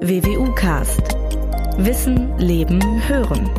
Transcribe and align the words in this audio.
WWU 0.00 0.54
Cast. 0.54 1.16
Wissen, 1.76 2.38
Leben, 2.38 2.80
Hören. 3.08 3.50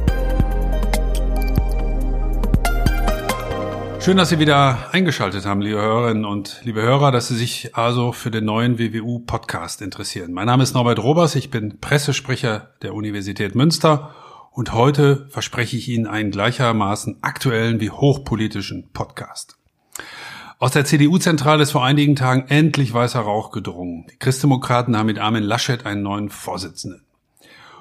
Schön, 3.99 4.15
dass 4.15 4.29
Sie 4.29 4.39
wieder 4.39 4.93
eingeschaltet 4.93 5.45
haben, 5.45 5.59
liebe 5.59 5.81
Hörerinnen 5.81 6.23
und 6.23 6.61
liebe 6.63 6.81
Hörer, 6.81 7.11
dass 7.11 7.27
Sie 7.27 7.35
sich 7.35 7.75
also 7.75 8.13
für 8.13 8.31
den 8.31 8.45
neuen 8.45 8.79
WWU 8.79 9.19
Podcast 9.19 9.81
interessieren. 9.81 10.31
Mein 10.31 10.45
Name 10.45 10.63
ist 10.63 10.73
Norbert 10.73 11.03
Robers, 11.03 11.35
ich 11.35 11.51
bin 11.51 11.81
Pressesprecher 11.81 12.69
der 12.83 12.93
Universität 12.93 13.53
Münster 13.53 14.15
und 14.51 14.71
heute 14.71 15.27
verspreche 15.29 15.75
ich 15.75 15.89
Ihnen 15.89 16.07
einen 16.07 16.31
gleichermaßen 16.31 17.17
aktuellen 17.21 17.81
wie 17.81 17.89
hochpolitischen 17.89 18.89
Podcast. 18.93 19.58
Aus 20.61 20.71
der 20.71 20.83
CDU-Zentrale 20.83 21.63
ist 21.63 21.71
vor 21.71 21.85
einigen 21.85 22.17
Tagen 22.17 22.43
endlich 22.49 22.93
weißer 22.93 23.21
Rauch 23.21 23.51
gedrungen. 23.51 24.05
Die 24.11 24.17
Christdemokraten 24.17 24.97
haben 24.97 25.05
mit 25.05 25.17
Armin 25.17 25.43
Laschet 25.43 25.85
einen 25.85 26.03
neuen 26.03 26.27
Vorsitzenden. 26.29 27.05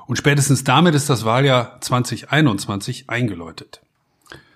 Und 0.07 0.15
spätestens 0.15 0.63
damit 0.63 0.95
ist 0.95 1.11
das 1.11 1.25
Wahljahr 1.25 1.81
2021 1.81 3.11
eingeläutet. 3.11 3.81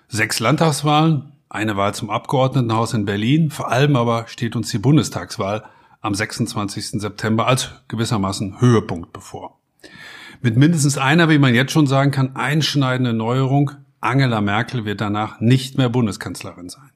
Sechs 0.07 0.39
Landtagswahlen, 0.39 1.33
eine 1.49 1.75
Wahl 1.75 1.93
zum 1.93 2.09
Abgeordnetenhaus 2.09 2.93
in 2.93 3.03
Berlin, 3.03 3.51
vor 3.51 3.69
allem 3.69 3.97
aber 3.97 4.25
steht 4.27 4.55
uns 4.55 4.69
die 4.69 4.79
Bundestagswahl 4.79 5.65
am 5.99 6.15
26. 6.15 7.01
September 7.01 7.45
als 7.45 7.71
gewissermaßen 7.89 8.61
Höhepunkt 8.61 9.11
bevor. 9.11 9.57
Mit 10.41 10.55
mindestens 10.55 10.97
einer, 10.97 11.27
wie 11.27 11.39
man 11.39 11.53
jetzt 11.53 11.73
schon 11.73 11.87
sagen 11.87 12.11
kann, 12.11 12.37
einschneidende 12.37 13.11
Neuerung. 13.11 13.71
Angela 13.99 14.39
Merkel 14.39 14.85
wird 14.85 15.01
danach 15.01 15.41
nicht 15.41 15.77
mehr 15.77 15.89
Bundeskanzlerin 15.89 16.69
sein. 16.69 16.92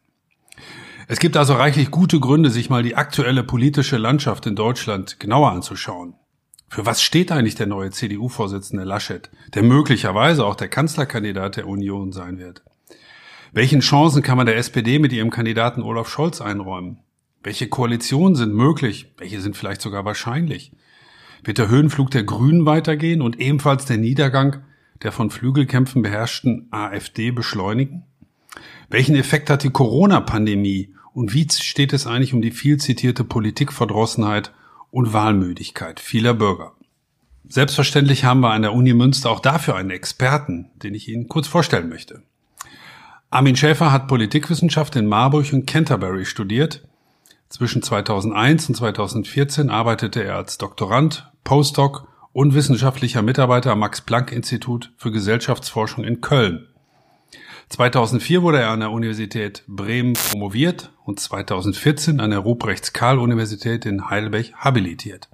Es 1.09 1.19
gibt 1.19 1.37
also 1.37 1.53
reichlich 1.53 1.89
gute 1.89 2.19
Gründe, 2.19 2.49
sich 2.49 2.69
mal 2.69 2.83
die 2.83 2.97
aktuelle 2.97 3.41
politische 3.41 3.95
Landschaft 3.95 4.45
in 4.45 4.57
Deutschland 4.57 5.21
genauer 5.21 5.51
anzuschauen. 5.51 6.15
Für 6.67 6.85
was 6.85 7.01
steht 7.01 7.31
eigentlich 7.31 7.55
der 7.55 7.67
neue 7.67 7.91
CDU-Vorsitzende 7.91 8.83
Laschet, 8.83 9.29
der 9.53 9.63
möglicherweise 9.63 10.45
auch 10.45 10.55
der 10.55 10.67
Kanzlerkandidat 10.67 11.55
der 11.55 11.67
Union 11.67 12.11
sein 12.11 12.39
wird? 12.39 12.61
Welchen 13.53 13.79
Chancen 13.79 14.21
kann 14.21 14.35
man 14.35 14.47
der 14.47 14.57
SPD 14.57 14.99
mit 14.99 15.13
ihrem 15.13 15.29
Kandidaten 15.29 15.81
Olaf 15.81 16.09
Scholz 16.09 16.41
einräumen? 16.41 16.99
Welche 17.41 17.69
Koalitionen 17.69 18.35
sind 18.35 18.53
möglich? 18.53 19.13
Welche 19.17 19.39
sind 19.39 19.55
vielleicht 19.55 19.81
sogar 19.81 20.03
wahrscheinlich? 20.03 20.73
Wird 21.41 21.57
der 21.57 21.69
Höhenflug 21.69 22.11
der 22.11 22.25
Grünen 22.25 22.65
weitergehen 22.65 23.21
und 23.21 23.39
ebenfalls 23.39 23.85
der 23.85 23.97
Niedergang 23.97 24.63
der 25.03 25.13
von 25.13 25.29
Flügelkämpfen 25.29 26.01
beherrschten 26.01 26.67
AfD 26.71 27.31
beschleunigen? 27.31 28.03
Welchen 28.89 29.15
Effekt 29.15 29.49
hat 29.49 29.63
die 29.63 29.69
Corona-Pandemie 29.69 30.93
und 31.17 31.33
wie 31.33 31.47
steht 31.49 31.93
es 31.93 32.05
eigentlich 32.05 32.35
um 32.35 32.43
die 32.43 32.51
viel 32.51 32.77
zitierte 32.77 33.23
Politikverdrossenheit 33.23 34.51
und 34.91 35.13
Wahlmüdigkeit 35.13 35.99
vieler 35.99 36.35
Bürger? 36.35 36.73
Selbstverständlich 37.49 38.23
haben 38.23 38.41
wir 38.41 38.51
an 38.51 38.61
der 38.61 38.73
Uni 38.73 38.93
Münster 38.93 39.31
auch 39.31 39.39
dafür 39.39 39.75
einen 39.75 39.89
Experten, 39.89 40.69
den 40.75 40.93
ich 40.93 41.09
Ihnen 41.09 41.27
kurz 41.27 41.47
vorstellen 41.47 41.89
möchte. 41.89 42.21
Armin 43.31 43.55
Schäfer 43.55 43.91
hat 43.91 44.07
Politikwissenschaft 44.07 44.95
in 44.95 45.07
Marburg 45.07 45.51
und 45.53 45.65
Canterbury 45.65 46.23
studiert. 46.23 46.87
Zwischen 47.49 47.81
2001 47.81 48.69
und 48.69 48.75
2014 48.75 49.71
arbeitete 49.71 50.23
er 50.23 50.35
als 50.35 50.59
Doktorand, 50.59 51.31
Postdoc 51.43 52.07
und 52.31 52.53
wissenschaftlicher 52.53 53.23
Mitarbeiter 53.23 53.71
am 53.71 53.79
Max-Planck-Institut 53.79 54.93
für 54.97 55.11
Gesellschaftsforschung 55.11 56.03
in 56.03 56.21
Köln. 56.21 56.67
2004 57.69 58.43
wurde 58.43 58.59
er 58.59 58.69
an 58.69 58.79
der 58.79 58.91
Universität 58.91 59.63
Bremen 59.67 60.13
promoviert 60.13 60.91
und 61.03 61.19
2014 61.19 62.19
an 62.19 62.31
der 62.31 62.39
Ruprechts-Karl-Universität 62.39 63.85
in 63.85 64.09
Heidelberg 64.09 64.53
habilitiert. 64.53 65.29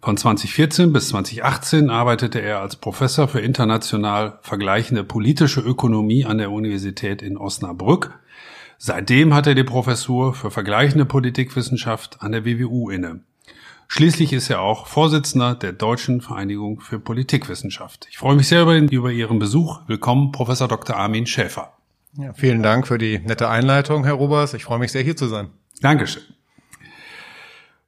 Von 0.00 0.16
2014 0.16 0.92
bis 0.92 1.08
2018 1.08 1.90
arbeitete 1.90 2.40
er 2.40 2.60
als 2.60 2.76
Professor 2.76 3.28
für 3.28 3.40
international 3.40 4.38
vergleichende 4.42 5.04
politische 5.04 5.60
Ökonomie 5.60 6.24
an 6.24 6.38
der 6.38 6.50
Universität 6.50 7.22
in 7.22 7.36
Osnabrück. 7.36 8.18
Seitdem 8.78 9.32
hat 9.32 9.46
er 9.46 9.54
die 9.54 9.62
Professur 9.62 10.34
für 10.34 10.50
vergleichende 10.50 11.04
Politikwissenschaft 11.04 12.20
an 12.20 12.32
der 12.32 12.44
WWU 12.44 12.90
inne. 12.90 13.20
Schließlich 13.94 14.32
ist 14.32 14.48
er 14.48 14.62
auch 14.62 14.86
Vorsitzender 14.86 15.54
der 15.54 15.74
Deutschen 15.74 16.22
Vereinigung 16.22 16.80
für 16.80 16.98
Politikwissenschaft. 16.98 18.06
Ich 18.08 18.16
freue 18.16 18.36
mich 18.36 18.48
sehr 18.48 18.62
über, 18.62 18.74
über 18.74 19.10
Ihren 19.12 19.38
Besuch. 19.38 19.80
Willkommen, 19.86 20.32
Professor 20.32 20.66
Dr. 20.66 20.96
Armin 20.96 21.26
Schäfer. 21.26 21.74
Ja, 22.16 22.32
vielen 22.32 22.62
Dank 22.62 22.86
für 22.86 22.96
die 22.96 23.18
nette 23.18 23.50
Einleitung, 23.50 24.04
Herr 24.04 24.14
Robers. 24.14 24.54
Ich 24.54 24.64
freue 24.64 24.78
mich 24.78 24.92
sehr, 24.92 25.02
hier 25.02 25.14
zu 25.14 25.26
sein. 25.28 25.50
Dankeschön. 25.82 26.22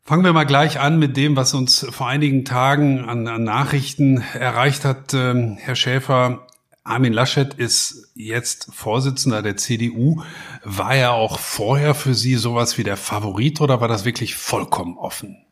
Fangen 0.03 0.25
wir 0.25 0.35
mal 0.35 0.45
gleich 0.45 0.79
an 0.79 0.99
mit 0.99 1.17
dem, 1.17 1.37
was 1.37 1.55
uns 1.55 1.87
vor 1.91 2.07
einigen 2.07 2.45
Tagen 2.45 3.03
an, 3.07 3.27
an 3.27 3.43
Nachrichten 3.43 4.23
erreicht 4.35 4.85
hat. 4.85 5.15
Ähm, 5.15 5.57
Herr 5.59 5.75
Schäfer, 5.75 6.47
Armin 6.83 7.15
Laschet 7.15 7.55
ist 7.55 8.13
jetzt 8.15 8.69
Vorsitzender 8.75 9.41
der 9.41 9.57
CDU. 9.57 10.23
War 10.65 10.95
er 10.97 11.13
auch 11.13 11.39
vorher 11.39 11.95
für 11.95 12.13
Sie 12.13 12.35
sowas 12.35 12.77
wie 12.77 12.85
der 12.85 12.99
Favorit 12.99 13.63
oder 13.63 13.81
war 13.81 13.89
das 13.89 14.05
wirklich 14.05 14.35
vollkommen 14.35 14.99
offen? 14.99 15.44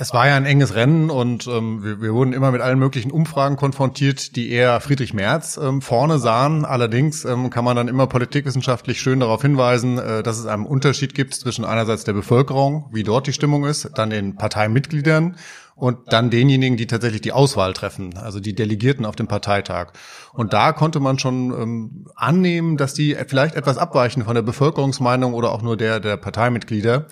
Es 0.00 0.14
war 0.14 0.28
ja 0.28 0.36
ein 0.36 0.46
enges 0.46 0.76
Rennen 0.76 1.10
und 1.10 1.48
ähm, 1.48 1.82
wir, 1.82 2.00
wir, 2.00 2.14
wurden 2.14 2.32
immer 2.32 2.52
mit 2.52 2.60
allen 2.60 2.78
möglichen 2.78 3.10
Umfragen 3.10 3.56
konfrontiert, 3.56 4.36
die 4.36 4.48
eher 4.52 4.80
Friedrich 4.80 5.12
Merz 5.12 5.58
ähm, 5.60 5.82
vorne 5.82 6.20
sahen. 6.20 6.64
Allerdings 6.64 7.24
ähm, 7.24 7.50
kann 7.50 7.64
man 7.64 7.74
dann 7.74 7.88
immer 7.88 8.06
politikwissenschaftlich 8.06 9.00
schön 9.00 9.18
darauf 9.18 9.42
hinweisen, 9.42 9.98
äh, 9.98 10.22
dass 10.22 10.38
es 10.38 10.46
einen 10.46 10.66
Unterschied 10.66 11.16
gibt 11.16 11.34
zwischen 11.34 11.64
einerseits 11.64 12.04
der 12.04 12.12
Bevölkerung, 12.12 12.88
wie 12.92 13.02
dort 13.02 13.26
die 13.26 13.32
Stimmung 13.32 13.64
ist, 13.64 13.90
dann 13.96 14.10
den 14.10 14.36
Parteimitgliedern 14.36 15.34
und 15.74 16.12
dann 16.12 16.30
denjenigen, 16.30 16.76
die 16.76 16.86
tatsächlich 16.86 17.22
die 17.22 17.32
Auswahl 17.32 17.72
treffen, 17.72 18.16
also 18.16 18.38
die 18.38 18.54
Delegierten 18.54 19.04
auf 19.04 19.16
dem 19.16 19.26
Parteitag. 19.26 19.94
Und 20.32 20.52
da 20.52 20.72
konnte 20.72 21.00
man 21.00 21.18
schon 21.18 21.50
ähm, 21.50 22.06
annehmen, 22.14 22.76
dass 22.76 22.94
die 22.94 23.16
vielleicht 23.26 23.56
etwas 23.56 23.78
abweichen 23.78 24.24
von 24.24 24.36
der 24.36 24.42
Bevölkerungsmeinung 24.42 25.34
oder 25.34 25.50
auch 25.50 25.62
nur 25.62 25.76
der 25.76 25.98
der 25.98 26.16
Parteimitglieder 26.16 27.06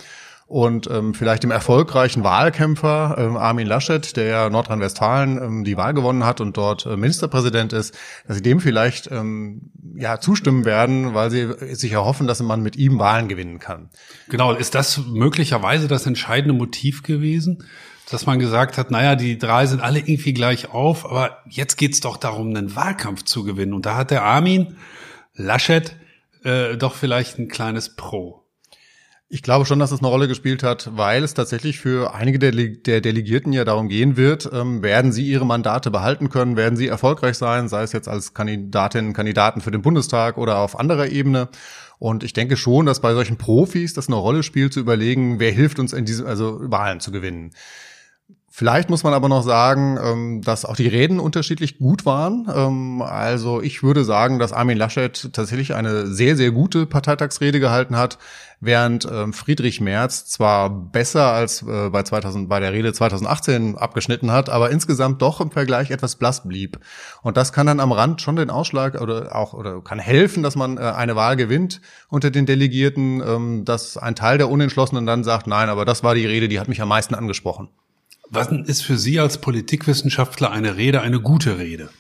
und 0.47 0.89
ähm, 0.89 1.12
vielleicht 1.12 1.43
dem 1.43 1.51
erfolgreichen 1.51 2.23
Wahlkämpfer 2.23 3.17
ähm, 3.19 3.37
Armin 3.37 3.67
Laschet, 3.67 4.17
der 4.17 4.27
ja 4.27 4.49
Nordrhein-Westfalen 4.49 5.43
ähm, 5.43 5.65
die 5.65 5.77
Wahl 5.77 5.93
gewonnen 5.93 6.25
hat 6.25 6.41
und 6.41 6.57
dort 6.57 6.87
äh, 6.87 6.97
Ministerpräsident 6.97 7.73
ist, 7.73 7.99
dass 8.29 8.37
sie 8.37 8.43
dem 8.43 8.61
vielleicht 8.61 9.11
ähm, 9.11 9.73
ja 9.97 10.21
zustimmen 10.21 10.65
werden, 10.65 11.15
weil 11.15 11.31
sie 11.33 11.75
sich 11.75 11.93
erhoffen, 11.93 12.29
dass 12.29 12.41
man 12.41 12.62
mit 12.62 12.77
ihm 12.77 13.01
Wahlen 13.01 13.27
gewinnen 13.27 13.59
kann. 13.59 13.91
Genau, 14.29 14.53
ist 14.53 14.77
das 14.77 14.99
möglicherweise 14.99 15.89
das 15.89 16.07
entscheidende 16.07 16.55
Motiv 16.55 17.03
gewesen? 17.03 17.65
dass 18.09 18.25
man 18.25 18.39
gesagt 18.39 18.78
hat, 18.78 18.93
naja, 18.93 19.17
die 19.17 19.37
drei 19.37 19.67
sind 19.67 19.81
alle 19.81 19.99
irgendwie 19.99 20.33
gleich 20.33 20.71
auf, 20.73 21.05
aber 21.05 21.43
jetzt 21.49 21.77
geht's 21.77 21.99
doch 21.99 22.17
darum, 22.17 22.55
einen 22.55 22.77
Wahlkampf 22.77 23.25
zu 23.25 23.43
gewinnen. 23.43 23.75
Und 23.75 23.84
da 23.84 23.97
hat 23.97 24.13
der 24.13 24.23
Armin 24.23 24.77
Laschet 25.34 25.97
äh, 26.45 26.77
doch 26.77 26.95
vielleicht 26.95 27.41
ein 27.41 27.49
kleines 27.49 27.97
Pro. 27.97 28.46
Ich 29.29 29.43
glaube 29.43 29.67
schon, 29.67 29.81
dass 29.81 29.91
es 29.91 29.99
eine 29.99 30.07
Rolle 30.07 30.29
gespielt 30.29 30.63
hat, 30.63 30.97
weil 30.97 31.25
es 31.25 31.35
tatsächlich 31.35 31.81
für 31.81 32.15
einige 32.15 32.39
der, 32.39 33.01
Delegierten 33.01 33.53
ja 33.53 33.65
darum 33.65 33.89
gehen 33.89 34.17
wird, 34.17 34.49
ähm, 34.53 34.85
werden 34.85 35.11
sie 35.11 35.27
ihre 35.27 35.45
Mandate 35.45 35.91
behalten 35.91 36.29
können, 36.29 36.57
werden 36.57 36.77
sie 36.77 36.87
erfolgreich 36.87 37.37
sein, 37.37 37.69
sei 37.69 37.83
es 37.83 37.91
jetzt 37.91 38.07
als 38.07 38.35
Kandidatinnen, 38.35 39.15
Kandidaten 39.15 39.61
für 39.61 39.73
den 39.73 39.83
Bundestag 39.83 40.39
oder 40.39 40.59
auf 40.59 40.79
anderer 40.79 41.09
Ebene. 41.09 41.49
Und 41.99 42.23
ich 42.23 42.35
denke 42.35 42.57
schon, 42.57 42.87
dass 42.87 43.01
bei 43.01 43.15
solchen 43.15 43.37
Profis 43.37 43.95
das 43.95 44.07
eine 44.07 44.15
Rolle 44.15 44.45
spielt, 44.45 44.73
zu 44.73 44.79
überlegen, 44.79 45.41
wer 45.41 45.51
hilft 45.51 45.81
uns 45.81 45.93
in 45.93 46.05
diesem, 46.05 46.27
also 46.27 46.61
Wahlen 46.61 47.01
zu 47.01 47.11
gewinnen. 47.11 47.51
Vielleicht 48.59 48.89
muss 48.89 49.05
man 49.05 49.12
aber 49.12 49.28
noch 49.28 49.43
sagen, 49.43 49.99
ähm, 50.03 50.41
dass 50.41 50.65
auch 50.65 50.77
die 50.77 50.89
Reden 50.89 51.21
unterschiedlich 51.21 51.77
gut 51.77 52.06
waren. 52.06 52.50
Ähm, 52.50 53.03
also 53.03 53.61
ich 53.61 53.83
würde 53.83 54.03
sagen, 54.03 54.39
dass 54.39 54.55
Armin 54.55 54.78
Laschet 54.78 55.31
tatsächlich 55.34 55.75
eine 55.75 56.06
sehr, 56.06 56.37
sehr 56.37 56.53
gute 56.53 56.87
Parteitagsrede 56.87 57.61
gehalten 57.61 57.99
hat, 57.99 58.16
während 58.59 59.06
ähm, 59.12 59.34
Friedrich 59.34 59.83
Merz 59.83 60.25
zwar 60.25 60.71
besser 60.71 61.34
als 61.34 61.65
äh, 61.69 61.91
bei, 61.91 62.03
2000, 62.03 62.48
bei 62.48 62.59
der 62.59 62.72
Rede 62.72 62.95
2018 62.95 63.77
abgeschnitten 63.77 64.33
hat, 64.33 64.48
aber 64.48 64.71
insgesamt 64.71 65.21
doch 65.21 65.42
im 65.42 65.51
Vergleich 65.51 65.91
etwas 65.91 66.16
blass 66.16 66.48
blieb. 66.48 66.78
Und 67.21 67.36
das 67.36 67.53
kann 67.53 67.66
dann 67.66 67.78
am 67.78 67.92
Rand 67.92 68.22
schon 68.22 68.36
den 68.36 68.48
Ausschlag 68.48 68.98
oder 68.98 69.36
auch 69.36 69.53
oder 69.53 69.83
kann 69.83 69.98
helfen, 69.98 70.42
dass 70.42 70.57
man 70.57 70.78
äh, 70.78 70.81
eine 70.81 71.15
Wahl 71.15 71.36
gewinnt 71.36 71.83
unter 72.09 72.31
den 72.31 72.47
Delegierten, 72.47 73.66
dass 73.66 73.98
ein 73.98 74.15
Teil 74.15 74.39
der 74.39 74.48
Unentschlossenen 74.48 75.04
dann 75.04 75.25
sagt, 75.25 75.47
nein, 75.47 75.69
aber 75.69 75.84
das 75.84 76.03
war 76.03 76.15
die 76.15 76.25
Rede, 76.25 76.48
die 76.48 76.59
hat 76.59 76.69
mich 76.69 76.81
am 76.81 76.89
meisten 76.89 77.15
angesprochen. 77.15 77.69
Was 78.31 78.49
ist 78.51 78.83
für 78.83 78.99
Sie 78.99 79.21
als 79.21 79.39
Politikwissenschaftler 79.39 80.51
eine 80.51 80.77
Rede, 80.77 81.01
eine 81.01 81.21
gute 81.21 81.59
Rede? 81.59 81.91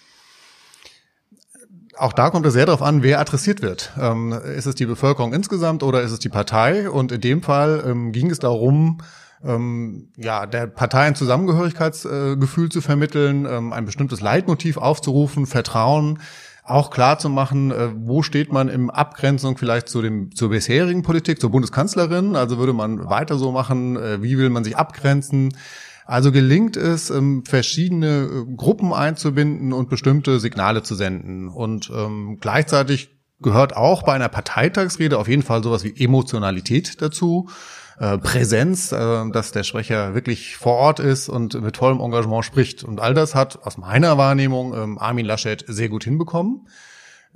Auch 1.96 2.12
da 2.12 2.30
kommt 2.30 2.44
es 2.46 2.52
sehr 2.52 2.66
darauf 2.66 2.82
an, 2.82 3.02
wer 3.02 3.20
adressiert 3.20 3.62
wird. 3.62 3.92
Ähm, 3.98 4.32
ist 4.32 4.66
es 4.66 4.74
die 4.74 4.86
Bevölkerung 4.86 5.32
insgesamt 5.32 5.82
oder 5.82 6.02
ist 6.02 6.12
es 6.12 6.18
die 6.18 6.28
Partei? 6.28 6.90
Und 6.90 7.10
in 7.10 7.20
dem 7.20 7.42
Fall 7.42 7.84
ähm, 7.86 8.12
ging 8.12 8.30
es 8.30 8.38
darum, 8.38 8.98
ähm, 9.44 10.08
ja, 10.16 10.46
der 10.46 10.66
Partei 10.66 11.02
ein 11.02 11.14
Zusammengehörigkeitsgefühl 11.14 12.66
äh, 12.66 12.70
zu 12.70 12.80
vermitteln, 12.80 13.46
ähm, 13.46 13.72
ein 13.72 13.86
bestimmtes 13.86 14.20
Leitmotiv 14.20 14.76
aufzurufen, 14.76 15.46
Vertrauen, 15.46 16.18
auch 16.64 16.90
klar 16.90 17.18
zu 17.18 17.28
machen, 17.28 17.70
äh, 17.70 17.90
wo 17.94 18.22
steht 18.22 18.52
man 18.52 18.68
im 18.68 18.90
Abgrenzung 18.90 19.56
vielleicht 19.56 19.88
zu 19.88 20.02
dem 20.02 20.34
zur 20.34 20.50
bisherigen 20.50 21.02
Politik, 21.02 21.40
zur 21.40 21.50
Bundeskanzlerin. 21.50 22.34
Also 22.36 22.58
würde 22.58 22.72
man 22.72 23.08
weiter 23.08 23.38
so 23.38 23.52
machen, 23.52 23.96
äh, 23.96 24.22
wie 24.22 24.36
will 24.36 24.50
man 24.50 24.64
sich 24.64 24.76
abgrenzen? 24.76 25.54
Also 26.06 26.30
gelingt 26.30 26.76
es, 26.76 27.10
ähm, 27.10 27.44
verschiedene 27.44 28.46
äh, 28.48 28.54
Gruppen 28.56 28.92
einzubinden 28.92 29.72
und 29.72 29.90
bestimmte 29.90 30.38
Signale 30.38 30.82
zu 30.82 30.94
senden. 30.94 31.48
Und 31.48 31.90
ähm, 31.94 32.38
gleichzeitig 32.40 33.10
gehört 33.40 33.76
auch 33.76 34.04
bei 34.04 34.12
einer 34.12 34.28
Parteitagsrede 34.28 35.18
auf 35.18 35.28
jeden 35.28 35.42
Fall 35.42 35.62
sowas 35.62 35.82
wie 35.84 35.94
Emotionalität 36.02 37.02
dazu. 37.02 37.48
Äh, 37.98 38.18
Präsenz, 38.18 38.92
äh, 38.92 39.30
dass 39.30 39.50
der 39.50 39.64
Sprecher 39.64 40.14
wirklich 40.14 40.56
vor 40.56 40.74
Ort 40.74 41.00
ist 41.00 41.28
und 41.28 41.60
mit 41.60 41.74
tollem 41.74 42.00
Engagement 42.00 42.44
spricht. 42.44 42.84
Und 42.84 43.00
all 43.00 43.12
das 43.12 43.34
hat 43.34 43.66
aus 43.66 43.76
meiner 43.76 44.16
Wahrnehmung 44.16 44.74
ähm, 44.74 44.98
Armin 44.98 45.26
Laschet 45.26 45.64
sehr 45.66 45.88
gut 45.88 46.04
hinbekommen 46.04 46.68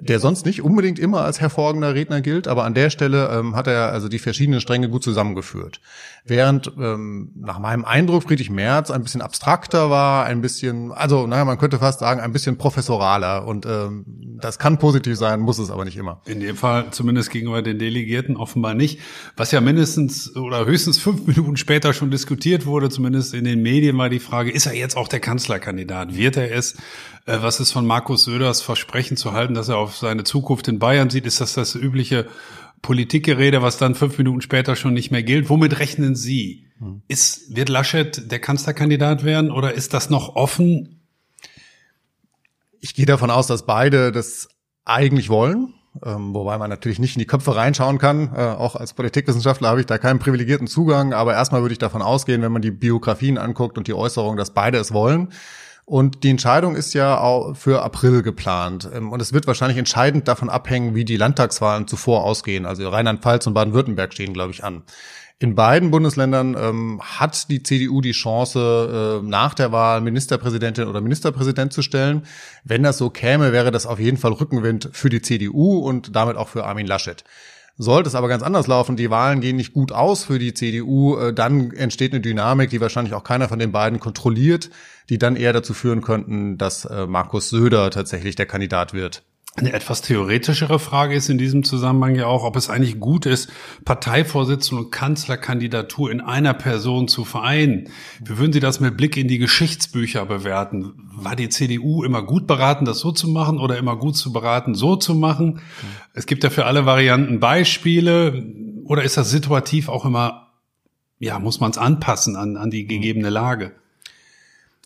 der 0.01 0.19
sonst 0.19 0.47
nicht 0.47 0.63
unbedingt 0.63 0.99
immer 0.99 1.23
als 1.23 1.41
hervorragender 1.41 1.95
Redner 1.95 2.21
gilt, 2.21 2.49
aber 2.49 2.65
an 2.65 2.75
der 2.75 2.91
Stelle 2.91 3.31
ähm, 3.33 3.55
hat 3.55 3.67
er 3.67 3.93
also 3.93 4.09
die 4.09 4.19
verschiedenen 4.19 4.61
Stränge 4.61 4.89
gut 4.89 5.03
zusammengeführt. 5.03 5.81
Während 6.25 6.73
ähm, 6.79 7.33
nach 7.37 7.59
meinem 7.59 7.85
Eindruck 7.85 8.25
Friedrich 8.25 8.51
Merz 8.51 8.91
ein 8.91 9.03
bisschen 9.03 9.23
abstrakter 9.23 9.91
war, 9.91 10.25
ein 10.25 10.41
bisschen, 10.41 10.93
also 10.93 11.27
naja, 11.27 11.45
man 11.45 11.59
könnte 11.59 11.79
fast 11.79 12.01
sagen, 12.01 12.21
ein 12.21 12.33
bisschen 12.33 12.57
professoraler 12.57 13.47
und 13.47 13.67
ähm, 13.67 14.05
das 14.41 14.59
kann 14.59 14.79
positiv 14.79 15.17
sein, 15.17 15.41
muss 15.41 15.59
es 15.59 15.71
aber 15.71 15.85
nicht 15.85 15.97
immer. 15.97 16.23
In 16.27 16.41
dem 16.41 16.57
Fall 16.57 16.91
zumindest 16.91 17.31
gegenüber 17.31 17.63
den 17.63 17.79
Delegierten 17.79 18.37
offenbar 18.37 18.75
nicht. 18.75 19.01
Was 19.37 19.51
ja 19.53 19.61
mindestens 19.61 20.35
oder 20.37 20.67
höchstens 20.67 20.99
fünf 20.99 21.27
Minuten 21.27 21.57
später 21.57 21.93
schon 21.93 22.11
diskutiert 22.11 22.67
wurde, 22.67 22.89
zumindest 22.89 23.35
in 23.35 23.45
den 23.45 23.63
Medien, 23.63 23.99
war 23.99 24.09
die 24.09 24.19
Frage, 24.19 24.51
ist 24.51 24.67
er 24.67 24.75
jetzt 24.75 24.97
auch 24.97 25.09
der 25.09 25.21
Kanzlerkandidat? 25.21 26.17
Wird 26.17 26.37
er 26.37 26.53
es? 26.53 26.77
Äh, 27.27 27.39
was 27.41 27.61
ist 27.61 27.73
von 27.73 27.87
Markus 27.87 28.25
Söders 28.25 28.63
Versprechen 28.63 29.17
zu 29.17 29.33
halten, 29.33 29.55
dass 29.55 29.69
er 29.69 29.79
auf 29.79 29.97
seine 29.97 30.25
Zukunft 30.25 30.69
in 30.69 30.79
Bayern 30.79 31.11
sieht? 31.11 31.27
Ist 31.27 31.41
das 31.41 31.55
das 31.55 31.75
übliche 31.75 32.27
Politikgerede, 32.83 33.63
was 33.63 33.79
dann 33.79 33.95
fünf 33.95 34.17
Minuten 34.19 34.41
später 34.41 34.77
schon 34.77 34.95
nicht 34.95 35.11
mehr 35.11 35.23
gilt? 35.23 35.51
Womit 35.51 35.79
rechnen 35.79 36.15
Sie? 36.15 36.67
Hm. 36.79 37.03
Ist, 37.09 37.55
wird 37.55 37.69
Laschet 37.69 38.31
der 38.31 38.39
Kanzlerkandidat 38.39 39.25
werden 39.25 39.51
oder 39.51 39.75
ist 39.75 39.95
das 39.95 40.11
noch 40.11 40.35
offen? 40.37 41.01
Ich 42.81 42.95
gehe 42.95 43.07
davon 43.07 43.31
aus, 43.31 43.47
dass 43.47 43.67
beide 43.67 44.13
das 44.13 44.49
eigentlich 44.85 45.29
wollen. 45.29 45.75
Ähm, 46.05 46.33
wobei 46.35 46.57
man 46.57 46.71
natürlich 46.71 47.01
nicht 47.01 47.17
in 47.17 47.19
die 47.19 47.27
Köpfe 47.27 47.57
reinschauen 47.57 47.99
kann. 47.99 48.33
Äh, 48.35 48.43
auch 48.43 48.77
als 48.77 48.95
Politikwissenschaftler 48.95 49.69
habe 49.69 49.81
ich 49.81 49.87
da 49.87 49.99
keinen 49.99 50.21
privilegierten 50.21 50.69
Zugang. 50.69 51.13
Aber 51.13 51.35
erstmal 51.35 51.63
würde 51.63 51.73
ich 51.73 51.79
davon 51.79 52.01
ausgehen, 52.01 52.43
wenn 52.43 52.53
man 52.53 52.63
die 52.63 52.71
Biografien 52.71 53.39
anguckt 53.39 53.77
und 53.77 53.89
die 53.89 53.95
Äußerungen, 53.95 54.37
dass 54.37 54.55
beide 54.55 54.79
es 54.79 54.93
wollen. 54.93 55.33
Und 55.91 56.23
die 56.23 56.31
Entscheidung 56.31 56.77
ist 56.77 56.95
ja 56.95 57.19
auch 57.19 57.57
für 57.57 57.83
April 57.83 58.23
geplant. 58.23 58.89
Ähm, 58.95 59.11
und 59.11 59.21
es 59.21 59.33
wird 59.33 59.49
wahrscheinlich 59.49 59.77
entscheidend 59.77 60.29
davon 60.29 60.49
abhängen, 60.49 60.95
wie 60.95 61.05
die 61.05 61.17
Landtagswahlen 61.17 61.89
zuvor 61.89 62.23
ausgehen. 62.23 62.65
Also 62.65 62.89
Rheinland-Pfalz 62.89 63.49
und 63.49 63.55
Baden-Württemberg 63.55 64.13
stehen, 64.13 64.33
glaube 64.33 64.53
ich, 64.53 64.63
an. 64.63 64.85
In 65.41 65.57
beiden 65.57 65.91
Bundesländern 65.91 66.57
ähm, 66.57 67.01
hat 67.03 67.51
die 67.51 67.65
CDU 67.65 68.03
die 68.03 68.13
Chance, 68.13 69.21
äh, 69.21 69.27
nach 69.27 69.55
der 69.55 69.73
Wahl 69.73 70.01
Ministerpräsidentin 70.01 70.87
oder 70.87 71.01
Ministerpräsident 71.01 71.73
zu 71.73 71.83
stellen. 71.83 72.23
Wenn 72.63 72.85
das 72.85 72.97
so 72.97 73.11
käme, 73.11 73.51
wäre 73.51 73.73
das 73.73 73.85
auf 73.85 73.99
jeden 73.99 74.17
Fall 74.17 74.31
Rückenwind 74.31 74.91
für 74.93 75.09
die 75.09 75.23
CDU 75.23 75.79
und 75.79 76.15
damit 76.15 76.37
auch 76.37 76.51
für 76.51 76.67
Armin 76.67 76.87
Laschet. 76.87 77.25
Sollte 77.83 78.09
es 78.09 78.15
aber 78.15 78.29
ganz 78.29 78.43
anders 78.43 78.67
laufen, 78.67 78.99
die 78.99 79.09
Wahlen 79.09 79.41
gehen 79.41 79.57
nicht 79.57 79.73
gut 79.73 79.91
aus 79.91 80.25
für 80.25 80.39
die 80.39 80.53
CDU, 80.53 81.17
äh, 81.17 81.33
dann 81.33 81.71
entsteht 81.71 82.13
eine 82.13 82.21
Dynamik, 82.21 82.69
die 82.69 82.79
wahrscheinlich 82.79 83.15
auch 83.15 83.25
keiner 83.25 83.49
von 83.49 83.59
den 83.59 83.73
beiden 83.73 84.01
kontrolliert, 84.01 84.69
die 85.09 85.17
dann 85.17 85.35
eher 85.35 85.55
dazu 85.55 85.73
führen 85.73 86.03
könnten, 86.03 86.59
dass 86.59 86.85
äh, 86.85 87.07
Markus 87.07 87.49
Söder 87.49 87.91
tatsächlich 87.91 88.37
der 88.37 88.45
Kandidat 88.45 88.93
wird. 88.93 89.23
Eine 89.57 89.73
etwas 89.73 90.01
theoretischere 90.01 90.79
Frage 90.79 91.17
ist 91.17 91.29
in 91.29 91.37
diesem 91.37 91.65
Zusammenhang 91.65 92.15
ja 92.15 92.27
auch, 92.27 92.45
ob 92.45 92.55
es 92.55 92.71
eigentlich 92.71 93.01
gut 93.01 93.27
ist, 93.27 93.51
Parteivorsitzende 93.85 94.85
und 94.85 94.91
Kanzlerkandidatur 94.93 96.11
in 96.13 96.21
einer 96.21 96.55
Person 96.55 97.09
zu 97.09 97.25
vereinen. 97.25 97.89
Wie 98.21 98.39
würden 98.39 98.53
Sie 98.53 98.61
das 98.61 98.79
mit 98.79 98.97
Blick 98.97 99.17
in 99.17 99.27
die 99.27 99.39
Geschichtsbücher 99.39 100.25
bewerten? 100.25 100.95
War 101.15 101.35
die 101.35 101.49
CDU 101.49 102.05
immer 102.05 102.23
gut 102.23 102.47
beraten, 102.47 102.85
das 102.85 103.01
so 103.01 103.11
zu 103.11 103.29
machen 103.29 103.59
oder 103.59 103.77
immer 103.77 103.97
gut 103.97 104.17
zu 104.17 104.33
beraten, 104.33 104.77
so 104.77 104.95
zu 104.95 105.17
machen? 105.17 105.61
Es 106.15 106.27
gibt 106.27 106.45
ja 106.45 106.51
für 106.51 106.67
alle 106.67 106.87
Varianten 106.87 107.41
Beispiele. 107.41 108.45
Oder 108.85 109.03
ist 109.03 109.17
das 109.17 109.31
situativ 109.31 109.89
auch 109.89 110.05
immer, 110.05 110.53
ja, 111.19 111.41
muss 111.41 111.59
man 111.59 111.73
es 111.73 111.79
anpassen 111.79 112.37
an, 112.37 112.57
an 112.57 112.71
die 112.71 112.87
gegebene 112.87 113.31
Lage? 113.31 113.73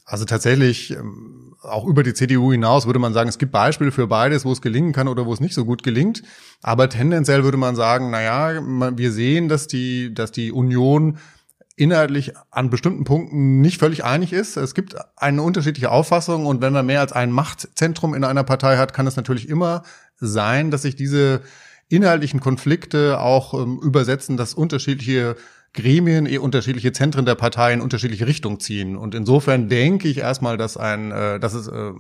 Also 0.06 0.24
tatsächlich, 0.24 0.90
ähm, 0.90 1.43
auch 1.64 1.86
über 1.86 2.02
die 2.02 2.14
CDU 2.14 2.52
hinaus 2.52 2.86
würde 2.86 2.98
man 2.98 3.12
sagen, 3.12 3.28
es 3.28 3.38
gibt 3.38 3.52
Beispiele 3.52 3.92
für 3.92 4.06
beides, 4.06 4.44
wo 4.44 4.52
es 4.52 4.62
gelingen 4.62 4.92
kann 4.92 5.08
oder 5.08 5.26
wo 5.26 5.32
es 5.32 5.40
nicht 5.40 5.54
so 5.54 5.64
gut 5.64 5.82
gelingt. 5.82 6.22
Aber 6.62 6.88
tendenziell 6.88 7.44
würde 7.44 7.58
man 7.58 7.76
sagen, 7.76 8.10
na 8.10 8.22
ja, 8.22 8.62
wir 8.96 9.12
sehen, 9.12 9.48
dass 9.48 9.66
die, 9.66 10.12
dass 10.14 10.32
die 10.32 10.52
Union 10.52 11.18
inhaltlich 11.76 12.32
an 12.50 12.70
bestimmten 12.70 13.04
Punkten 13.04 13.60
nicht 13.60 13.78
völlig 13.78 14.04
einig 14.04 14.32
ist. 14.32 14.56
Es 14.56 14.74
gibt 14.74 14.94
eine 15.16 15.42
unterschiedliche 15.42 15.90
Auffassung 15.90 16.46
und 16.46 16.60
wenn 16.60 16.72
man 16.72 16.86
mehr 16.86 17.00
als 17.00 17.12
ein 17.12 17.32
Machtzentrum 17.32 18.14
in 18.14 18.24
einer 18.24 18.44
Partei 18.44 18.76
hat, 18.76 18.94
kann 18.94 19.06
es 19.06 19.16
natürlich 19.16 19.48
immer 19.48 19.82
sein, 20.16 20.70
dass 20.70 20.82
sich 20.82 20.94
diese 20.94 21.42
inhaltlichen 21.88 22.40
Konflikte 22.40 23.20
auch 23.20 23.54
ähm, 23.54 23.80
übersetzen, 23.82 24.36
dass 24.36 24.54
unterschiedliche 24.54 25.36
Gremien, 25.74 26.26
eh 26.26 26.38
unterschiedliche 26.38 26.92
Zentren 26.92 27.26
der 27.26 27.34
Partei 27.34 27.72
in 27.72 27.80
unterschiedliche 27.80 28.26
Richtungen 28.26 28.60
ziehen. 28.60 28.96
Und 28.96 29.14
insofern 29.14 29.68
denke 29.68 30.08
ich 30.08 30.18
erstmal, 30.18 30.56
dass 30.56 30.76
ein, 30.76 31.10
äh, 31.10 31.40
dass 31.40 31.52
es 31.52 31.68
äh, 31.68 31.92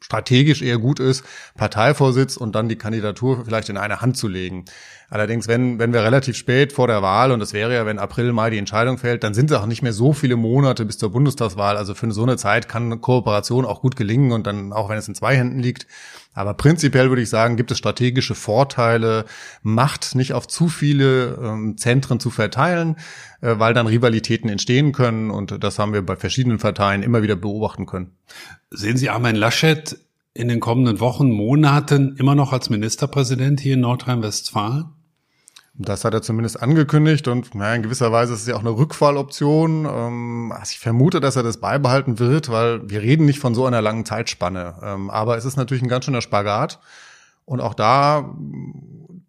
strategisch 0.00 0.60
eher 0.62 0.78
gut 0.78 1.00
ist, 1.00 1.24
Parteivorsitz 1.56 2.36
und 2.36 2.54
dann 2.54 2.68
die 2.68 2.76
Kandidatur 2.76 3.44
vielleicht 3.44 3.70
in 3.70 3.78
eine 3.78 4.00
Hand 4.00 4.16
zu 4.16 4.28
legen. 4.28 4.66
Allerdings, 5.08 5.48
wenn, 5.48 5.78
wenn 5.78 5.92
wir 5.92 6.02
relativ 6.02 6.36
spät 6.36 6.72
vor 6.72 6.88
der 6.88 7.00
Wahl, 7.00 7.32
und 7.32 7.40
das 7.40 7.52
wäre 7.52 7.74
ja, 7.74 7.86
wenn 7.86 7.98
April, 7.98 8.32
Mai 8.32 8.50
die 8.50 8.58
Entscheidung 8.58 8.98
fällt, 8.98 9.24
dann 9.24 9.32
sind 9.32 9.50
es 9.50 9.56
auch 9.56 9.66
nicht 9.66 9.82
mehr 9.82 9.92
so 9.92 10.12
viele 10.12 10.36
Monate 10.36 10.84
bis 10.84 10.98
zur 10.98 11.10
Bundestagswahl. 11.10 11.76
Also 11.76 11.94
für 11.94 12.10
so 12.12 12.22
eine 12.22 12.36
Zeit 12.36 12.68
kann 12.68 13.00
Kooperation 13.00 13.64
auch 13.64 13.80
gut 13.80 13.96
gelingen 13.96 14.32
und 14.32 14.46
dann, 14.46 14.72
auch 14.72 14.88
wenn 14.88 14.98
es 14.98 15.08
in 15.08 15.14
zwei 15.14 15.36
Händen 15.36 15.60
liegt, 15.60 15.86
aber 16.34 16.54
prinzipiell 16.54 17.08
würde 17.08 17.22
ich 17.22 17.30
sagen, 17.30 17.56
gibt 17.56 17.70
es 17.70 17.78
strategische 17.78 18.34
Vorteile, 18.34 19.24
Macht 19.62 20.14
nicht 20.14 20.32
auf 20.32 20.48
zu 20.48 20.68
viele 20.68 21.38
ähm, 21.42 21.78
Zentren 21.78 22.20
zu 22.20 22.30
verteilen, 22.30 22.96
äh, 23.40 23.54
weil 23.58 23.72
dann 23.72 23.86
Rivalitäten 23.86 24.50
entstehen 24.50 24.92
können. 24.92 25.30
Und 25.30 25.62
das 25.62 25.78
haben 25.78 25.92
wir 25.92 26.02
bei 26.02 26.16
verschiedenen 26.16 26.58
Parteien 26.58 27.02
immer 27.02 27.22
wieder 27.22 27.36
beobachten 27.36 27.86
können. 27.86 28.10
Sehen 28.70 28.96
Sie 28.96 29.08
Armin 29.08 29.36
Laschet 29.36 29.96
in 30.34 30.48
den 30.48 30.58
kommenden 30.58 30.98
Wochen, 30.98 31.30
Monaten 31.30 32.16
immer 32.18 32.34
noch 32.34 32.52
als 32.52 32.68
Ministerpräsident 32.68 33.60
hier 33.60 33.74
in 33.74 33.80
Nordrhein-Westfalen? 33.80 34.86
Das 35.76 36.04
hat 36.04 36.14
er 36.14 36.22
zumindest 36.22 36.62
angekündigt 36.62 37.26
und 37.26 37.54
naja, 37.56 37.74
in 37.74 37.82
gewisser 37.82 38.12
Weise 38.12 38.32
ist 38.32 38.42
es 38.42 38.46
ja 38.46 38.54
auch 38.54 38.60
eine 38.60 38.70
Rückfalloption. 38.70 39.86
Ähm, 39.86 40.52
also 40.52 40.70
ich 40.70 40.78
vermute, 40.78 41.18
dass 41.18 41.34
er 41.34 41.42
das 41.42 41.56
beibehalten 41.56 42.20
wird, 42.20 42.48
weil 42.48 42.88
wir 42.88 43.02
reden 43.02 43.26
nicht 43.26 43.40
von 43.40 43.56
so 43.56 43.66
einer 43.66 43.82
langen 43.82 44.04
Zeitspanne. 44.04 44.76
Ähm, 44.82 45.10
aber 45.10 45.36
es 45.36 45.44
ist 45.44 45.56
natürlich 45.56 45.82
ein 45.82 45.88
ganz 45.88 46.04
schöner 46.04 46.20
Spagat. 46.20 46.78
Und 47.44 47.60
auch 47.60 47.74
da 47.74 48.34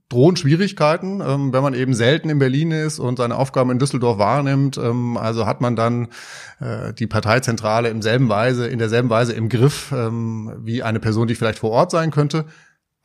drohen 0.09 0.35
Schwierigkeiten, 0.35 1.19
ähm, 1.21 1.51
wenn 1.51 1.63
man 1.63 1.73
eben 1.73 1.95
selten 1.95 2.29
in 2.29 2.37
Berlin 2.37 2.71
ist 2.71 2.99
und 2.99 3.17
seine 3.17 3.35
Aufgaben 3.35 3.71
in 3.71 3.79
Düsseldorf 3.79 4.19
wahrnimmt. 4.19 4.77
Ähm, 4.77 5.17
also 5.17 5.47
hat 5.47 5.61
man 5.61 5.75
dann 5.75 6.09
äh, 6.59 6.93
die 6.93 7.07
Parteizentrale 7.07 7.89
im 7.89 8.03
selben 8.03 8.29
Weise, 8.29 8.67
in 8.67 8.77
derselben 8.77 9.09
Weise 9.09 9.33
im 9.33 9.49
Griff 9.49 9.91
ähm, 9.91 10.53
wie 10.59 10.83
eine 10.83 10.99
Person, 10.99 11.27
die 11.27 11.35
vielleicht 11.35 11.59
vor 11.59 11.71
Ort 11.71 11.89
sein 11.89 12.11
könnte. 12.11 12.45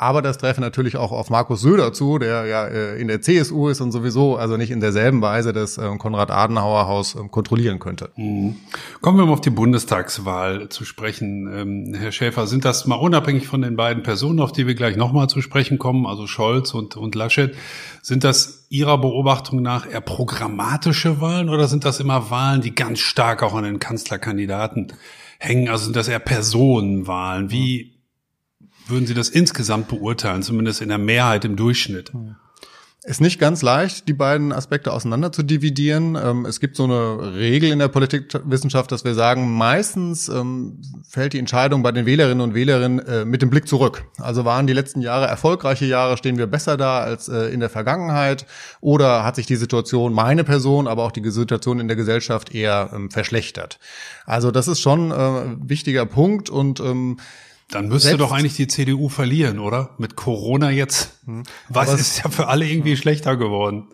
Aber 0.00 0.22
das 0.22 0.38
treffe 0.38 0.62
natürlich 0.62 0.96
auch 0.96 1.12
auf 1.12 1.28
Markus 1.28 1.60
Söder 1.60 1.92
zu, 1.92 2.18
der 2.18 2.46
ja 2.46 2.66
äh, 2.66 2.98
in 2.98 3.06
der 3.06 3.20
CSU 3.20 3.68
ist 3.68 3.82
und 3.82 3.92
sowieso 3.92 4.36
also 4.36 4.56
nicht 4.56 4.70
in 4.70 4.80
derselben 4.80 5.20
Weise 5.20 5.52
das 5.52 5.76
äh, 5.76 5.94
Konrad-Adenauer-Haus 5.98 7.16
äh, 7.16 7.28
kontrollieren 7.28 7.80
könnte. 7.80 8.08
Mhm. 8.16 8.56
Kommen 9.02 9.18
wir 9.18 9.26
mal 9.26 9.34
auf 9.34 9.42
die 9.42 9.50
Bundestagswahl 9.50 10.70
zu 10.70 10.86
sprechen. 10.86 11.52
Ähm, 11.52 11.94
Herr 11.94 12.12
Schäfer, 12.12 12.46
sind 12.46 12.64
das 12.64 12.86
mal 12.86 12.94
unabhängig 12.94 13.46
von 13.46 13.60
den 13.60 13.76
beiden 13.76 14.02
Personen, 14.02 14.40
auf 14.40 14.52
die 14.52 14.66
wir 14.66 14.74
gleich 14.74 14.96
nochmal 14.96 15.28
zu 15.28 15.42
sprechen 15.42 15.76
kommen, 15.76 16.06
also 16.06 16.26
Scholz 16.26 16.72
und, 16.72 16.96
und 16.96 17.14
Laschet, 17.14 17.54
sind 18.00 18.24
das 18.24 18.68
Ihrer 18.70 18.96
Beobachtung 18.96 19.60
nach 19.60 19.86
eher 19.86 20.00
programmatische 20.00 21.20
Wahlen 21.20 21.50
oder 21.50 21.68
sind 21.68 21.84
das 21.84 22.00
immer 22.00 22.30
Wahlen, 22.30 22.62
die 22.62 22.74
ganz 22.74 23.00
stark 23.00 23.42
auch 23.42 23.52
an 23.52 23.64
den 23.64 23.80
Kanzlerkandidaten 23.80 24.94
hängen? 25.38 25.68
Also 25.68 25.84
sind 25.84 25.96
das 25.96 26.08
eher 26.08 26.20
Personenwahlen? 26.20 27.50
Wie 27.50 27.99
würden 28.86 29.06
Sie 29.06 29.14
das 29.14 29.28
insgesamt 29.28 29.88
beurteilen, 29.88 30.42
zumindest 30.42 30.80
in 30.80 30.88
der 30.88 30.98
Mehrheit 30.98 31.44
im 31.44 31.56
Durchschnitt? 31.56 32.12
Ist 33.02 33.22
nicht 33.22 33.40
ganz 33.40 33.62
leicht, 33.62 34.08
die 34.08 34.12
beiden 34.12 34.52
Aspekte 34.52 34.92
auseinander 34.92 35.32
zu 35.32 35.42
dividieren. 35.42 36.18
Ähm, 36.22 36.44
es 36.44 36.60
gibt 36.60 36.76
so 36.76 36.84
eine 36.84 37.34
Regel 37.34 37.70
in 37.70 37.78
der 37.78 37.88
Politikwissenschaft, 37.88 38.92
dass 38.92 39.06
wir 39.06 39.14
sagen, 39.14 39.56
meistens 39.56 40.28
ähm, 40.28 40.82
fällt 41.08 41.32
die 41.32 41.38
Entscheidung 41.38 41.82
bei 41.82 41.92
den 41.92 42.04
Wählerinnen 42.04 42.42
und 42.42 42.54
Wählern 42.54 42.98
äh, 42.98 43.24
mit 43.24 43.40
dem 43.40 43.48
Blick 43.48 43.66
zurück. 43.66 44.04
Also 44.18 44.44
waren 44.44 44.66
die 44.66 44.74
letzten 44.74 45.00
Jahre 45.00 45.26
erfolgreiche 45.26 45.86
Jahre, 45.86 46.18
stehen 46.18 46.36
wir 46.36 46.46
besser 46.46 46.76
da 46.76 47.00
als 47.00 47.28
äh, 47.28 47.46
in 47.46 47.60
der 47.60 47.70
Vergangenheit 47.70 48.44
oder 48.82 49.24
hat 49.24 49.36
sich 49.36 49.46
die 49.46 49.56
Situation, 49.56 50.12
meine 50.12 50.44
Person, 50.44 50.86
aber 50.86 51.04
auch 51.04 51.12
die 51.12 51.26
Situation 51.30 51.80
in 51.80 51.88
der 51.88 51.96
Gesellschaft 51.96 52.54
eher 52.54 52.90
ähm, 52.94 53.10
verschlechtert. 53.10 53.78
Also 54.26 54.50
das 54.50 54.68
ist 54.68 54.80
schon 54.80 55.10
ein 55.10 55.62
äh, 55.62 55.70
wichtiger 55.70 56.04
Punkt 56.04 56.50
und 56.50 56.82
dann 57.70 57.88
müsste 57.88 58.08
Selbst 58.08 58.20
doch 58.20 58.32
eigentlich 58.32 58.56
die 58.56 58.66
CDU 58.66 59.08
verlieren, 59.08 59.58
oder? 59.58 59.90
Mit 59.98 60.16
Corona 60.16 60.70
jetzt. 60.70 61.20
Hm. 61.24 61.44
Was 61.68 61.92
ist 61.92 62.22
ja 62.22 62.30
für 62.30 62.48
alle 62.48 62.66
irgendwie 62.66 62.96
schlechter 62.96 63.36
geworden. 63.36 63.88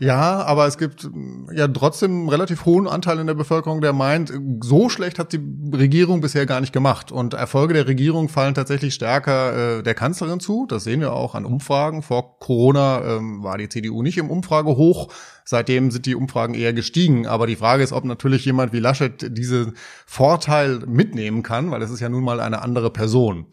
Ja, 0.00 0.44
aber 0.44 0.66
es 0.66 0.78
gibt 0.78 1.08
ja 1.52 1.66
trotzdem 1.66 2.12
einen 2.12 2.28
relativ 2.28 2.64
hohen 2.64 2.86
Anteil 2.86 3.18
in 3.18 3.26
der 3.26 3.34
Bevölkerung, 3.34 3.80
der 3.80 3.92
meint, 3.92 4.32
so 4.60 4.88
schlecht 4.88 5.18
hat 5.18 5.32
die 5.32 5.40
Regierung 5.74 6.20
bisher 6.20 6.46
gar 6.46 6.60
nicht 6.60 6.72
gemacht. 6.72 7.10
Und 7.10 7.34
Erfolge 7.34 7.74
der 7.74 7.88
Regierung 7.88 8.28
fallen 8.28 8.54
tatsächlich 8.54 8.94
stärker 8.94 9.78
äh, 9.78 9.82
der 9.82 9.94
Kanzlerin 9.94 10.38
zu. 10.38 10.66
Das 10.66 10.84
sehen 10.84 11.00
wir 11.00 11.12
auch 11.12 11.34
an 11.34 11.44
Umfragen. 11.44 12.02
Vor 12.02 12.38
Corona 12.38 13.16
ähm, 13.16 13.42
war 13.42 13.58
die 13.58 13.68
CDU 13.68 14.02
nicht 14.02 14.18
im 14.18 14.30
Umfrage 14.30 14.76
hoch. 14.76 15.08
Seitdem 15.50 15.90
sind 15.90 16.04
die 16.04 16.14
Umfragen 16.14 16.52
eher 16.52 16.74
gestiegen. 16.74 17.26
Aber 17.26 17.46
die 17.46 17.56
Frage 17.56 17.82
ist, 17.82 17.94
ob 17.94 18.04
natürlich 18.04 18.44
jemand 18.44 18.74
wie 18.74 18.80
Laschet 18.80 19.34
diesen 19.34 19.78
Vorteil 20.04 20.80
mitnehmen 20.80 21.42
kann, 21.42 21.70
weil 21.70 21.80
es 21.80 21.90
ist 21.90 22.00
ja 22.00 22.10
nun 22.10 22.22
mal 22.22 22.40
eine 22.40 22.60
andere 22.60 22.90
Person. 22.90 23.46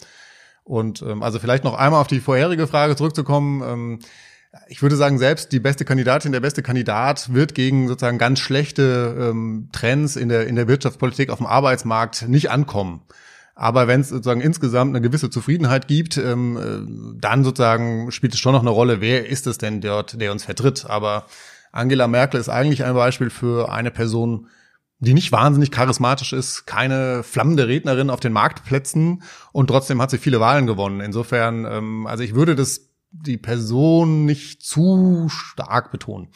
Und 0.66 1.02
ähm, 1.04 1.24
also 1.24 1.40
vielleicht 1.40 1.64
noch 1.64 1.74
einmal 1.74 2.02
auf 2.02 2.08
die 2.08 2.20
vorherige 2.20 2.68
Frage 2.68 2.98
zurückzukommen. 2.98 3.64
Ähm, 3.64 4.00
ich 4.68 4.82
würde 4.82 4.98
sagen, 4.98 5.18
selbst 5.20 5.54
die 5.54 5.62
beste 5.62 5.86
Kandidatin, 5.86 6.34
der 6.34 6.42
beste 6.42 6.62
Kandidat 6.62 7.34
wird 7.34 7.56
gegen 7.56 7.88
sozusagen 7.88 8.18
ganz 8.18 8.40
schlechte 8.40 9.16
ähm, 9.18 9.70
Trends 9.72 10.18
in 10.18 10.28
der, 10.28 10.48
in 10.48 10.58
der 10.58 10.68
Wirtschaftspolitik 10.68 11.30
auf 11.30 11.38
dem 11.38 11.48
Arbeitsmarkt 11.48 12.28
nicht 12.28 12.52
ankommen. 12.52 13.04
Aber 13.58 13.88
wenn 13.88 14.02
es 14.02 14.10
sozusagen 14.10 14.42
insgesamt 14.42 14.94
eine 14.94 15.00
gewisse 15.00 15.30
Zufriedenheit 15.30 15.88
gibt, 15.88 16.18
ähm, 16.18 16.58
äh, 16.58 17.22
dann 17.22 17.46
sozusagen 17.46 18.12
spielt 18.12 18.34
es 18.34 18.40
schon 18.42 18.52
noch 18.52 18.60
eine 18.60 18.70
Rolle, 18.70 19.00
wer 19.00 19.30
ist 19.30 19.48
es 19.48 19.58
denn 19.58 19.80
dort, 19.80 20.20
der 20.20 20.34
uns 20.34 20.44
vertritt. 20.44 20.86
Aber 20.90 21.26
Angela 21.76 22.08
Merkel 22.08 22.40
ist 22.40 22.50
eigentlich 22.50 22.84
ein 22.84 22.94
Beispiel 22.94 23.30
für 23.30 23.72
eine 23.72 23.92
Person, 23.92 24.48
die 25.00 25.14
nicht 25.14 25.32
wahnsinnig 25.32 25.72
charismatisch 25.72 26.32
ist, 26.32 26.66
keine 26.66 27.22
flammende 27.22 27.68
Rednerin 27.68 28.10
auf 28.10 28.22
den 28.22 28.34
Marktplätzen 28.34 29.24
und 29.52 29.68
trotzdem 29.68 30.02
hat 30.02 30.10
sie 30.10 30.18
viele 30.18 30.40
Wahlen 30.40 30.68
gewonnen. 30.68 31.02
Insofern, 31.02 31.66
ähm, 31.66 32.08
also 32.08 32.24
ich 32.24 32.34
würde 32.34 32.56
das 32.56 32.90
die 33.12 33.38
Person 33.38 34.26
nicht 34.26 34.64
zu 34.64 35.28
stark 35.30 35.92
betonen. 35.92 36.30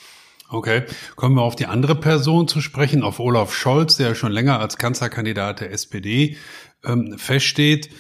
Okay, 0.49 0.83
kommen 1.15 1.35
wir 1.35 1.43
auf 1.43 1.55
die 1.55 1.67
andere 1.67 1.95
Person 1.95 2.47
zu 2.47 2.59
sprechen, 2.59 3.03
auf 3.03 3.19
Olaf 3.19 3.53
Scholz, 3.53 3.97
der 3.97 4.15
schon 4.15 4.31
länger 4.31 4.59
als 4.59 4.77
Kanzlerkandidat 4.77 5.61
der 5.61 5.71
SPD 5.71 6.37
ähm, 6.83 7.17
feststeht. 7.17 7.91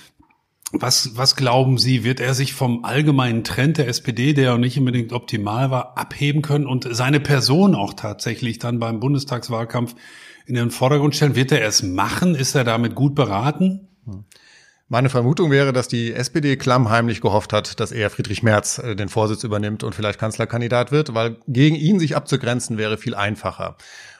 Was, 0.71 1.17
was 1.17 1.35
glauben 1.35 1.79
Sie, 1.79 2.03
wird 2.03 2.19
er 2.19 2.35
sich 2.35 2.53
vom 2.53 2.85
allgemeinen 2.85 3.43
Trend 3.43 3.77
der 3.77 3.87
SPD, 3.87 4.33
der 4.33 4.43
ja 4.43 4.57
nicht 4.57 4.77
unbedingt 4.77 5.13
optimal 5.13 5.71
war, 5.71 5.97
abheben 5.97 6.43
können 6.43 6.67
und 6.67 6.87
seine 6.91 7.19
Person 7.19 7.73
auch 7.73 7.93
tatsächlich 7.93 8.59
dann 8.59 8.79
beim 8.79 8.99
Bundestagswahlkampf 8.99 9.95
in 10.45 10.53
den 10.53 10.69
Vordergrund 10.69 11.15
stellen? 11.15 11.35
Wird 11.35 11.51
er 11.51 11.65
es 11.65 11.81
machen? 11.81 12.35
Ist 12.35 12.53
er 12.53 12.63
damit 12.63 12.93
gut 12.93 13.15
beraten? 13.15 13.87
Hm. 14.05 14.25
Meine 14.91 15.09
Vermutung 15.09 15.51
wäre, 15.51 15.71
dass 15.71 15.87
die 15.87 16.13
SPD 16.13 16.57
klammheimlich 16.57 17.21
gehofft 17.21 17.53
hat, 17.53 17.79
dass 17.79 17.91
er 17.91 18.09
Friedrich 18.09 18.41
Merz 18.41 18.79
äh, 18.79 18.95
den 18.95 19.07
Vorsitz 19.07 19.43
übernimmt 19.43 19.83
und 19.83 19.93
vielleicht 19.93 20.19
Kanzlerkandidat 20.19 20.91
wird, 20.91 21.13
weil 21.13 21.37
gegen 21.47 21.75
ihn 21.75 21.99
sich 21.99 22.15
abzugrenzen 22.15 22.79
wäre 22.79 22.97
viel 22.97 23.13
einfacher. 23.13 23.77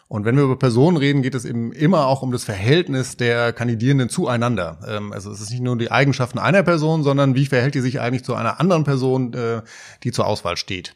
Und 0.09 0.25
wenn 0.25 0.35
wir 0.35 0.43
über 0.43 0.57
Personen 0.57 0.97
reden, 0.97 1.21
geht 1.21 1.35
es 1.35 1.45
eben 1.45 1.71
immer 1.71 2.07
auch 2.07 2.23
um 2.23 2.31
das 2.31 2.43
Verhältnis 2.43 3.15
der 3.15 3.53
Kandidierenden 3.53 4.09
zueinander. 4.09 4.79
Ähm, 4.87 5.13
also 5.13 5.31
es 5.31 5.39
ist 5.39 5.51
nicht 5.51 5.61
nur 5.61 5.77
die 5.77 5.91
Eigenschaften 5.91 6.39
einer 6.39 6.63
Person, 6.63 7.03
sondern 7.03 7.35
wie 7.35 7.45
verhält 7.45 7.75
die 7.75 7.79
sich 7.79 8.01
eigentlich 8.01 8.23
zu 8.23 8.33
einer 8.33 8.59
anderen 8.59 8.83
Person, 8.83 9.33
äh, 9.35 9.61
die 10.03 10.11
zur 10.11 10.25
Auswahl 10.25 10.57
steht. 10.57 10.95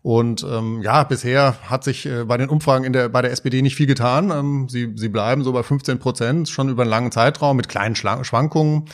Und 0.00 0.46
ähm, 0.50 0.80
ja, 0.80 1.04
bisher 1.04 1.56
hat 1.68 1.84
sich 1.84 2.06
äh, 2.06 2.24
bei 2.24 2.38
den 2.38 2.48
Umfragen 2.48 2.84
in 2.84 2.94
der, 2.94 3.10
bei 3.10 3.20
der 3.20 3.32
SPD 3.32 3.60
nicht 3.60 3.76
viel 3.76 3.86
getan. 3.86 4.30
Ähm, 4.30 4.68
sie, 4.70 4.92
sie 4.96 5.10
bleiben 5.10 5.44
so 5.44 5.52
bei 5.52 5.62
15 5.62 5.98
Prozent 5.98 6.48
schon 6.48 6.70
über 6.70 6.82
einen 6.82 6.90
langen 6.90 7.12
Zeitraum 7.12 7.58
mit 7.58 7.68
kleinen 7.68 7.96
Schwankungen. 7.96 8.86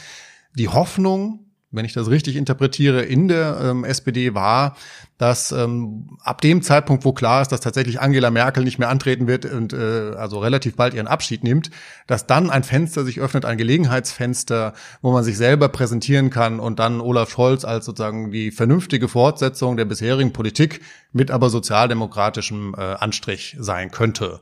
Die 0.54 0.68
Hoffnung, 0.68 1.39
wenn 1.72 1.84
ich 1.84 1.92
das 1.92 2.10
richtig 2.10 2.36
interpretiere, 2.36 3.02
in 3.02 3.28
der 3.28 3.60
ähm, 3.62 3.84
SPD 3.84 4.34
war, 4.34 4.76
dass 5.18 5.52
ähm, 5.52 6.16
ab 6.22 6.40
dem 6.40 6.62
Zeitpunkt, 6.62 7.04
wo 7.04 7.12
klar 7.12 7.42
ist, 7.42 7.52
dass 7.52 7.60
tatsächlich 7.60 8.00
Angela 8.00 8.30
Merkel 8.30 8.64
nicht 8.64 8.78
mehr 8.78 8.88
antreten 8.88 9.28
wird 9.28 9.44
und 9.44 9.72
äh, 9.72 10.14
also 10.16 10.40
relativ 10.40 10.74
bald 10.76 10.94
ihren 10.94 11.06
Abschied 11.06 11.44
nimmt, 11.44 11.70
dass 12.06 12.26
dann 12.26 12.50
ein 12.50 12.64
Fenster 12.64 13.04
sich 13.04 13.20
öffnet, 13.20 13.44
ein 13.44 13.58
Gelegenheitsfenster, 13.58 14.72
wo 15.02 15.12
man 15.12 15.22
sich 15.22 15.36
selber 15.36 15.68
präsentieren 15.68 16.30
kann 16.30 16.58
und 16.58 16.78
dann 16.80 17.00
Olaf 17.00 17.30
Scholz 17.30 17.64
als 17.64 17.84
sozusagen 17.84 18.32
die 18.32 18.50
vernünftige 18.50 19.06
Fortsetzung 19.08 19.76
der 19.76 19.84
bisherigen 19.84 20.32
Politik 20.32 20.80
mit 21.12 21.30
aber 21.30 21.50
sozialdemokratischem 21.50 22.74
äh, 22.76 22.80
Anstrich 22.80 23.56
sein 23.60 23.90
könnte. 23.90 24.40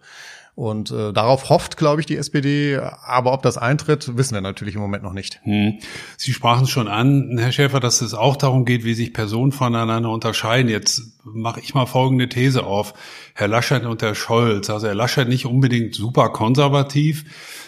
Und 0.59 0.91
äh, 0.91 1.13
darauf 1.13 1.51
hofft, 1.51 1.77
glaube 1.77 2.01
ich, 2.01 2.07
die 2.07 2.17
SPD. 2.17 2.81
Aber 3.05 3.33
ob 3.33 3.43
das 3.43 3.57
eintritt, 3.57 4.17
wissen 4.17 4.35
wir 4.35 4.41
natürlich 4.41 4.75
im 4.75 4.81
Moment 4.81 5.05
noch 5.05 5.13
nicht. 5.13 5.39
Hm. 5.45 5.79
Sie 6.17 6.33
sprachen 6.33 6.65
es 6.65 6.71
schon 6.71 6.89
an, 6.89 7.39
Herr 7.39 7.53
Schäfer, 7.53 7.79
dass 7.79 8.01
es 8.01 8.13
auch 8.13 8.35
darum 8.35 8.65
geht, 8.65 8.83
wie 8.83 8.95
sich 8.95 9.13
Personen 9.13 9.53
voneinander 9.53 10.11
unterscheiden. 10.11 10.69
Jetzt 10.69 11.13
mache 11.23 11.61
ich 11.61 11.75
mal 11.75 11.87
folgende 11.87 12.29
These 12.29 12.67
auf. 12.67 12.95
Herr 13.35 13.47
Laschet 13.47 13.85
und 13.85 14.03
Herr 14.03 14.17
Scholz. 14.17 14.69
Also 14.69 14.89
Herr 14.89 14.97
Laschet 14.97 15.29
nicht 15.29 15.47
unbedingt 15.47 15.95
super 15.95 16.31
konservativ. 16.31 17.25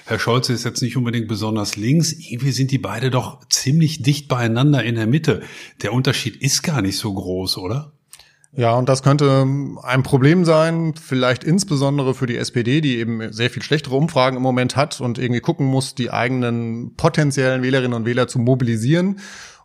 Herr 0.06 0.18
Scholz 0.18 0.48
ist 0.48 0.64
jetzt 0.64 0.82
nicht 0.82 0.96
unbedingt 0.96 1.28
besonders 1.28 1.76
links. 1.76 2.10
Irgendwie 2.10 2.50
sind 2.50 2.72
die 2.72 2.78
beide 2.78 3.12
doch 3.12 3.38
ziemlich 3.50 4.02
dicht 4.02 4.26
beieinander 4.26 4.82
in 4.82 4.96
der 4.96 5.06
Mitte. 5.06 5.42
Der 5.82 5.92
Unterschied 5.92 6.34
ist 6.42 6.64
gar 6.64 6.82
nicht 6.82 6.98
so 6.98 7.14
groß, 7.14 7.56
oder? 7.58 7.92
Ja, 8.52 8.74
und 8.74 8.88
das 8.88 9.04
könnte 9.04 9.46
ein 9.82 10.02
Problem 10.02 10.44
sein, 10.44 10.94
vielleicht 11.00 11.44
insbesondere 11.44 12.14
für 12.14 12.26
die 12.26 12.36
SPD, 12.36 12.80
die 12.80 12.98
eben 12.98 13.32
sehr 13.32 13.48
viel 13.48 13.62
schlechtere 13.62 13.94
Umfragen 13.94 14.36
im 14.36 14.42
Moment 14.42 14.74
hat 14.74 15.00
und 15.00 15.18
irgendwie 15.18 15.40
gucken 15.40 15.66
muss, 15.66 15.94
die 15.94 16.10
eigenen 16.10 16.96
potenziellen 16.96 17.62
Wählerinnen 17.62 17.94
und 17.94 18.06
Wähler 18.06 18.26
zu 18.26 18.40
mobilisieren. 18.40 19.20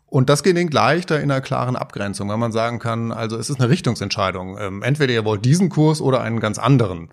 Und 0.06 0.30
das 0.30 0.44
gelingt 0.44 0.74
leichter 0.74 1.20
in 1.20 1.32
einer 1.32 1.42
klaren 1.42 1.76
Abgrenzung, 1.76 2.30
wenn 2.30 2.40
man 2.40 2.52
sagen 2.52 2.78
kann, 2.78 3.12
also 3.12 3.38
es 3.38 3.50
ist 3.50 3.60
eine 3.60 3.70
Richtungsentscheidung. 3.70 4.58
Ähm, 4.60 4.84
entweder 4.84 5.14
ihr 5.14 5.26
wollt 5.26 5.44
diesen 5.44 5.70
Kurs 5.70 6.00
oder 6.00 6.22
einen 6.22 6.40
ganz 6.40 6.60
anderen. 6.60 7.10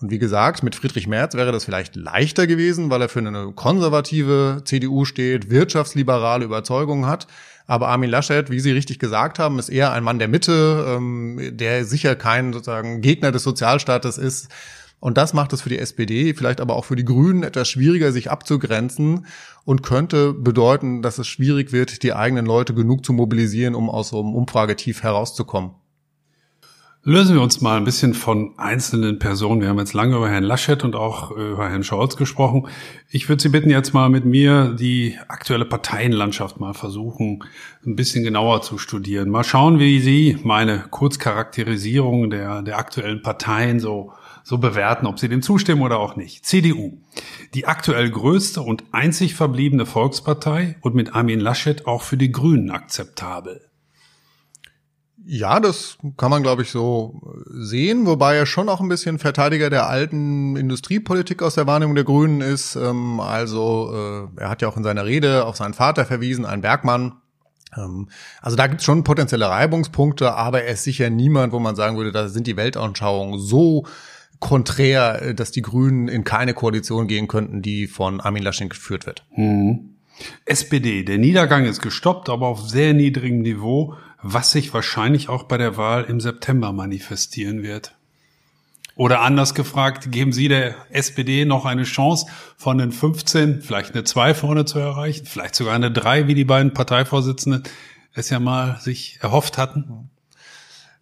Und 0.00 0.10
wie 0.10 0.18
gesagt, 0.18 0.64
mit 0.64 0.74
Friedrich 0.74 1.06
Merz 1.06 1.36
wäre 1.36 1.52
das 1.52 1.64
vielleicht 1.64 1.94
leichter 1.94 2.48
gewesen, 2.48 2.90
weil 2.90 3.00
er 3.00 3.08
für 3.08 3.20
eine 3.20 3.52
konservative 3.52 4.62
CDU 4.64 5.04
steht, 5.04 5.48
wirtschaftsliberale 5.48 6.44
Überzeugungen 6.44 7.06
hat. 7.06 7.28
Aber 7.66 7.88
Armin 7.88 8.10
Laschet, 8.10 8.50
wie 8.50 8.60
Sie 8.60 8.72
richtig 8.72 8.98
gesagt 8.98 9.38
haben, 9.38 9.58
ist 9.58 9.68
eher 9.68 9.92
ein 9.92 10.04
Mann 10.04 10.18
der 10.18 10.28
Mitte, 10.28 10.96
ähm, 10.96 11.38
der 11.52 11.84
sicher 11.84 12.16
kein 12.16 12.52
sozusagen 12.52 13.00
Gegner 13.00 13.32
des 13.32 13.42
Sozialstaates 13.42 14.18
ist. 14.18 14.48
Und 15.00 15.18
das 15.18 15.34
macht 15.34 15.52
es 15.52 15.62
für 15.62 15.68
die 15.68 15.80
SPD, 15.80 16.32
vielleicht 16.32 16.60
aber 16.60 16.76
auch 16.76 16.84
für 16.84 16.94
die 16.94 17.04
Grünen 17.04 17.42
etwas 17.42 17.68
schwieriger, 17.68 18.12
sich 18.12 18.30
abzugrenzen 18.30 19.26
und 19.64 19.82
könnte 19.82 20.32
bedeuten, 20.32 21.02
dass 21.02 21.18
es 21.18 21.26
schwierig 21.26 21.72
wird, 21.72 22.04
die 22.04 22.14
eigenen 22.14 22.46
Leute 22.46 22.72
genug 22.72 23.04
zu 23.04 23.12
mobilisieren, 23.12 23.74
um 23.74 23.90
aus 23.90 24.10
so 24.10 24.20
einem 24.20 24.34
Umfragetief 24.34 25.02
herauszukommen. 25.02 25.72
Lösen 27.04 27.34
wir 27.34 27.42
uns 27.42 27.60
mal 27.60 27.78
ein 27.78 27.82
bisschen 27.82 28.14
von 28.14 28.56
einzelnen 28.58 29.18
Personen. 29.18 29.60
Wir 29.60 29.68
haben 29.68 29.78
jetzt 29.80 29.92
lange 29.92 30.14
über 30.14 30.28
Herrn 30.28 30.44
Laschet 30.44 30.84
und 30.84 30.94
auch 30.94 31.32
über 31.32 31.68
Herrn 31.68 31.82
Scholz 31.82 32.16
gesprochen. 32.16 32.68
Ich 33.10 33.28
würde 33.28 33.42
Sie 33.42 33.48
bitten, 33.48 33.70
jetzt 33.70 33.92
mal 33.92 34.08
mit 34.08 34.24
mir 34.24 34.76
die 34.78 35.18
aktuelle 35.26 35.64
Parteienlandschaft 35.64 36.60
mal 36.60 36.74
versuchen, 36.74 37.42
ein 37.84 37.96
bisschen 37.96 38.22
genauer 38.22 38.62
zu 38.62 38.78
studieren. 38.78 39.30
Mal 39.30 39.42
schauen, 39.42 39.80
wie 39.80 39.98
Sie 39.98 40.38
meine 40.44 40.84
Kurzcharakterisierung 40.90 42.30
der, 42.30 42.62
der 42.62 42.78
aktuellen 42.78 43.20
Parteien 43.20 43.80
so, 43.80 44.12
so 44.44 44.58
bewerten, 44.58 45.06
ob 45.06 45.18
Sie 45.18 45.28
dem 45.28 45.42
zustimmen 45.42 45.82
oder 45.82 45.98
auch 45.98 46.14
nicht. 46.14 46.46
CDU. 46.46 46.98
Die 47.54 47.66
aktuell 47.66 48.08
größte 48.12 48.62
und 48.62 48.84
einzig 48.92 49.34
verbliebene 49.34 49.86
Volkspartei 49.86 50.76
und 50.82 50.94
mit 50.94 51.16
Armin 51.16 51.40
Laschet 51.40 51.84
auch 51.84 52.02
für 52.02 52.16
die 52.16 52.30
Grünen 52.30 52.70
akzeptabel. 52.70 53.71
Ja, 55.24 55.60
das 55.60 55.98
kann 56.16 56.30
man, 56.30 56.42
glaube 56.42 56.62
ich, 56.62 56.70
so 56.70 57.20
sehen, 57.46 58.06
wobei 58.06 58.36
er 58.36 58.46
schon 58.46 58.68
auch 58.68 58.80
ein 58.80 58.88
bisschen 58.88 59.18
Verteidiger 59.18 59.70
der 59.70 59.88
alten 59.88 60.56
Industriepolitik 60.56 61.42
aus 61.42 61.54
der 61.54 61.66
Wahrnehmung 61.66 61.94
der 61.94 62.04
Grünen 62.04 62.40
ist. 62.40 62.76
Ähm, 62.76 63.20
also 63.20 64.28
äh, 64.36 64.40
er 64.40 64.50
hat 64.50 64.62
ja 64.62 64.68
auch 64.68 64.76
in 64.76 64.84
seiner 64.84 65.04
Rede 65.04 65.44
auf 65.44 65.56
seinen 65.56 65.74
Vater 65.74 66.04
verwiesen, 66.04 66.44
einen 66.44 66.62
Bergmann. 66.62 67.14
Ähm, 67.76 68.08
also 68.40 68.56
da 68.56 68.66
gibt 68.66 68.80
es 68.80 68.84
schon 68.84 69.04
potenzielle 69.04 69.48
Reibungspunkte, 69.48 70.34
aber 70.34 70.64
er 70.64 70.74
ist 70.74 70.84
sicher 70.84 71.08
niemand, 71.08 71.52
wo 71.52 71.60
man 71.60 71.76
sagen 71.76 71.96
würde, 71.96 72.12
da 72.12 72.28
sind 72.28 72.46
die 72.46 72.56
Weltanschauungen 72.56 73.38
so 73.38 73.86
konträr, 74.40 75.22
äh, 75.22 75.34
dass 75.34 75.52
die 75.52 75.62
Grünen 75.62 76.08
in 76.08 76.24
keine 76.24 76.52
Koalition 76.52 77.06
gehen 77.06 77.28
könnten, 77.28 77.62
die 77.62 77.86
von 77.86 78.20
Armin 78.20 78.42
Laschet 78.42 78.68
geführt 78.68 79.06
wird. 79.06 79.24
Mhm. 79.36 79.90
SPD, 80.44 81.04
der 81.04 81.18
Niedergang 81.18 81.64
ist 81.64 81.80
gestoppt, 81.80 82.28
aber 82.28 82.46
auf 82.46 82.60
sehr 82.68 82.92
niedrigem 82.92 83.40
Niveau 83.40 83.94
was 84.22 84.52
sich 84.52 84.72
wahrscheinlich 84.72 85.28
auch 85.28 85.44
bei 85.44 85.58
der 85.58 85.76
Wahl 85.76 86.04
im 86.04 86.20
September 86.20 86.72
manifestieren 86.72 87.62
wird. 87.62 87.94
Oder 88.94 89.20
anders 89.22 89.54
gefragt, 89.54 90.12
geben 90.12 90.32
Sie 90.32 90.48
der 90.48 90.74
SPD 90.90 91.44
noch 91.44 91.64
eine 91.64 91.84
Chance, 91.84 92.26
von 92.56 92.78
den 92.78 92.92
15 92.92 93.62
vielleicht 93.62 93.94
eine 93.94 94.04
2 94.04 94.34
vorne 94.34 94.64
zu 94.64 94.78
erreichen, 94.78 95.26
vielleicht 95.26 95.54
sogar 95.54 95.74
eine 95.74 95.90
3, 95.90 96.28
wie 96.28 96.34
die 96.34 96.44
beiden 96.44 96.74
Parteivorsitzenden 96.74 97.62
es 98.14 98.28
ja 98.28 98.38
mal 98.38 98.78
sich 98.80 99.18
erhofft 99.22 99.56
hatten? 99.56 100.10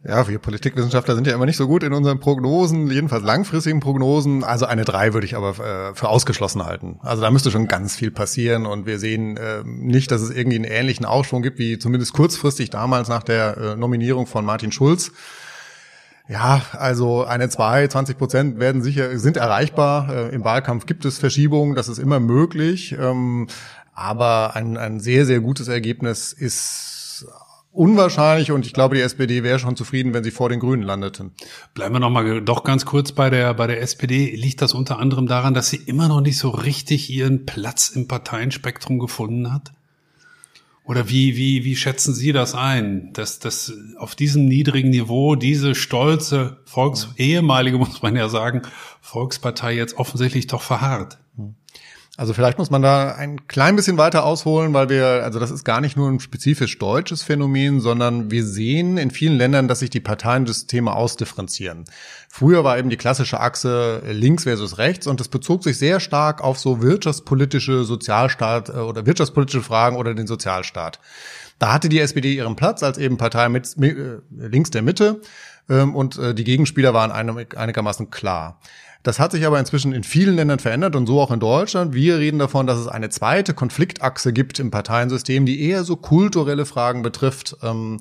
Ja, 0.02 0.26
wir 0.28 0.38
Politikwissenschaftler 0.38 1.14
sind 1.14 1.26
ja 1.26 1.34
immer 1.34 1.44
nicht 1.44 1.58
so 1.58 1.66
gut 1.66 1.82
in 1.82 1.92
unseren 1.92 2.20
Prognosen, 2.20 2.90
jedenfalls 2.90 3.22
langfristigen 3.22 3.80
Prognosen. 3.80 4.44
Also 4.44 4.64
eine 4.64 4.86
drei 4.86 5.12
würde 5.12 5.26
ich 5.26 5.36
aber 5.36 5.50
äh, 5.58 5.94
für 5.94 6.08
ausgeschlossen 6.08 6.64
halten. 6.64 6.98
Also 7.02 7.20
da 7.20 7.30
müsste 7.30 7.50
schon 7.50 7.68
ganz 7.68 7.96
viel 7.96 8.10
passieren 8.10 8.64
und 8.64 8.86
wir 8.86 8.98
sehen 8.98 9.36
äh, 9.36 9.62
nicht, 9.62 10.10
dass 10.10 10.22
es 10.22 10.30
irgendwie 10.30 10.56
einen 10.56 10.64
ähnlichen 10.64 11.04
Aufschwung 11.04 11.42
gibt 11.42 11.58
wie 11.58 11.78
zumindest 11.78 12.14
kurzfristig 12.14 12.70
damals 12.70 13.08
nach 13.08 13.22
der 13.22 13.58
äh, 13.58 13.76
Nominierung 13.76 14.26
von 14.26 14.42
Martin 14.42 14.72
Schulz. 14.72 15.12
Ja, 16.28 16.62
also 16.72 17.24
eine 17.24 17.50
zwei, 17.50 17.86
20 17.86 18.16
Prozent 18.16 18.58
werden 18.58 18.80
sicher, 18.80 19.18
sind 19.18 19.36
erreichbar. 19.36 20.08
Äh, 20.08 20.34
Im 20.34 20.44
Wahlkampf 20.44 20.86
gibt 20.86 21.04
es 21.04 21.18
Verschiebungen, 21.18 21.74
das 21.74 21.88
ist 21.88 21.98
immer 21.98 22.20
möglich. 22.20 22.96
Ähm, 22.98 23.48
aber 23.92 24.56
ein, 24.56 24.78
ein 24.78 24.98
sehr, 25.00 25.26
sehr 25.26 25.40
gutes 25.40 25.68
Ergebnis 25.68 26.32
ist 26.32 27.26
unwahrscheinlich 27.72 28.52
und 28.52 28.66
ich 28.66 28.72
glaube, 28.72 28.96
die 28.96 29.00
SPD 29.00 29.42
wäre 29.42 29.58
schon 29.58 29.76
zufrieden, 29.76 30.14
wenn 30.14 30.24
sie 30.24 30.30
vor 30.30 30.48
den 30.48 30.60
Grünen 30.60 30.82
landeten. 30.82 31.32
Bleiben 31.74 31.94
wir 31.94 32.00
noch 32.00 32.10
mal 32.10 32.42
doch 32.42 32.64
ganz 32.64 32.84
kurz 32.84 33.12
bei 33.12 33.30
der 33.30 33.54
bei 33.54 33.66
der 33.66 33.80
SPD. 33.80 34.34
Liegt 34.34 34.62
das 34.62 34.74
unter 34.74 34.98
anderem 34.98 35.26
daran, 35.26 35.54
dass 35.54 35.70
sie 35.70 35.76
immer 35.76 36.08
noch 36.08 36.20
nicht 36.20 36.38
so 36.38 36.50
richtig 36.50 37.10
ihren 37.10 37.46
Platz 37.46 37.88
im 37.90 38.08
Parteienspektrum 38.08 38.98
gefunden 38.98 39.52
hat? 39.52 39.72
Oder 40.90 41.08
wie, 41.08 41.36
wie, 41.36 41.64
wie 41.64 41.76
schätzen 41.76 42.14
Sie 42.14 42.32
das 42.32 42.56
ein, 42.56 43.12
dass, 43.12 43.38
dass 43.38 43.72
auf 43.98 44.16
diesem 44.16 44.46
niedrigen 44.46 44.90
Niveau 44.90 45.36
diese 45.36 45.76
stolze 45.76 46.56
Volks, 46.64 47.10
ehemalige, 47.16 47.78
muss 47.78 48.02
man 48.02 48.16
ja 48.16 48.28
sagen, 48.28 48.62
Volkspartei 49.00 49.76
jetzt 49.76 49.98
offensichtlich 49.98 50.48
doch 50.48 50.62
verharrt? 50.62 51.18
Also 52.20 52.34
vielleicht 52.34 52.58
muss 52.58 52.68
man 52.68 52.82
da 52.82 53.14
ein 53.14 53.48
klein 53.48 53.76
bisschen 53.76 53.96
weiter 53.96 54.26
ausholen, 54.26 54.74
weil 54.74 54.90
wir, 54.90 55.24
also 55.24 55.40
das 55.40 55.50
ist 55.50 55.64
gar 55.64 55.80
nicht 55.80 55.96
nur 55.96 56.06
ein 56.10 56.20
spezifisch 56.20 56.78
deutsches 56.78 57.22
Phänomen, 57.22 57.80
sondern 57.80 58.30
wir 58.30 58.44
sehen 58.44 58.98
in 58.98 59.10
vielen 59.10 59.38
Ländern, 59.38 59.68
dass 59.68 59.78
sich 59.78 59.88
die 59.88 60.00
Parteiensysteme 60.00 60.92
ausdifferenzieren. 60.92 61.86
Früher 62.28 62.62
war 62.62 62.76
eben 62.76 62.90
die 62.90 62.98
klassische 62.98 63.40
Achse 63.40 64.02
links 64.04 64.42
versus 64.42 64.76
rechts 64.76 65.06
und 65.06 65.18
das 65.18 65.28
bezog 65.28 65.64
sich 65.64 65.78
sehr 65.78 65.98
stark 65.98 66.44
auf 66.44 66.58
so 66.58 66.82
wirtschaftspolitische 66.82 67.84
Sozialstaat 67.84 68.68
äh, 68.68 68.72
oder 68.72 69.06
wirtschaftspolitische 69.06 69.62
Fragen 69.62 69.96
oder 69.96 70.12
den 70.12 70.26
Sozialstaat. 70.26 71.00
Da 71.58 71.72
hatte 71.72 71.88
die 71.88 72.00
SPD 72.00 72.34
ihren 72.34 72.54
Platz 72.54 72.82
als 72.82 72.98
eben 72.98 73.16
Partei 73.16 73.48
mit, 73.48 73.74
äh, 73.78 74.18
links 74.36 74.68
der 74.68 74.82
Mitte 74.82 75.22
ähm, 75.70 75.96
und 75.96 76.18
äh, 76.18 76.34
die 76.34 76.44
Gegenspieler 76.44 76.92
waren 76.92 77.12
einigermaßen 77.12 78.10
klar. 78.10 78.60
Das 79.02 79.18
hat 79.18 79.32
sich 79.32 79.46
aber 79.46 79.58
inzwischen 79.58 79.92
in 79.92 80.04
vielen 80.04 80.36
Ländern 80.36 80.58
verändert 80.58 80.94
und 80.94 81.06
so 81.06 81.20
auch 81.20 81.30
in 81.30 81.40
Deutschland. 81.40 81.94
Wir 81.94 82.18
reden 82.18 82.38
davon, 82.38 82.66
dass 82.66 82.78
es 82.78 82.86
eine 82.86 83.08
zweite 83.08 83.54
Konfliktachse 83.54 84.32
gibt 84.32 84.58
im 84.58 84.70
Parteiensystem, 84.70 85.46
die 85.46 85.62
eher 85.62 85.84
so 85.84 85.96
kulturelle 85.96 86.66
Fragen 86.66 87.02
betrifft. 87.02 87.56
Ähm, 87.62 88.00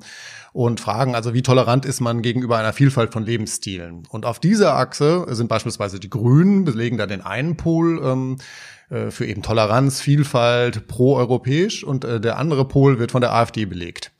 und 0.52 0.80
fragen, 0.80 1.14
also 1.14 1.32
wie 1.32 1.42
tolerant 1.42 1.84
ist 1.84 2.00
man 2.00 2.22
gegenüber 2.22 2.58
einer 2.58 2.72
Vielfalt 2.72 3.12
von 3.12 3.24
Lebensstilen. 3.24 4.02
Und 4.10 4.26
auf 4.26 4.40
dieser 4.40 4.74
Achse 4.76 5.26
sind 5.30 5.48
beispielsweise 5.48 6.00
die 6.00 6.10
Grünen, 6.10 6.64
belegen 6.64 6.98
da 6.98 7.06
den 7.06 7.20
einen 7.20 7.56
Pol 7.56 8.00
ähm, 8.04 8.38
äh, 8.90 9.10
für 9.10 9.26
eben 9.26 9.42
Toleranz, 9.42 10.00
Vielfalt, 10.00 10.88
pro-europäisch 10.88 11.84
und 11.84 12.04
äh, 12.04 12.20
der 12.20 12.38
andere 12.38 12.66
Pol 12.66 12.98
wird 12.98 13.12
von 13.12 13.20
der 13.20 13.32
AfD 13.32 13.64
belegt. 13.64 14.10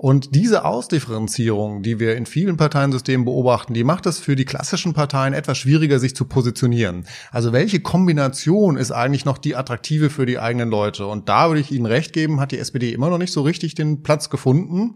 Und 0.00 0.36
diese 0.36 0.64
Ausdifferenzierung, 0.64 1.82
die 1.82 1.98
wir 1.98 2.16
in 2.16 2.24
vielen 2.24 2.56
Parteiensystemen 2.56 3.24
beobachten, 3.24 3.74
die 3.74 3.82
macht 3.82 4.06
es 4.06 4.20
für 4.20 4.36
die 4.36 4.44
klassischen 4.44 4.94
Parteien 4.94 5.34
etwas 5.34 5.58
schwieriger, 5.58 5.98
sich 5.98 6.14
zu 6.14 6.24
positionieren. 6.24 7.04
Also 7.32 7.52
welche 7.52 7.80
Kombination 7.80 8.76
ist 8.76 8.92
eigentlich 8.92 9.24
noch 9.24 9.38
die 9.38 9.56
attraktive 9.56 10.08
für 10.08 10.24
die 10.24 10.38
eigenen 10.38 10.70
Leute? 10.70 11.04
Und 11.08 11.28
da 11.28 11.48
würde 11.48 11.60
ich 11.60 11.72
Ihnen 11.72 11.84
recht 11.84 12.12
geben, 12.12 12.38
hat 12.38 12.52
die 12.52 12.60
SPD 12.60 12.92
immer 12.92 13.10
noch 13.10 13.18
nicht 13.18 13.32
so 13.32 13.42
richtig 13.42 13.74
den 13.74 14.04
Platz 14.04 14.30
gefunden 14.30 14.94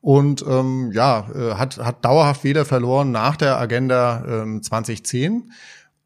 und 0.00 0.44
ähm, 0.48 0.90
ja, 0.92 1.28
äh, 1.32 1.54
hat, 1.54 1.78
hat 1.78 2.04
dauerhaft 2.04 2.42
weder 2.42 2.64
verloren 2.64 3.12
nach 3.12 3.36
der 3.36 3.60
Agenda 3.60 4.42
ähm, 4.42 4.64
2010. 4.64 5.52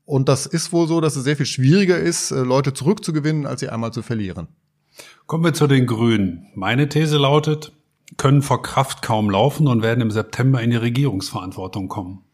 Und 0.05 0.29
das 0.29 0.45
ist 0.45 0.71
wohl 0.71 0.87
so, 0.87 1.01
dass 1.01 1.17
es 1.17 1.25
sehr 1.25 1.39
viel 1.39 1.47
schwieriger 1.47 1.97
ist, 1.97 2.31
äh, 2.31 2.41
Leute 2.41 2.75
zurückzugewinnen, 2.75 3.47
als 3.47 3.61
sie 3.61 3.71
einmal 3.71 3.95
zu 3.95 4.03
verlieren. 4.03 4.49
Kommen 5.25 5.45
wir 5.45 5.55
zu 5.55 5.67
den 5.67 5.87
Grünen. 5.87 6.47
Meine 6.55 6.91
These 6.91 7.17
lautet, 7.17 7.73
können 8.17 8.43
vor 8.43 8.63
Kraft 8.63 9.03
kaum 9.03 9.31
laufen 9.31 9.67
und 9.67 9.83
werden 9.83 10.01
im 10.01 10.11
September 10.11 10.63
in 10.63 10.71
die 10.71 10.77
Regierungsverantwortung 10.77 11.89
kommen. 11.89 12.25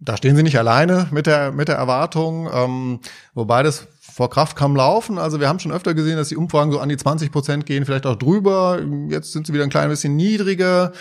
Da 0.00 0.16
stehen 0.16 0.36
sie 0.36 0.42
nicht 0.42 0.58
alleine 0.58 1.08
mit 1.10 1.26
der, 1.26 1.52
mit 1.52 1.68
der 1.68 1.76
Erwartung, 1.76 2.48
ähm, 2.52 3.00
wobei 3.34 3.62
das 3.62 3.88
vor 4.00 4.30
Kraft 4.30 4.56
kaum 4.56 4.76
laufen. 4.76 5.18
Also 5.18 5.40
wir 5.40 5.48
haben 5.48 5.58
schon 5.58 5.72
öfter 5.72 5.94
gesehen, 5.94 6.16
dass 6.16 6.28
die 6.28 6.36
Umfragen 6.36 6.72
so 6.72 6.80
an 6.80 6.88
die 6.88 6.96
20 6.96 7.30
Prozent 7.32 7.66
gehen, 7.66 7.84
vielleicht 7.84 8.06
auch 8.06 8.16
drüber. 8.16 8.80
Jetzt 9.08 9.32
sind 9.32 9.46
sie 9.46 9.52
wieder 9.52 9.64
ein 9.64 9.70
klein 9.70 9.88
bisschen 9.88 10.16
niedriger. 10.16 10.92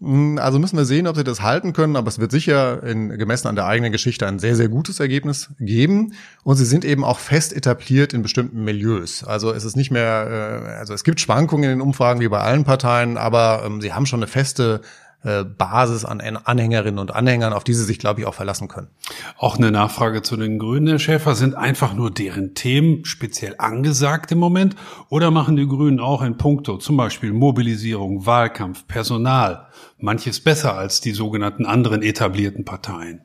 Hm, 0.00 0.38
also 0.38 0.58
müssen 0.58 0.76
wir 0.76 0.84
sehen, 0.84 1.06
ob 1.06 1.16
sie 1.16 1.24
das 1.24 1.42
halten 1.42 1.72
können, 1.72 1.96
aber 1.96 2.08
es 2.08 2.18
wird 2.18 2.30
sicher 2.30 2.82
in, 2.82 3.10
gemessen 3.18 3.48
an 3.48 3.54
der 3.54 3.66
eigenen 3.66 3.92
Geschichte 3.92 4.26
ein 4.26 4.38
sehr, 4.38 4.56
sehr 4.56 4.68
gutes 4.68 4.98
Ergebnis 4.98 5.50
geben. 5.60 6.14
Und 6.42 6.56
sie 6.56 6.64
sind 6.64 6.84
eben 6.84 7.04
auch 7.04 7.18
fest 7.18 7.54
etabliert 7.54 8.12
in 8.12 8.22
bestimmten 8.22 8.64
Milieus. 8.64 9.24
Also 9.24 9.52
es 9.52 9.64
ist 9.64 9.76
nicht 9.76 9.90
mehr, 9.90 10.64
äh, 10.66 10.78
also 10.78 10.94
es 10.94 11.04
gibt 11.04 11.20
Schwankungen 11.20 11.64
in 11.64 11.70
den 11.70 11.80
Umfragen 11.80 12.20
wie 12.20 12.28
bei 12.28 12.40
allen 12.40 12.64
Parteien, 12.64 13.16
aber 13.18 13.62
ähm, 13.64 13.80
sie 13.80 13.92
haben 13.92 14.06
schon 14.06 14.20
eine 14.20 14.26
feste 14.26 14.80
äh, 15.22 15.44
Basis 15.44 16.06
an 16.06 16.20
Anhängerinnen 16.20 16.98
und 16.98 17.14
Anhängern, 17.14 17.52
auf 17.52 17.62
die 17.62 17.74
sie 17.74 17.84
sich, 17.84 17.98
glaube 17.98 18.20
ich, 18.20 18.26
auch 18.26 18.32
verlassen 18.32 18.68
können. 18.68 18.88
Auch 19.36 19.58
eine 19.58 19.70
Nachfrage 19.70 20.22
zu 20.22 20.38
den 20.38 20.58
Grünen, 20.58 20.86
Herr 20.86 20.98
Schäfer. 20.98 21.34
Sind 21.34 21.54
einfach 21.54 21.92
nur 21.92 22.10
deren 22.10 22.54
Themen 22.54 23.04
speziell 23.04 23.54
angesagt 23.58 24.32
im 24.32 24.38
Moment 24.38 24.76
oder 25.10 25.30
machen 25.30 25.56
die 25.56 25.68
Grünen 25.68 26.00
auch 26.00 26.22
in 26.22 26.38
puncto 26.38 26.78
zum 26.78 26.96
Beispiel 26.96 27.34
Mobilisierung, 27.34 28.24
Wahlkampf, 28.24 28.86
Personal 28.86 29.66
manches 30.02 30.40
besser 30.40 30.76
als 30.76 31.00
die 31.00 31.12
sogenannten 31.12 31.66
anderen 31.66 32.02
etablierten 32.02 32.64
Parteien? 32.64 33.22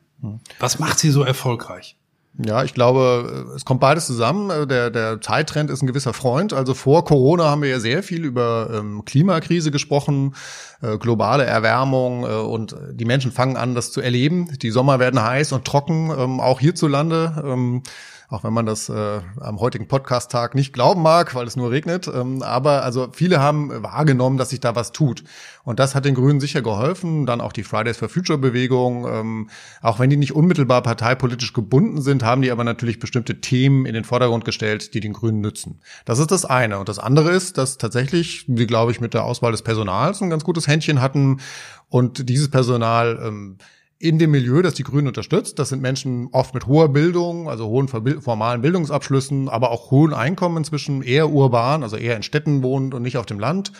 Was 0.58 0.78
macht 0.78 0.98
sie 0.98 1.10
so 1.10 1.22
erfolgreich? 1.22 1.96
Ja, 2.38 2.64
ich 2.64 2.74
glaube, 2.74 3.52
es 3.56 3.64
kommt 3.64 3.80
beides 3.80 4.06
zusammen. 4.06 4.68
Der, 4.68 4.90
der 4.90 5.20
Zeittrend 5.22 5.70
ist 5.70 5.82
ein 5.82 5.86
gewisser 5.86 6.12
Freund. 6.12 6.52
Also 6.52 6.74
vor 6.74 7.04
Corona 7.06 7.44
haben 7.44 7.62
wir 7.62 7.70
ja 7.70 7.80
sehr 7.80 8.02
viel 8.02 8.24
über 8.24 8.68
ähm, 8.74 9.04
Klimakrise 9.06 9.70
gesprochen, 9.70 10.34
äh, 10.82 10.98
globale 10.98 11.44
Erwärmung 11.44 12.24
äh, 12.24 12.26
und 12.26 12.76
die 12.92 13.06
Menschen 13.06 13.32
fangen 13.32 13.56
an, 13.56 13.74
das 13.74 13.90
zu 13.90 14.02
erleben. 14.02 14.50
Die 14.60 14.70
Sommer 14.70 14.98
werden 14.98 15.22
heiß 15.22 15.52
und 15.52 15.64
trocken, 15.64 16.10
ähm, 16.10 16.40
auch 16.40 16.60
hierzulande. 16.60 17.42
Ähm, 17.42 17.82
auch 18.28 18.44
wenn 18.44 18.52
man 18.52 18.66
das 18.66 18.88
äh, 18.88 19.20
am 19.40 19.60
heutigen 19.60 19.86
Podcast-Tag 19.86 20.54
nicht 20.54 20.72
glauben 20.72 21.02
mag, 21.02 21.34
weil 21.34 21.46
es 21.46 21.56
nur 21.56 21.70
regnet. 21.70 22.08
Ähm, 22.08 22.42
aber 22.42 22.82
also 22.82 23.08
viele 23.12 23.40
haben 23.40 23.82
wahrgenommen, 23.82 24.36
dass 24.36 24.50
sich 24.50 24.60
da 24.60 24.74
was 24.74 24.92
tut. 24.92 25.22
Und 25.64 25.78
das 25.78 25.94
hat 25.94 26.04
den 26.04 26.14
Grünen 26.14 26.40
sicher 26.40 26.62
geholfen. 26.62 27.26
Dann 27.26 27.40
auch 27.40 27.52
die 27.52 27.62
Fridays 27.62 27.96
for 27.96 28.08
Future 28.08 28.38
Bewegung. 28.38 29.06
Ähm, 29.08 29.50
auch 29.80 29.98
wenn 29.98 30.10
die 30.10 30.16
nicht 30.16 30.34
unmittelbar 30.34 30.82
parteipolitisch 30.82 31.52
gebunden 31.52 32.02
sind, 32.02 32.24
haben 32.24 32.42
die 32.42 32.50
aber 32.50 32.64
natürlich 32.64 32.98
bestimmte 32.98 33.40
Themen 33.40 33.86
in 33.86 33.94
den 33.94 34.04
Vordergrund 34.04 34.44
gestellt, 34.44 34.94
die 34.94 35.00
den 35.00 35.12
Grünen 35.12 35.40
nützen. 35.40 35.80
Das 36.04 36.18
ist 36.18 36.30
das 36.30 36.44
eine. 36.44 36.78
Und 36.78 36.88
das 36.88 36.98
andere 36.98 37.30
ist, 37.30 37.58
dass 37.58 37.78
tatsächlich, 37.78 38.44
die 38.48 38.66
glaube 38.66 38.90
ich 38.90 39.00
mit 39.00 39.14
der 39.14 39.24
Auswahl 39.24 39.52
des 39.52 39.62
Personals 39.62 40.20
ein 40.20 40.30
ganz 40.30 40.44
gutes 40.44 40.66
Händchen 40.66 41.00
hatten 41.00 41.40
und 41.88 42.28
dieses 42.28 42.50
Personal 42.50 43.20
ähm, 43.22 43.58
in 43.98 44.18
dem 44.18 44.30
Milieu, 44.30 44.62
das 44.62 44.74
die 44.74 44.82
Grünen 44.82 45.08
unterstützt. 45.08 45.58
Das 45.58 45.70
sind 45.70 45.80
Menschen 45.80 46.28
oft 46.32 46.52
mit 46.54 46.66
hoher 46.66 46.90
Bildung, 46.90 47.48
also 47.48 47.66
hohen 47.66 47.88
formalen 47.88 48.60
Bildungsabschlüssen, 48.60 49.48
aber 49.48 49.70
auch 49.70 49.90
hohen 49.90 50.12
Einkommen 50.12 50.58
inzwischen, 50.58 51.02
eher 51.02 51.30
urban, 51.30 51.82
also 51.82 51.96
eher 51.96 52.16
in 52.16 52.22
Städten 52.22 52.62
wohnend 52.62 52.94
und 52.94 53.02
nicht 53.02 53.16
auf 53.16 53.26
dem 53.26 53.38
Land. 53.38 53.72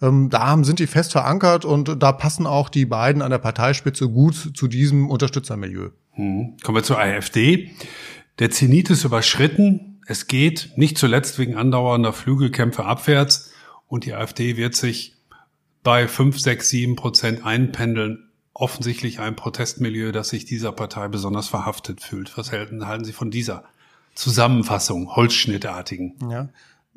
Ähm, 0.00 0.30
da 0.30 0.62
sind 0.62 0.78
die 0.78 0.86
fest 0.86 1.12
verankert 1.12 1.64
und 1.64 2.02
da 2.02 2.12
passen 2.12 2.46
auch 2.46 2.68
die 2.68 2.86
beiden 2.86 3.22
an 3.22 3.30
der 3.30 3.38
Parteispitze 3.38 4.08
gut 4.08 4.52
zu 4.54 4.68
diesem 4.68 5.10
Unterstützermilieu. 5.10 5.90
Hm. 6.12 6.56
Kommen 6.62 6.76
wir 6.76 6.82
zur 6.82 6.98
AfD. 6.98 7.70
Der 8.38 8.50
Zenit 8.50 8.90
ist 8.90 9.04
überschritten. 9.04 10.00
Es 10.06 10.28
geht 10.28 10.70
nicht 10.76 10.98
zuletzt 10.98 11.38
wegen 11.38 11.56
andauernder 11.56 12.12
Flügelkämpfe 12.12 12.84
abwärts 12.84 13.52
und 13.88 14.04
die 14.04 14.14
AfD 14.14 14.56
wird 14.56 14.76
sich 14.76 15.16
bei 15.82 16.06
5, 16.06 16.38
6, 16.38 16.68
7 16.68 16.96
Prozent 16.96 17.44
einpendeln 17.44 18.25
offensichtlich 18.58 19.20
ein 19.20 19.36
Protestmilieu, 19.36 20.12
das 20.12 20.30
sich 20.30 20.46
dieser 20.46 20.72
Partei 20.72 21.08
besonders 21.08 21.48
verhaftet 21.48 22.00
fühlt. 22.00 22.36
Was 22.38 22.52
halten, 22.52 22.86
halten 22.86 23.04
Sie 23.04 23.12
von 23.12 23.30
dieser 23.30 23.64
Zusammenfassung, 24.14 25.14
holzschnittartigen? 25.14 26.14
Ja. 26.30 26.48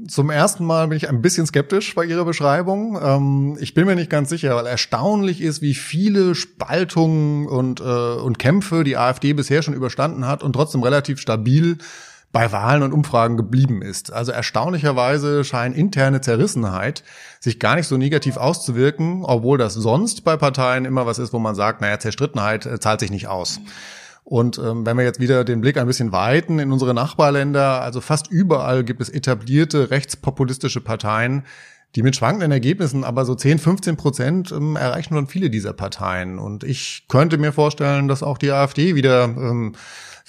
Zum 0.08 0.30
ersten 0.30 0.64
Mal 0.64 0.88
bin 0.88 0.96
ich 0.96 1.10
ein 1.10 1.22
bisschen 1.22 1.46
skeptisch 1.46 1.94
bei 1.94 2.06
Ihrer 2.06 2.24
Beschreibung. 2.24 2.98
Ähm, 3.04 3.58
ich 3.60 3.74
bin 3.74 3.86
mir 3.86 3.96
nicht 3.96 4.10
ganz 4.10 4.30
sicher, 4.30 4.56
weil 4.56 4.66
erstaunlich 4.66 5.42
ist, 5.42 5.62
wie 5.62 5.74
viele 5.74 6.34
Spaltungen 6.36 7.48
und, 7.48 7.82
äh, 7.82 7.84
und 7.84 8.40
Kämpfe 8.40 8.86
die 8.86 8.96
AfD 8.96 9.34
bisher 9.34 9.62
schon 9.62 9.74
überstanden 9.74 10.26
hat 10.26 10.42
und 10.42 10.54
trotzdem 10.54 10.82
relativ 10.82 11.20
stabil 11.20 11.78
bei 12.32 12.52
Wahlen 12.52 12.84
und 12.84 12.94
Umfragen 12.94 13.38
geblieben 13.38 13.82
ist. 13.82 14.14
Also 14.14 14.32
erstaunlicherweise 14.32 15.44
scheint 15.44 15.76
interne 15.76 16.22
Zerrissenheit 16.22 17.04
sich 17.40 17.60
gar 17.60 17.76
nicht 17.76 17.88
so 17.88 17.98
negativ 17.98 18.38
auszuwirken, 18.38 19.24
obwohl 19.24 19.58
das 19.58 19.74
sonst 19.74 20.24
bei 20.24 20.38
Parteien 20.38 20.86
immer 20.86 21.06
was 21.06 21.18
ist, 21.18 21.34
wo 21.34 21.40
man 21.40 21.56
sagt, 21.56 21.82
naja, 21.82 22.00
Zerstrittenheit 22.00 22.66
äh, 22.66 22.80
zahlt 22.80 23.00
sich 23.00 23.10
nicht 23.10 23.28
aus. 23.28 23.60
Und 24.24 24.60
ähm, 24.60 24.86
wenn 24.86 24.96
wir 24.96 25.04
jetzt 25.04 25.20
wieder 25.20 25.44
den 25.44 25.62
Blick 25.62 25.78
ein 25.78 25.88
bisschen 25.88 26.12
weiten 26.12 26.60
in 26.60 26.72
unsere 26.72 26.94
Nachbarländer, 26.94 27.82
also 27.82 28.00
fast 28.00 28.30
überall 28.30 28.84
gibt 28.84 29.02
es 29.02 29.10
etablierte 29.10 29.90
rechtspopulistische 29.90 30.82
Parteien, 30.82 31.46
die 31.96 32.04
mit 32.04 32.16
schwankenden 32.16 32.52
Ergebnissen, 32.52 33.04
aber 33.04 33.26
so 33.26 33.34
10, 33.34 33.58
15 33.58 33.98
Prozent 33.98 34.52
ähm, 34.52 34.76
erreichen 34.76 35.16
schon 35.16 35.26
viele 35.26 35.50
dieser 35.50 35.74
Parteien. 35.74 36.38
Und 36.38 36.64
ich 36.64 37.06
könnte 37.08 37.40
mir 37.40 37.52
vorstellen, 37.52 38.08
dass 38.08 38.22
auch 38.22 38.38
die 38.38 38.52
AfD 38.52 38.94
wieder 38.94 39.24
ähm, 39.24 39.74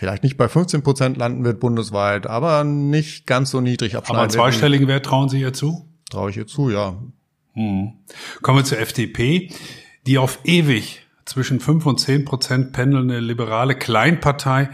vielleicht 0.00 0.22
nicht 0.22 0.38
bei 0.38 0.48
15 0.48 0.82
Prozent 0.82 1.18
landen 1.18 1.44
wird 1.44 1.60
bundesweit, 1.60 2.26
aber 2.26 2.64
nicht 2.64 3.26
ganz 3.26 3.50
so 3.50 3.60
niedrig 3.60 3.96
abschneiden. 3.96 4.16
Aber 4.16 4.22
einen 4.22 4.30
zweistelligen 4.30 4.88
Wert 4.88 5.04
trauen 5.04 5.28
Sie 5.28 5.38
ihr 5.38 5.52
zu? 5.52 5.86
Traue 6.08 6.30
ich 6.30 6.38
ihr 6.38 6.46
zu, 6.46 6.70
ja. 6.70 6.96
Hm. 7.52 7.92
Kommen 8.40 8.58
wir 8.58 8.64
zur 8.64 8.78
FDP, 8.78 9.50
die 10.06 10.16
auf 10.16 10.38
ewig 10.44 11.02
zwischen 11.26 11.60
5 11.60 11.84
und 11.84 12.00
10 12.00 12.24
Prozent 12.24 12.72
pendelnde 12.72 13.20
liberale 13.20 13.74
Kleinpartei, 13.74 14.70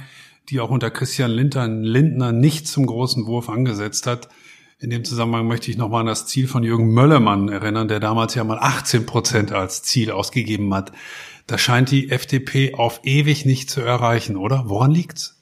die 0.48 0.60
auch 0.60 0.70
unter 0.70 0.92
Christian 0.92 1.32
Lindner, 1.32 1.66
Lindner 1.66 2.30
nicht 2.30 2.68
zum 2.68 2.86
großen 2.86 3.26
Wurf 3.26 3.48
angesetzt 3.48 4.06
hat. 4.06 4.28
In 4.78 4.90
dem 4.90 5.04
Zusammenhang 5.04 5.48
möchte 5.48 5.72
ich 5.72 5.76
nochmal 5.76 6.02
an 6.02 6.06
das 6.06 6.26
Ziel 6.26 6.46
von 6.46 6.62
Jürgen 6.62 6.92
Möllermann 6.92 7.48
erinnern, 7.48 7.88
der 7.88 7.98
damals 7.98 8.36
ja 8.36 8.44
mal 8.44 8.60
18 8.60 9.06
Prozent 9.06 9.50
als 9.50 9.82
Ziel 9.82 10.12
ausgegeben 10.12 10.72
hat. 10.72 10.92
Das 11.46 11.60
scheint 11.60 11.90
die 11.90 12.10
FDP 12.10 12.74
auf 12.74 13.00
ewig 13.04 13.44
nicht 13.44 13.70
zu 13.70 13.80
erreichen, 13.80 14.36
oder? 14.36 14.64
Woran 14.66 14.90
liegt's? 14.90 15.36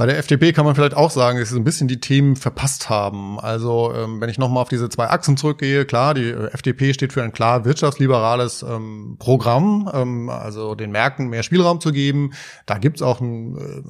Bei 0.00 0.06
der 0.06 0.16
FDP 0.16 0.54
kann 0.54 0.64
man 0.64 0.74
vielleicht 0.74 0.96
auch 0.96 1.10
sagen, 1.10 1.38
dass 1.38 1.50
sie 1.50 1.54
so 1.54 1.60
ein 1.60 1.64
bisschen 1.64 1.86
die 1.86 2.00
Themen 2.00 2.34
verpasst 2.34 2.88
haben. 2.88 3.38
Also 3.38 3.92
ähm, 3.94 4.18
wenn 4.22 4.30
ich 4.30 4.38
nochmal 4.38 4.62
auf 4.62 4.70
diese 4.70 4.88
zwei 4.88 5.10
Achsen 5.10 5.36
zurückgehe, 5.36 5.84
klar, 5.84 6.14
die 6.14 6.30
FDP 6.30 6.94
steht 6.94 7.12
für 7.12 7.22
ein 7.22 7.32
klar 7.32 7.66
wirtschaftsliberales 7.66 8.62
ähm, 8.62 9.16
Programm, 9.18 9.90
ähm, 9.92 10.30
also 10.30 10.74
den 10.74 10.90
Märkten 10.90 11.28
mehr 11.28 11.42
Spielraum 11.42 11.82
zu 11.82 11.92
geben. 11.92 12.32
Da 12.64 12.78
gibt's 12.78 13.02
auch 13.02 13.20
ein, 13.20 13.58
äh, 13.58 13.82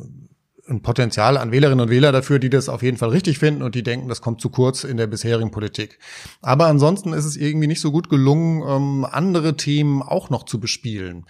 ein 0.70 0.82
Potenzial 0.82 1.36
an 1.36 1.52
Wählerinnen 1.52 1.86
und 1.86 1.90
Wähler 1.90 2.12
dafür, 2.12 2.38
die 2.38 2.50
das 2.50 2.68
auf 2.68 2.82
jeden 2.82 2.96
Fall 2.96 3.10
richtig 3.10 3.38
finden 3.38 3.62
und 3.62 3.74
die 3.74 3.82
denken, 3.82 4.08
das 4.08 4.20
kommt 4.20 4.40
zu 4.40 4.48
kurz 4.48 4.84
in 4.84 4.96
der 4.96 5.06
bisherigen 5.06 5.50
Politik. 5.50 5.98
Aber 6.40 6.66
ansonsten 6.66 7.12
ist 7.12 7.24
es 7.24 7.36
irgendwie 7.36 7.66
nicht 7.66 7.80
so 7.80 7.90
gut 7.92 8.08
gelungen, 8.08 8.62
ähm, 8.66 9.06
andere 9.10 9.56
Themen 9.56 10.02
auch 10.02 10.30
noch 10.30 10.44
zu 10.44 10.60
bespielen. 10.60 11.26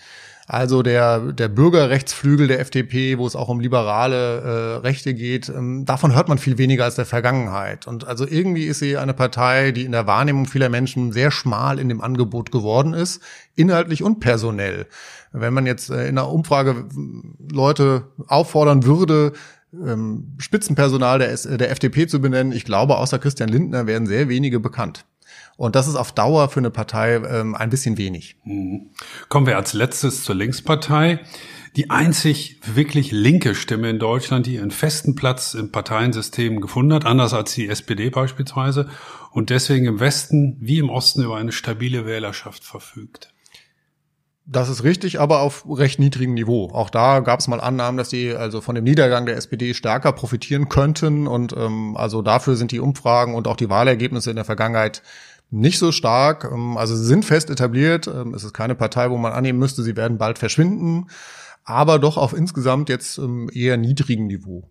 Also 0.53 0.83
der, 0.83 1.31
der 1.31 1.46
Bürgerrechtsflügel 1.46 2.48
der 2.48 2.59
FDP, 2.59 3.18
wo 3.18 3.26
es 3.26 3.37
auch 3.37 3.48
um 3.48 3.61
liberale 3.61 4.40
äh, 4.40 4.76
Rechte 4.79 5.14
geht, 5.14 5.48
ähm, 5.48 5.85
davon 5.85 6.12
hört 6.12 6.29
man 6.29 6.38
viel 6.38 6.59
weniger 6.59 6.83
als 6.83 6.96
der 6.96 7.07
Vergangenheit. 7.07 7.87
Und 7.87 8.05
also 8.09 8.26
irgendwie 8.26 8.64
ist 8.64 8.81
sie 8.81 8.96
eine 8.96 9.14
Partei, 9.14 9.70
die 9.70 9.85
in 9.85 9.92
der 9.92 10.09
Wahrnehmung 10.09 10.46
vieler 10.46 10.68
Menschen 10.68 11.12
sehr 11.12 11.31
schmal 11.31 11.79
in 11.79 11.88
dem 11.88 12.00
Angebot 12.00 12.50
geworden 12.50 12.94
ist, 12.94 13.22
inhaltlich 13.55 14.03
und 14.03 14.18
personell. 14.18 14.88
Wenn 15.33 15.55
man 15.55 15.66
jetzt 15.66 15.90
äh, 15.90 16.09
in 16.09 16.19
einer 16.19 16.31
Umfrage 16.31 16.87
Leute 17.51 18.09
auffordern 18.27 18.85
würde, 18.85 19.33
ähm, 19.73 20.35
Spitzenpersonal 20.38 21.19
der, 21.19 21.37
der 21.37 21.71
FDP 21.71 22.07
zu 22.07 22.21
benennen, 22.21 22.53
ich 22.53 22.64
glaube, 22.64 22.97
außer 22.97 23.19
Christian 23.19 23.49
Lindner 23.49 23.87
werden 23.87 24.07
sehr 24.07 24.29
wenige 24.29 24.61
bekannt. 24.61 25.05
Und 25.57 25.77
das 25.77 25.87
ist 25.87 25.95
auf 25.95 26.12
Dauer 26.12 26.49
für 26.49 26.61
eine 26.61 26.71
Partei 26.71 27.16
ähm, 27.16 27.55
ein 27.55 27.71
bisschen 27.71 27.99
wenig. 27.99 28.37
Mhm. 28.45 28.90
Kommen 29.29 29.47
wir 29.47 29.57
als 29.57 29.75
letztes 29.75 30.25
zur 30.25 30.35
Linkspartei. 30.35 31.21
Die 31.77 31.90
einzig 31.90 32.59
wirklich 32.66 33.12
linke 33.12 33.55
Stimme 33.55 33.90
in 33.90 34.01
Deutschland, 34.01 34.47
die 34.47 34.59
einen 34.59 34.73
festen 34.73 35.14
Platz 35.14 35.55
im 35.55 35.71
Parteiensystem 35.71 36.61
gefunden 36.61 36.95
hat, 36.95 37.07
anders 37.07 37.33
als 37.33 37.55
die 37.55 37.69
SPD 37.69 38.11
beispielsweise, 38.11 38.88
und 39.31 39.51
deswegen 39.51 39.87
im 39.87 40.01
Westen 40.01 40.57
wie 40.61 40.79
im 40.79 40.90
Osten 40.90 41.23
über 41.23 41.37
eine 41.37 41.53
stabile 41.53 42.07
Wählerschaft 42.07 42.64
verfügt. 42.64 43.33
Das 44.53 44.69
ist 44.69 44.83
richtig, 44.83 45.21
aber 45.21 45.43
auf 45.43 45.65
recht 45.69 46.01
niedrigem 46.01 46.35
Niveau. 46.35 46.71
Auch 46.73 46.91
da 46.91 47.21
gab 47.21 47.39
es 47.39 47.47
mal 47.47 47.61
Annahmen, 47.61 47.97
dass 47.97 48.09
die 48.09 48.35
also 48.35 48.61
von 48.61 48.75
dem 48.75 48.83
Niedergang 48.83 49.25
der 49.25 49.37
SPD 49.37 49.75
stärker 49.75 50.11
profitieren 50.11 50.69
könnten. 50.69 51.29
Und 51.29 51.55
ähm, 51.57 51.97
also 51.97 52.21
dafür 52.21 52.57
sind 52.57 52.73
die 52.73 52.81
Umfragen 52.81 53.37
und 53.37 53.47
auch 53.47 53.55
die 53.55 53.71
Wahlergebnisse 53.71 54.29
in 54.29 54.35
der 54.35 54.45
Vergangenheit 54.45 55.03
nicht 55.51 55.79
so 55.79 55.93
stark. 55.93 56.51
Ähm, 56.53 56.77
also 56.79 56.97
sie 56.97 57.05
sind 57.05 57.25
fest 57.25 57.49
etabliert. 57.49 58.09
Ähm, 58.09 58.35
es 58.35 58.43
ist 58.43 58.53
keine 58.53 58.75
Partei, 58.75 59.09
wo 59.11 59.19
man 59.19 59.33
annehmen 59.33 59.61
müsste, 59.61 59.85
sie 59.85 59.97
werden 59.97 60.19
bald 60.19 60.37
verschwinden, 60.37 61.07
aber 61.63 62.01
doch 62.01 62.17
auf 62.17 62.33
insgesamt 62.33 62.89
jetzt 62.89 63.19
ähm, 63.19 63.49
eher 63.55 63.77
niedrigem 63.77 64.27
Niveau. 64.27 64.69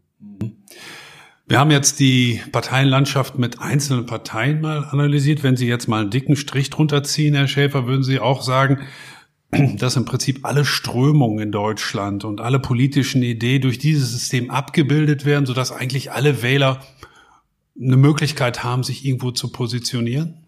Wir 1.47 1.57
haben 1.57 1.71
jetzt 1.71 2.01
die 2.01 2.41
Parteienlandschaft 2.51 3.39
mit 3.39 3.61
einzelnen 3.61 4.05
Parteien 4.05 4.59
mal 4.59 4.83
analysiert. 4.91 5.41
Wenn 5.41 5.55
Sie 5.55 5.67
jetzt 5.67 5.87
mal 5.87 6.01
einen 6.01 6.11
dicken 6.11 6.35
Strich 6.35 6.69
drunter 6.69 7.01
ziehen, 7.01 7.33
Herr 7.33 7.47
Schäfer, 7.47 7.87
würden 7.87 8.03
Sie 8.03 8.19
auch 8.19 8.41
sagen, 8.41 8.81
dass 9.51 9.95
im 9.95 10.05
Prinzip 10.05 10.45
alle 10.45 10.65
Strömungen 10.65 11.39
in 11.39 11.51
Deutschland 11.51 12.23
und 12.23 12.41
alle 12.41 12.59
politischen 12.59 13.23
Ideen 13.23 13.61
durch 13.61 13.79
dieses 13.79 14.11
System 14.11 14.51
abgebildet 14.51 15.25
werden, 15.25 15.45
sodass 15.45 15.71
eigentlich 15.71 16.11
alle 16.11 16.41
Wähler 16.43 16.81
eine 17.79 17.97
Möglichkeit 17.97 18.63
haben, 18.63 18.83
sich 18.83 19.05
irgendwo 19.05 19.31
zu 19.31 19.51
positionieren? 19.51 20.45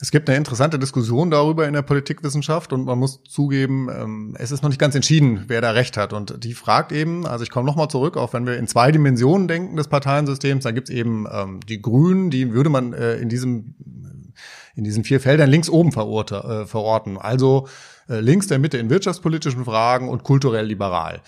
Es 0.00 0.12
gibt 0.12 0.28
eine 0.28 0.38
interessante 0.38 0.78
Diskussion 0.78 1.30
darüber 1.30 1.66
in 1.66 1.74
der 1.74 1.82
Politikwissenschaft 1.82 2.72
und 2.72 2.84
man 2.84 2.98
muss 3.00 3.20
zugeben, 3.24 3.88
ähm, 3.90 4.36
es 4.38 4.52
ist 4.52 4.62
noch 4.62 4.68
nicht 4.68 4.80
ganz 4.80 4.94
entschieden, 4.94 5.44
wer 5.48 5.60
da 5.60 5.72
recht 5.72 5.96
hat. 5.96 6.12
Und 6.12 6.44
die 6.44 6.54
fragt 6.54 6.92
eben, 6.92 7.26
also 7.26 7.42
ich 7.42 7.50
komme 7.50 7.66
nochmal 7.66 7.88
zurück, 7.88 8.16
auch 8.16 8.32
wenn 8.32 8.46
wir 8.46 8.56
in 8.58 8.68
zwei 8.68 8.92
Dimensionen 8.92 9.48
denken 9.48 9.76
des 9.76 9.88
Parteiensystems, 9.88 10.62
dann 10.62 10.76
gibt 10.76 10.88
es 10.88 10.94
eben 10.94 11.26
ähm, 11.32 11.60
die 11.68 11.82
Grünen, 11.82 12.30
die 12.30 12.52
würde 12.52 12.70
man 12.70 12.92
äh, 12.92 13.16
in 13.16 13.28
diesem 13.28 13.74
in 14.76 14.84
diesen 14.84 15.02
vier 15.02 15.18
Feldern 15.20 15.50
links 15.50 15.68
oben 15.68 15.88
äh, 15.88 16.66
verorten. 16.66 17.18
Also 17.18 17.66
links 18.08 18.46
der 18.46 18.58
Mitte 18.58 18.78
in 18.78 18.90
wirtschaftspolitischen 18.90 19.64
Fragen 19.64 20.08
und 20.08 20.24
kulturell 20.24 20.66
liberal. 20.66 21.20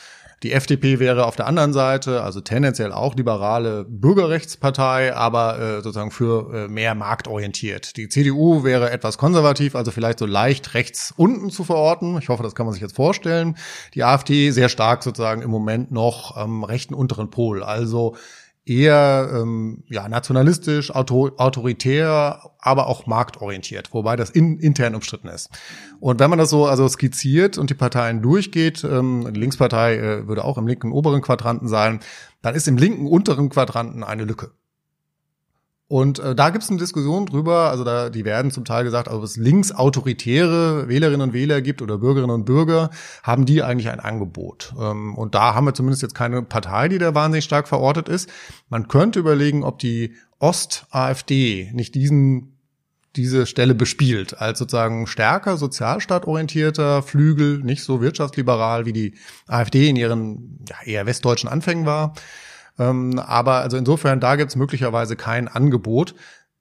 Die 0.43 0.53
FDP 0.53 0.99
wäre 1.01 1.27
auf 1.27 1.37
der 1.37 1.47
anderen 1.47 1.75
Seite, 1.75 2.23
also 2.23 2.41
tendenziell 2.41 2.93
auch 2.93 3.15
liberale 3.15 3.85
Bürgerrechtspartei, 3.85 5.15
aber 5.15 5.59
äh, 5.59 5.75
sozusagen 5.83 6.11
für 6.11 6.55
äh, 6.55 6.69
mehr 6.69 6.95
marktorientiert. 6.95 7.99
Die 7.99 8.09
CDU 8.09 8.65
wäre 8.65 8.91
etwas 8.91 9.19
konservativ, 9.19 9.75
also 9.75 9.91
vielleicht 9.91 10.19
so 10.19 10.25
leicht 10.25 10.73
rechts 10.73 11.13
unten 11.15 11.51
zu 11.51 11.63
verorten. 11.63 12.17
Ich 12.19 12.31
hoffe, 12.31 12.43
das 12.43 12.55
kann 12.55 12.65
man 12.65 12.73
sich 12.73 12.81
jetzt 12.81 12.97
vorstellen. 12.97 13.59
Die 13.93 14.03
AfD 14.03 14.51
sehr 14.51 14.71
stark 14.71 15.03
sozusagen 15.03 15.43
im 15.43 15.51
Moment 15.51 15.91
noch 15.91 16.35
am 16.35 16.65
rechten 16.65 16.95
unteren 16.95 17.29
Pol, 17.29 17.63
also 17.63 18.17
eher 18.65 19.31
ähm, 19.35 19.85
ja, 19.89 20.09
nationalistisch, 20.09 20.95
auto, 20.95 21.31
autoritär, 21.37 22.41
aber 22.59 22.87
auch 22.87 23.07
marktorientiert, 23.07 23.93
wobei 23.93 24.17
das 24.17 24.31
in, 24.31 24.59
intern 24.59 24.95
umstritten 24.95 25.29
ist. 25.29 25.49
Und 25.99 26.21
wenn 26.21 26.31
man 26.31 26.39
das 26.39 26.51
so 26.51 26.67
also 26.67 26.87
skizziert 26.89 27.59
und 27.59 27.71
die 27.71 27.75
Parteien 27.75 28.23
durchgeht, 28.23 28.85
ähm, 28.85 29.29
die 29.33 29.41
Linkspartei 29.41 29.97
äh, 29.97 30.29
würde 30.29 30.45
auch 30.45 30.59
im 30.59 30.67
linken 30.67 30.93
oberen 30.93 31.23
Quadranten 31.23 31.69
sein, 31.69 32.01
dann 32.43 32.55
ist 32.55 32.69
im 32.69 32.77
linken 32.77 33.07
unteren 33.07 33.49
Quadranten 33.49 34.05
eine 34.05 34.25
Lücke. 34.25 34.53
Und 35.91 36.21
äh, 36.21 36.37
da 36.37 36.51
gibt 36.51 36.63
es 36.63 36.71
eine 36.71 36.79
Diskussion 36.79 37.27
drüber, 37.27 37.69
also 37.69 37.83
da, 37.83 38.11
die 38.11 38.25
werden 38.25 38.53
zum 38.53 38.65
Teil 38.65 38.85
gesagt, 38.85 39.09
ob 39.09 39.25
es 39.25 39.37
linksautoritäre 39.37 40.87
Wählerinnen 40.87 41.21
und 41.21 41.33
Wähler 41.33 41.61
gibt 41.63 41.83
oder 41.83 41.99
Bürgerinnen 41.99 42.31
und 42.31 42.45
Bürger, 42.45 42.91
haben 43.25 43.45
die 43.45 43.65
eigentlich 43.65 43.89
ein 43.89 43.99
Angebot. 43.99 44.73
Ähm, 44.79 45.17
und 45.17 45.35
da 45.35 45.57
haben 45.57 45.67
wir 45.67 45.75
zumindest 45.75 46.03
jetzt 46.03 46.15
keine 46.15 46.43
Partei, 46.43 46.87
die 46.87 46.99
da 46.99 47.17
wahnsinnig 47.17 47.45
stark 47.45 47.67
verortet 47.67 48.09
ist. 48.09 48.31
Man 48.69 48.87
könnte 48.87 49.19
überlegen, 49.19 49.65
ob 49.65 49.81
die 49.81 50.15
Ost-AfD 50.39 51.73
nicht 51.75 51.97
diesen 51.97 52.57
diese 53.17 53.45
Stelle 53.45 53.75
bespielt, 53.75 54.41
als 54.41 54.61
sozusagen 54.61 55.09
stärker 55.09 55.57
sozialstaatorientierter 55.57 57.03
Flügel, 57.03 57.59
nicht 57.65 57.83
so 57.83 58.01
wirtschaftsliberal 58.01 58.87
wie 58.87 58.93
die 58.93 59.15
AfD 59.49 59.89
in 59.89 59.97
ihren 59.97 60.61
ja, 60.69 60.77
eher 60.85 61.07
westdeutschen 61.07 61.51
Anfängen 61.51 61.85
war. 61.85 62.15
Ähm, 62.81 63.19
aber 63.19 63.57
also 63.57 63.77
insofern, 63.77 64.19
da 64.19 64.37
gibt 64.37 64.51
es 64.51 64.57
möglicherweise 64.57 65.15
kein 65.15 65.47
Angebot. 65.47 66.15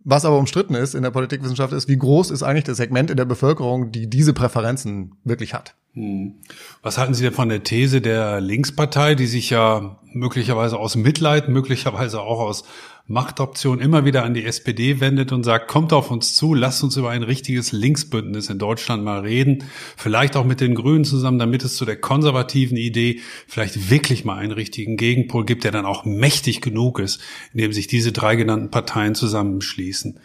Was 0.04 0.24
aber 0.24 0.38
umstritten 0.38 0.76
ist 0.76 0.96
in 0.96 1.04
der 1.04 1.12
Politikwissenschaft 1.12 1.74
ist, 1.74 1.88
wie 1.88 1.98
groß 1.98 2.32
ist 2.32 2.44
eigentlich 2.44 2.64
das 2.64 2.78
Segment 2.78 3.10
in 3.10 3.18
der 3.18 3.26
Bevölkerung, 3.26 3.92
die 3.92 4.10
diese 4.10 4.34
Präferenzen 4.34 5.16
wirklich 5.24 5.54
hat. 5.54 5.76
Hm. 5.94 6.36
Was 6.82 6.98
halten 6.98 7.14
Sie 7.14 7.24
denn 7.24 7.34
von 7.34 7.50
der 7.50 7.64
These 7.64 8.00
der 8.00 8.40
Linkspartei, 8.40 9.16
die 9.16 9.28
sich 9.28 9.50
ja 9.50 10.00
möglicherweise 10.14 10.78
aus 10.78 10.96
Mitleid, 10.96 11.50
möglicherweise 11.50 12.22
auch 12.22 12.40
aus 12.40 12.64
Machtoption 13.10 13.80
immer 13.80 14.06
wieder 14.06 14.24
an 14.24 14.36
die 14.36 14.46
SPD 14.46 15.00
wendet 15.00 15.32
und 15.32 15.44
sagt, 15.44 15.68
kommt 15.68 15.94
auf 15.94 16.12
uns 16.12 16.36
zu, 16.36 16.54
lasst 16.54 16.84
uns 16.84 16.96
über 16.96 17.10
ein 17.10 17.24
richtiges 17.24 17.72
Linksbündnis 17.72 18.52
in 18.52 18.60
Deutschland 18.60 19.04
mal 19.04 19.22
reden, 19.22 19.64
vielleicht 19.98 20.36
auch 20.36 20.46
mit 20.46 20.62
den 20.62 20.76
Grünen 20.76 21.06
zusammen, 21.06 21.40
damit 21.40 21.64
es 21.64 21.76
zu 21.76 21.86
der 21.86 22.00
konservativen 22.00 22.78
Idee 22.78 23.20
vielleicht 23.48 23.90
wirklich 23.90 24.26
mal 24.26 24.38
einen 24.38 24.52
richtigen 24.52 24.96
Gegenpol 24.96 25.44
gibt, 25.44 25.64
der 25.64 25.72
dann 25.72 25.88
auch 25.88 26.06
mächtig 26.06 26.62
genug 26.62 27.00
ist, 27.00 27.20
indem 27.52 27.74
sich 27.74 27.88
diese 27.88 28.12
drei 28.12 28.36
genannten 28.36 28.70
Parteien 28.70 29.16
zusammenschließen. 29.16 30.20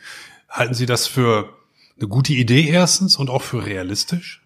Halten 0.50 0.74
Sie 0.74 0.86
das 0.86 1.06
für 1.06 1.56
eine 1.98 2.08
gute 2.08 2.34
Idee 2.34 2.68
erstens 2.68 3.16
und 3.16 3.30
auch 3.30 3.42
für 3.42 3.64
realistisch? 3.64 4.42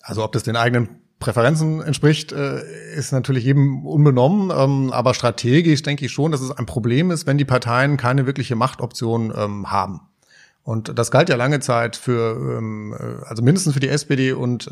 Also 0.00 0.24
ob 0.24 0.32
das 0.32 0.44
den 0.44 0.56
eigenen 0.56 1.05
Präferenzen 1.18 1.82
entspricht, 1.82 2.32
äh, 2.32 2.60
ist 2.94 3.12
natürlich 3.12 3.44
jedem 3.44 3.86
unbenommen. 3.86 4.50
Ähm, 4.54 4.92
aber 4.92 5.14
strategisch 5.14 5.82
denke 5.82 6.04
ich 6.04 6.12
schon, 6.12 6.30
dass 6.30 6.42
es 6.42 6.50
ein 6.50 6.66
Problem 6.66 7.10
ist, 7.10 7.26
wenn 7.26 7.38
die 7.38 7.44
Parteien 7.44 7.96
keine 7.96 8.26
wirkliche 8.26 8.54
Machtoption 8.54 9.32
ähm, 9.34 9.70
haben. 9.70 10.00
Und 10.62 10.98
das 10.98 11.10
galt 11.10 11.28
ja 11.28 11.36
lange 11.36 11.60
Zeit 11.60 11.96
für, 11.96 12.58
ähm, 12.58 12.94
äh, 12.98 13.24
also 13.26 13.42
mindestens 13.42 13.74
für 13.74 13.80
die 13.80 13.88
SPD 13.88 14.32
und 14.32 14.70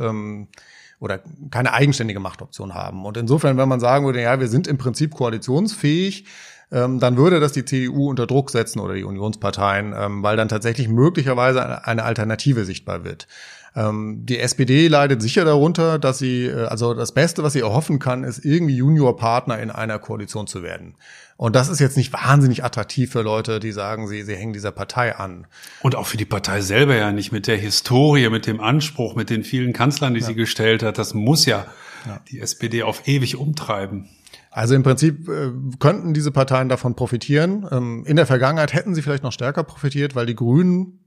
oder 1.00 1.20
keine 1.50 1.72
eigenständige 1.74 2.20
Machtoption 2.20 2.72
haben. 2.72 3.04
Und 3.04 3.16
insofern, 3.16 3.59
wenn 3.59 3.68
man 3.68 3.80
sagen 3.80 4.07
würde, 4.07 4.22
ja, 4.22 4.40
wir 4.40 4.48
sind 4.48 4.66
im 4.66 4.78
Prinzip 4.78 5.12
koalitionsfähig, 5.14 6.24
dann 6.70 7.16
würde 7.16 7.40
das 7.40 7.52
die 7.52 7.64
CDU 7.64 8.09
unter 8.09 8.26
Druck 8.26 8.50
setzen 8.50 8.80
oder 8.80 8.94
die 8.94 9.04
Unionsparteien, 9.04 9.92
weil 10.22 10.37
dann 10.37 10.48
tatsächlich 10.48 10.88
möglicherweise 10.88 11.85
eine 11.85 12.04
Alternative 12.04 12.64
sichtbar 12.64 13.04
wird. 13.04 13.26
Ähm, 13.76 14.24
die 14.24 14.38
SPD 14.38 14.87
leidet 14.87 15.20
sicher 15.20 15.44
darunter, 15.44 15.98
dass 15.98 16.18
sie, 16.18 16.46
äh, 16.46 16.66
also 16.66 16.94
das 16.94 17.12
Beste, 17.12 17.42
was 17.42 17.54
sie 17.54 17.60
erhoffen 17.60 17.98
kann, 17.98 18.22
ist 18.22 18.44
irgendwie 18.44 18.76
Juniorpartner 18.76 19.58
in 19.58 19.70
einer 19.70 19.98
Koalition 19.98 20.46
zu 20.46 20.62
werden. 20.62 20.94
Und 21.37 21.56
das 21.56 21.68
ist 21.68 21.80
jetzt 21.80 21.96
nicht 21.96 22.12
wahnsinnig 22.12 22.62
attraktiv 22.62 23.10
für 23.10 23.22
Leute, 23.22 23.58
die 23.58 23.72
sagen, 23.72 24.06
sie, 24.06 24.22
sie 24.22 24.37
hängen 24.37 24.52
dieser 24.52 24.70
Partei 24.70 25.16
an. 25.16 25.48
Und 25.82 25.96
auch 25.96 26.06
für 26.06 26.16
die 26.16 26.24
Partei 26.24 26.60
selber 26.60 26.94
ja 26.94 27.10
nicht 27.10 27.32
mit 27.32 27.48
der 27.48 27.56
Historie, 27.56 28.28
mit 28.28 28.46
dem 28.46 28.60
Anspruch, 28.60 29.16
mit 29.16 29.30
den 29.30 29.42
vielen 29.42 29.72
Kanzlern, 29.72 30.14
die 30.14 30.20
ja. 30.20 30.26
sie 30.26 30.34
gestellt 30.37 30.84
hat. 30.84 30.96
Das 30.96 31.12
muss 31.12 31.44
ja, 31.44 31.66
ja 32.06 32.20
die 32.30 32.38
SPD 32.38 32.84
auf 32.84 33.08
ewig 33.08 33.37
umtreiben. 33.37 34.08
Also 34.52 34.76
im 34.76 34.84
Prinzip 34.84 35.28
äh, 35.28 35.50
könnten 35.80 36.14
diese 36.14 36.30
Parteien 36.30 36.68
davon 36.68 36.94
profitieren. 36.94 37.66
Ähm, 37.72 38.04
in 38.06 38.14
der 38.14 38.26
Vergangenheit 38.26 38.72
hätten 38.72 38.94
sie 38.94 39.02
vielleicht 39.02 39.24
noch 39.24 39.32
stärker 39.32 39.64
profitiert, 39.64 40.14
weil 40.14 40.26
die 40.26 40.37
Grünen 40.37 41.00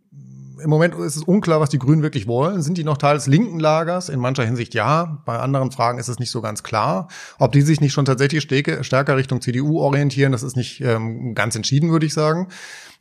im 0.61 0.69
Moment 0.69 0.95
ist 0.95 1.15
es 1.15 1.23
unklar, 1.23 1.59
was 1.59 1.69
die 1.69 1.79
Grünen 1.79 2.01
wirklich 2.01 2.27
wollen. 2.27 2.61
Sind 2.61 2.77
die 2.77 2.83
noch 2.83 2.97
Teil 2.97 3.15
des 3.15 3.27
linken 3.27 3.59
Lagers? 3.59 4.09
In 4.09 4.19
mancher 4.19 4.45
Hinsicht 4.45 4.73
ja. 4.73 5.21
Bei 5.25 5.39
anderen 5.39 5.71
Fragen 5.71 5.99
ist 5.99 6.07
es 6.07 6.19
nicht 6.19 6.31
so 6.31 6.41
ganz 6.41 6.63
klar. 6.63 7.07
Ob 7.39 7.51
die 7.51 7.61
sich 7.61 7.81
nicht 7.81 7.93
schon 7.93 8.05
tatsächlich 8.05 8.43
stärker 8.43 9.17
Richtung 9.17 9.41
CDU 9.41 9.79
orientieren, 9.79 10.31
das 10.31 10.43
ist 10.43 10.55
nicht 10.55 10.81
ähm, 10.81 11.35
ganz 11.35 11.55
entschieden, 11.55 11.91
würde 11.91 12.05
ich 12.05 12.13
sagen. 12.13 12.47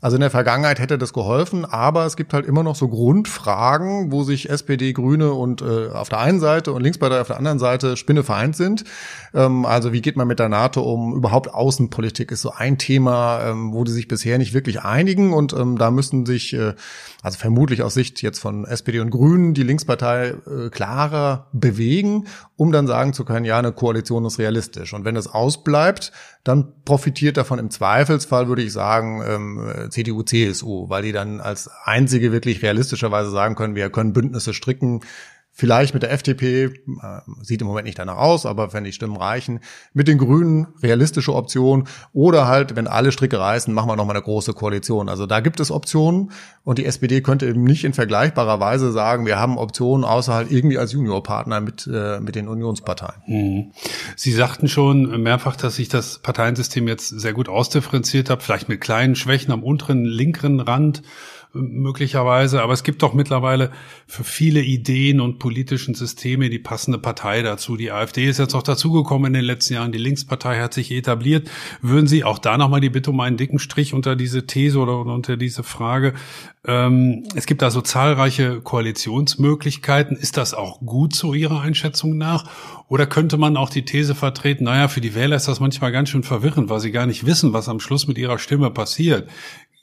Also 0.00 0.16
in 0.16 0.20
der 0.20 0.30
Vergangenheit 0.30 0.78
hätte 0.78 0.98
das 0.98 1.14
geholfen, 1.14 1.64
aber 1.64 2.04
es 2.04 2.16
gibt 2.16 2.34
halt 2.34 2.44
immer 2.44 2.62
noch 2.62 2.76
so 2.76 2.86
Grundfragen, 2.86 4.12
wo 4.12 4.24
sich 4.24 4.50
SPD, 4.50 4.92
Grüne 4.92 5.32
und 5.32 5.62
äh, 5.62 5.88
auf 5.88 6.10
der 6.10 6.18
einen 6.18 6.38
Seite 6.38 6.72
und 6.72 6.82
Linkspartei 6.82 7.18
auf 7.18 7.28
der 7.28 7.38
anderen 7.38 7.58
Seite 7.58 7.96
Spinne 7.96 8.22
vereint 8.22 8.56
sind. 8.56 8.84
Ähm, 9.32 9.64
also 9.64 9.94
wie 9.94 10.02
geht 10.02 10.16
man 10.16 10.28
mit 10.28 10.38
der 10.38 10.50
NATO 10.50 10.82
um? 10.82 11.14
Überhaupt 11.14 11.52
Außenpolitik 11.52 12.30
ist 12.30 12.42
so 12.42 12.50
ein 12.50 12.76
Thema, 12.76 13.40
ähm, 13.42 13.72
wo 13.72 13.84
die 13.84 13.92
sich 13.92 14.06
bisher 14.06 14.36
nicht 14.36 14.52
wirklich 14.52 14.82
einigen 14.82 15.32
und 15.32 15.54
ähm, 15.54 15.78
da 15.78 15.90
müssen 15.90 16.26
sich, 16.26 16.52
äh, 16.52 16.74
also 17.22 17.38
vermutlich 17.38 17.82
aus 17.82 17.94
Sicht 17.94 18.20
jetzt 18.20 18.38
von 18.38 18.66
SPD 18.66 19.00
und 19.00 19.10
Grünen, 19.10 19.54
die 19.54 19.62
Linkspartei 19.62 20.34
äh, 20.46 20.68
klarer 20.68 21.46
bewegen, 21.52 22.26
um 22.56 22.72
dann 22.72 22.86
sagen 22.86 23.12
zu 23.12 23.24
können, 23.24 23.44
ja, 23.44 23.58
eine 23.58 23.72
Koalition 23.72 24.24
ist 24.24 24.38
realistisch. 24.38 24.94
Und 24.94 25.04
wenn 25.04 25.14
das 25.14 25.26
ausbleibt, 25.26 26.10
dann 26.42 26.72
profitiert 26.84 27.36
davon 27.36 27.58
im 27.58 27.70
Zweifelsfall, 27.70 28.48
würde 28.48 28.62
ich 28.62 28.72
sagen, 28.72 29.22
ähm, 29.26 29.90
CDU, 29.90 30.22
CSU, 30.22 30.88
weil 30.88 31.02
die 31.02 31.12
dann 31.12 31.40
als 31.40 31.68
einzige 31.84 32.32
wirklich 32.32 32.62
realistischerweise 32.62 33.30
sagen 33.30 33.56
können, 33.56 33.74
wir 33.74 33.90
können 33.90 34.14
Bündnisse 34.14 34.54
stricken, 34.54 35.00
Vielleicht 35.58 35.94
mit 35.94 36.02
der 36.02 36.12
FDP, 36.12 36.64
äh, 36.64 36.70
sieht 37.40 37.62
im 37.62 37.66
Moment 37.66 37.86
nicht 37.86 37.98
danach 37.98 38.18
aus, 38.18 38.44
aber 38.44 38.74
wenn 38.74 38.84
die 38.84 38.92
Stimmen 38.92 39.16
reichen, 39.16 39.60
mit 39.94 40.06
den 40.06 40.18
Grünen 40.18 40.66
realistische 40.82 41.34
Option 41.34 41.88
oder 42.12 42.46
halt, 42.46 42.76
wenn 42.76 42.86
alle 42.86 43.10
Stricke 43.10 43.38
reißen, 43.38 43.72
machen 43.72 43.88
wir 43.88 43.96
nochmal 43.96 44.16
eine 44.16 44.22
große 44.22 44.52
Koalition. 44.52 45.08
Also 45.08 45.24
da 45.24 45.40
gibt 45.40 45.58
es 45.58 45.70
Optionen 45.70 46.30
und 46.62 46.76
die 46.76 46.84
SPD 46.84 47.22
könnte 47.22 47.46
eben 47.46 47.64
nicht 47.64 47.84
in 47.84 47.94
vergleichbarer 47.94 48.60
Weise 48.60 48.92
sagen, 48.92 49.24
wir 49.24 49.38
haben 49.38 49.56
Optionen, 49.56 50.04
außer 50.04 50.34
halt 50.34 50.52
irgendwie 50.52 50.76
als 50.76 50.92
Juniorpartner 50.92 51.62
mit, 51.62 51.88
äh, 51.90 52.20
mit 52.20 52.34
den 52.34 52.48
Unionsparteien. 52.48 53.22
Mhm. 53.26 53.72
Sie 54.14 54.32
sagten 54.32 54.68
schon 54.68 55.22
mehrfach, 55.22 55.56
dass 55.56 55.76
sich 55.76 55.88
das 55.88 56.18
Parteiensystem 56.18 56.86
jetzt 56.86 57.08
sehr 57.08 57.32
gut 57.32 57.48
ausdifferenziert 57.48 58.28
hat, 58.28 58.42
vielleicht 58.42 58.68
mit 58.68 58.82
kleinen 58.82 59.16
Schwächen 59.16 59.52
am 59.52 59.62
unteren 59.62 60.04
linkeren 60.04 60.60
Rand 60.60 61.02
möglicherweise, 61.56 62.62
aber 62.62 62.72
es 62.72 62.82
gibt 62.82 63.02
doch 63.02 63.14
mittlerweile 63.14 63.70
für 64.06 64.24
viele 64.24 64.60
Ideen 64.60 65.20
und 65.20 65.38
politischen 65.38 65.94
Systeme 65.94 66.50
die 66.50 66.58
passende 66.58 66.98
Partei 66.98 67.42
dazu. 67.42 67.76
Die 67.76 67.90
AfD 67.90 68.28
ist 68.28 68.38
jetzt 68.38 68.54
auch 68.54 68.62
dazugekommen 68.62 69.28
in 69.28 69.32
den 69.34 69.44
letzten 69.44 69.74
Jahren, 69.74 69.92
die 69.92 69.98
Linkspartei 69.98 70.60
hat 70.60 70.74
sich 70.74 70.90
etabliert. 70.92 71.50
Würden 71.80 72.06
Sie 72.06 72.24
auch 72.24 72.38
da 72.38 72.58
nochmal 72.58 72.80
die 72.80 72.90
Bitte 72.90 73.10
um 73.10 73.20
einen 73.20 73.36
dicken 73.36 73.58
Strich 73.58 73.94
unter 73.94 74.16
diese 74.16 74.46
These 74.46 74.78
oder 74.78 75.00
unter 75.00 75.36
diese 75.36 75.62
Frage? 75.62 76.14
Ähm, 76.66 77.24
es 77.34 77.46
gibt 77.46 77.62
da 77.62 77.70
so 77.70 77.80
zahlreiche 77.80 78.60
Koalitionsmöglichkeiten. 78.60 80.16
Ist 80.16 80.36
das 80.36 80.52
auch 80.52 80.80
gut 80.80 81.14
zu 81.14 81.32
Ihrer 81.32 81.60
Einschätzung 81.60 82.18
nach? 82.18 82.44
Oder 82.88 83.06
könnte 83.06 83.36
man 83.36 83.56
auch 83.56 83.70
die 83.70 83.84
These 83.84 84.14
vertreten, 84.14 84.64
naja, 84.64 84.88
für 84.88 85.00
die 85.00 85.14
Wähler 85.14 85.36
ist 85.36 85.48
das 85.48 85.60
manchmal 85.60 85.90
ganz 85.92 86.08
schön 86.08 86.22
verwirrend, 86.22 86.70
weil 86.70 86.80
sie 86.80 86.92
gar 86.92 87.06
nicht 87.06 87.26
wissen, 87.26 87.52
was 87.52 87.68
am 87.68 87.80
Schluss 87.80 88.06
mit 88.06 88.18
ihrer 88.18 88.38
Stimme 88.38 88.70
passiert 88.70 89.28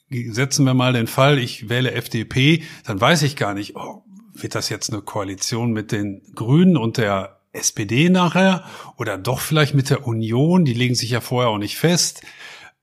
setzen 0.10 0.66
wir 0.66 0.74
mal 0.74 0.94
den 0.94 1.08
Fall, 1.08 1.40
ich 1.40 1.70
wähle 1.70 1.94
FDP, 1.94 2.64
dann 2.86 3.00
weiß 3.00 3.24
ich 3.24 3.36
gar 3.36 3.54
nicht, 3.54 3.76
oh, 3.76 4.04
wird 4.34 4.56
das 4.56 4.70
jetzt 4.70 4.92
eine 4.92 5.02
Koalition 5.02 5.72
mit 5.72 5.92
den 5.92 6.22
Grünen 6.36 6.78
und 6.78 6.98
der 6.98 7.40
SPD 7.52 8.10
nachher 8.10 8.64
oder 8.98 9.18
doch 9.18 9.40
vielleicht 9.40 9.76
mit 9.76 9.90
der 9.90 10.08
Union, 10.08 10.66
die 10.66 10.74
legen 10.74 10.96
sich 10.96 11.12
ja 11.12 11.22
vorher 11.22 11.50
auch 11.52 11.60
nicht 11.60 11.78
fest. 11.78 12.24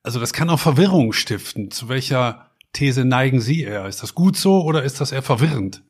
Also 0.02 0.20
das 0.20 0.32
kann 0.32 0.48
auch 0.48 0.60
Verwirrung 0.60 1.12
stiften. 1.12 1.70
Zu 1.70 1.88
welcher 1.88 2.50
These 2.72 3.04
neigen 3.04 3.40
Sie 3.40 3.62
eher? 3.62 3.86
Ist 3.86 4.02
das 4.02 4.14
gut 4.14 4.36
so 4.36 4.62
oder 4.62 4.82
ist 4.84 5.00
das 5.00 5.12
eher 5.12 5.22
verwirrend? 5.22 5.82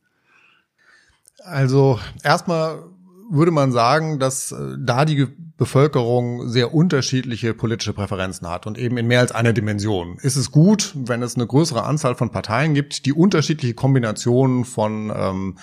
Also 1.45 2.01
erstmal 2.23 2.83
würde 3.31 3.51
man 3.51 3.71
sagen, 3.71 4.19
dass 4.19 4.51
äh, 4.53 4.77
da 4.79 5.05
die 5.05 5.29
Bevölkerung 5.61 6.49
sehr 6.49 6.73
unterschiedliche 6.73 7.53
politische 7.53 7.93
Präferenzen 7.93 8.49
hat 8.49 8.67
und 8.67 8.79
eben 8.79 8.97
in 8.97 9.07
mehr 9.07 9.21
als 9.21 9.31
einer 9.31 9.53
Dimension. 9.53 10.17
Ist 10.23 10.37
es 10.37 10.51
gut, 10.51 10.95
wenn 10.95 11.23
es 11.23 11.37
eine 11.37 11.47
größere 11.47 11.85
Anzahl 11.85 12.15
von 12.15 12.31
Parteien 12.31 12.73
gibt, 12.73 13.05
die 13.05 13.13
unterschiedliche 13.13 13.75
Kombinationen 13.75 14.65
von 14.65 15.13
ähm, 15.15 15.59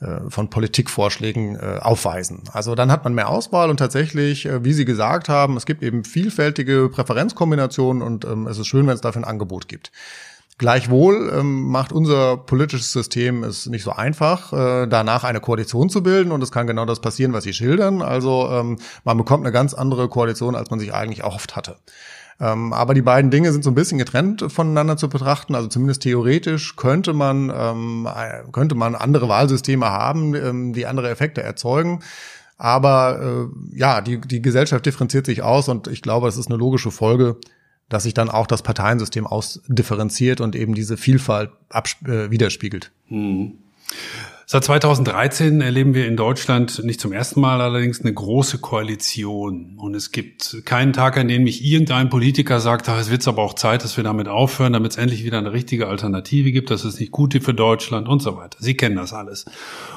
äh, 0.00 0.28
von 0.28 0.50
Politikvorschlägen 0.50 1.56
äh, 1.56 1.78
aufweisen. 1.80 2.42
Also 2.52 2.74
dann 2.74 2.92
hat 2.92 3.04
man 3.04 3.14
mehr 3.14 3.30
Auswahl 3.30 3.70
und 3.70 3.78
tatsächlich, 3.78 4.44
äh, 4.44 4.62
wie 4.64 4.74
Sie 4.74 4.84
gesagt 4.84 5.30
haben, 5.30 5.56
es 5.56 5.64
gibt 5.64 5.82
eben 5.82 6.04
vielfältige 6.04 6.90
Präferenzkombinationen 6.90 8.02
und 8.02 8.26
ähm, 8.26 8.46
es 8.48 8.58
ist 8.58 8.66
schön, 8.66 8.86
wenn 8.86 8.94
es 8.94 9.00
dafür 9.00 9.22
ein 9.22 9.28
Angebot 9.28 9.66
gibt. 9.66 9.90
Gleichwohl 10.58 11.32
ähm, 11.32 11.68
macht 11.68 11.92
unser 11.92 12.36
politisches 12.36 12.92
System 12.92 13.44
es 13.44 13.66
nicht 13.66 13.84
so 13.84 13.92
einfach, 13.92 14.52
äh, 14.52 14.88
danach 14.88 15.22
eine 15.22 15.40
Koalition 15.40 15.88
zu 15.88 16.02
bilden 16.02 16.32
und 16.32 16.42
es 16.42 16.50
kann 16.50 16.66
genau 16.66 16.84
das 16.84 17.00
passieren, 17.00 17.32
was 17.32 17.44
Sie 17.44 17.52
schildern. 17.52 18.02
Also 18.02 18.48
ähm, 18.50 18.78
man 19.04 19.16
bekommt 19.16 19.44
eine 19.44 19.52
ganz 19.52 19.72
andere 19.72 20.08
Koalition, 20.08 20.56
als 20.56 20.70
man 20.70 20.80
sich 20.80 20.92
eigentlich 20.92 21.20
erhofft 21.20 21.54
hatte. 21.54 21.76
Ähm, 22.40 22.72
aber 22.72 22.94
die 22.94 23.02
beiden 23.02 23.30
Dinge 23.30 23.52
sind 23.52 23.62
so 23.62 23.70
ein 23.70 23.76
bisschen 23.76 23.98
getrennt 23.98 24.44
voneinander 24.48 24.96
zu 24.96 25.08
betrachten. 25.08 25.54
Also 25.54 25.68
zumindest 25.68 26.02
theoretisch 26.02 26.74
könnte 26.74 27.12
man 27.12 27.52
ähm, 27.54 28.08
äh, 28.12 28.50
könnte 28.50 28.74
man 28.74 28.96
andere 28.96 29.28
Wahlsysteme 29.28 29.86
haben, 29.86 30.34
ähm, 30.34 30.72
die 30.72 30.86
andere 30.86 31.08
Effekte 31.08 31.40
erzeugen. 31.40 32.00
Aber 32.56 33.20
äh, 33.22 33.78
ja, 33.78 34.00
die, 34.00 34.20
die 34.20 34.42
Gesellschaft 34.42 34.84
differenziert 34.84 35.26
sich 35.26 35.42
aus 35.42 35.68
und 35.68 35.86
ich 35.86 36.02
glaube, 36.02 36.26
es 36.26 36.36
ist 36.36 36.48
eine 36.48 36.56
logische 36.56 36.90
Folge, 36.90 37.36
dass 37.88 38.02
sich 38.02 38.14
dann 38.14 38.30
auch 38.30 38.46
das 38.46 38.62
Parteiensystem 38.62 39.26
ausdifferenziert 39.26 40.40
und 40.40 40.54
eben 40.54 40.74
diese 40.74 40.96
Vielfalt 40.96 41.50
äh, 42.04 42.30
widerspiegelt. 42.30 42.92
Hm. 43.06 43.58
Seit 44.50 44.64
2013 44.64 45.60
erleben 45.60 45.92
wir 45.92 46.06
in 46.06 46.16
Deutschland 46.16 46.82
nicht 46.82 47.02
zum 47.02 47.12
ersten 47.12 47.38
Mal 47.38 47.60
allerdings 47.60 48.00
eine 48.00 48.14
große 48.14 48.56
Koalition. 48.60 49.76
Und 49.76 49.94
es 49.94 50.10
gibt 50.10 50.64
keinen 50.64 50.94
Tag, 50.94 51.18
an 51.18 51.28
dem 51.28 51.42
mich 51.42 51.62
irgendein 51.62 52.08
Politiker 52.08 52.58
sagt, 52.58 52.88
es 52.88 53.10
wird 53.10 53.28
aber 53.28 53.42
auch 53.42 53.52
Zeit, 53.52 53.84
dass 53.84 53.98
wir 53.98 54.04
damit 54.04 54.26
aufhören, 54.26 54.72
damit 54.72 54.92
es 54.92 54.96
endlich 54.96 55.22
wieder 55.22 55.36
eine 55.36 55.52
richtige 55.52 55.86
Alternative 55.86 56.50
gibt. 56.50 56.70
Das 56.70 56.86
ist 56.86 56.98
nicht 56.98 57.12
gut 57.12 57.34
für 57.44 57.52
Deutschland 57.52 58.08
und 58.08 58.22
so 58.22 58.38
weiter. 58.38 58.56
Sie 58.58 58.74
kennen 58.74 58.96
das 58.96 59.12
alles. 59.12 59.44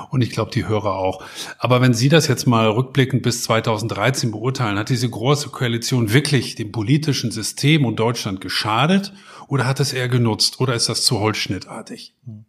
Und 0.10 0.22
ich 0.22 0.32
glaube, 0.32 0.52
die 0.52 0.68
Hörer 0.68 0.96
auch. 0.96 1.24
Aber 1.58 1.80
wenn 1.80 1.94
Sie 1.94 2.10
das 2.10 2.28
jetzt 2.28 2.46
mal 2.46 2.68
rückblickend 2.68 3.24
bis 3.24 3.44
2013 3.44 4.32
beurteilen, 4.32 4.78
hat 4.78 4.90
diese 4.90 5.10
große 5.10 5.48
Koalition 5.48 6.12
wirklich 6.12 6.56
dem 6.56 6.74
politischen 6.74 7.32
System 7.32 7.86
und 7.86 8.02
Deutschland 8.02 8.42
geschadet 8.42 9.14
oder 9.48 9.66
hat 9.66 9.80
es 9.80 9.94
eher 9.94 10.10
genutzt 10.10 10.60
oder 10.60 10.74
ist 10.74 10.90
das 10.90 11.06
zu 11.06 11.22
holzschnittartig? 11.22 12.16
Hm. 12.26 12.44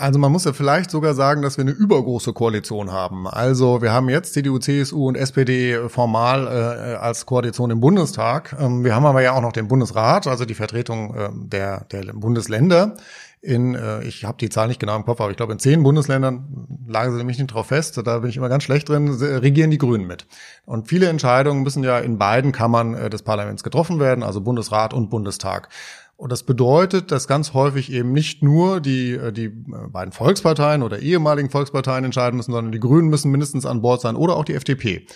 Also 0.00 0.18
man 0.18 0.32
muss 0.32 0.46
ja 0.46 0.54
vielleicht 0.54 0.90
sogar 0.90 1.12
sagen, 1.12 1.42
dass 1.42 1.58
wir 1.58 1.62
eine 1.62 1.72
übergroße 1.72 2.32
Koalition 2.32 2.90
haben. 2.90 3.28
Also 3.28 3.82
wir 3.82 3.92
haben 3.92 4.08
jetzt 4.08 4.32
CDU, 4.32 4.58
CSU 4.58 5.06
und 5.06 5.14
SPD 5.14 5.78
formal 5.90 6.46
äh, 6.46 6.94
als 6.94 7.26
Koalition 7.26 7.70
im 7.70 7.80
Bundestag. 7.80 8.56
Ähm, 8.58 8.82
wir 8.82 8.94
haben 8.94 9.04
aber 9.04 9.20
ja 9.20 9.32
auch 9.34 9.42
noch 9.42 9.52
den 9.52 9.68
Bundesrat, 9.68 10.26
also 10.26 10.46
die 10.46 10.54
Vertretung 10.54 11.14
äh, 11.14 11.28
der, 11.34 11.84
der 11.92 12.14
Bundesländer. 12.14 12.96
In, 13.42 13.74
äh, 13.74 14.02
ich 14.04 14.24
habe 14.24 14.38
die 14.38 14.48
Zahl 14.48 14.68
nicht 14.68 14.80
genau 14.80 14.96
im 14.96 15.04
Kopf, 15.04 15.20
aber 15.20 15.30
ich 15.32 15.36
glaube 15.36 15.52
in 15.52 15.58
zehn 15.58 15.82
Bundesländern, 15.82 16.66
lagen 16.86 17.14
sie 17.14 17.22
mich 17.22 17.38
nicht 17.38 17.52
drauf 17.52 17.66
fest, 17.66 18.00
da 18.02 18.18
bin 18.20 18.30
ich 18.30 18.38
immer 18.38 18.48
ganz 18.48 18.64
schlecht 18.64 18.88
drin, 18.88 19.10
regieren 19.10 19.70
die 19.70 19.78
Grünen 19.78 20.06
mit. 20.06 20.26
Und 20.64 20.88
viele 20.88 21.08
Entscheidungen 21.08 21.62
müssen 21.62 21.84
ja 21.84 21.98
in 21.98 22.16
beiden 22.16 22.52
Kammern 22.52 22.94
äh, 22.94 23.10
des 23.10 23.22
Parlaments 23.22 23.62
getroffen 23.62 24.00
werden, 24.00 24.24
also 24.24 24.40
Bundesrat 24.40 24.94
und 24.94 25.10
Bundestag. 25.10 25.68
Und 26.20 26.30
das 26.30 26.42
bedeutet, 26.42 27.12
dass 27.12 27.28
ganz 27.28 27.54
häufig 27.54 27.90
eben 27.90 28.12
nicht 28.12 28.42
nur 28.42 28.82
die, 28.82 29.12
äh, 29.12 29.32
die 29.32 29.46
äh, 29.46 29.88
beiden 29.88 30.12
Volksparteien 30.12 30.82
oder 30.82 30.98
ehemaligen 30.98 31.48
Volksparteien 31.48 32.04
entscheiden 32.04 32.36
müssen, 32.36 32.52
sondern 32.52 32.72
die 32.72 32.78
Grünen 32.78 33.08
müssen 33.08 33.30
mindestens 33.30 33.64
an 33.64 33.80
Bord 33.80 34.02
sein 34.02 34.16
oder 34.16 34.36
auch 34.36 34.44
die 34.44 34.52
FDP. 34.52 35.06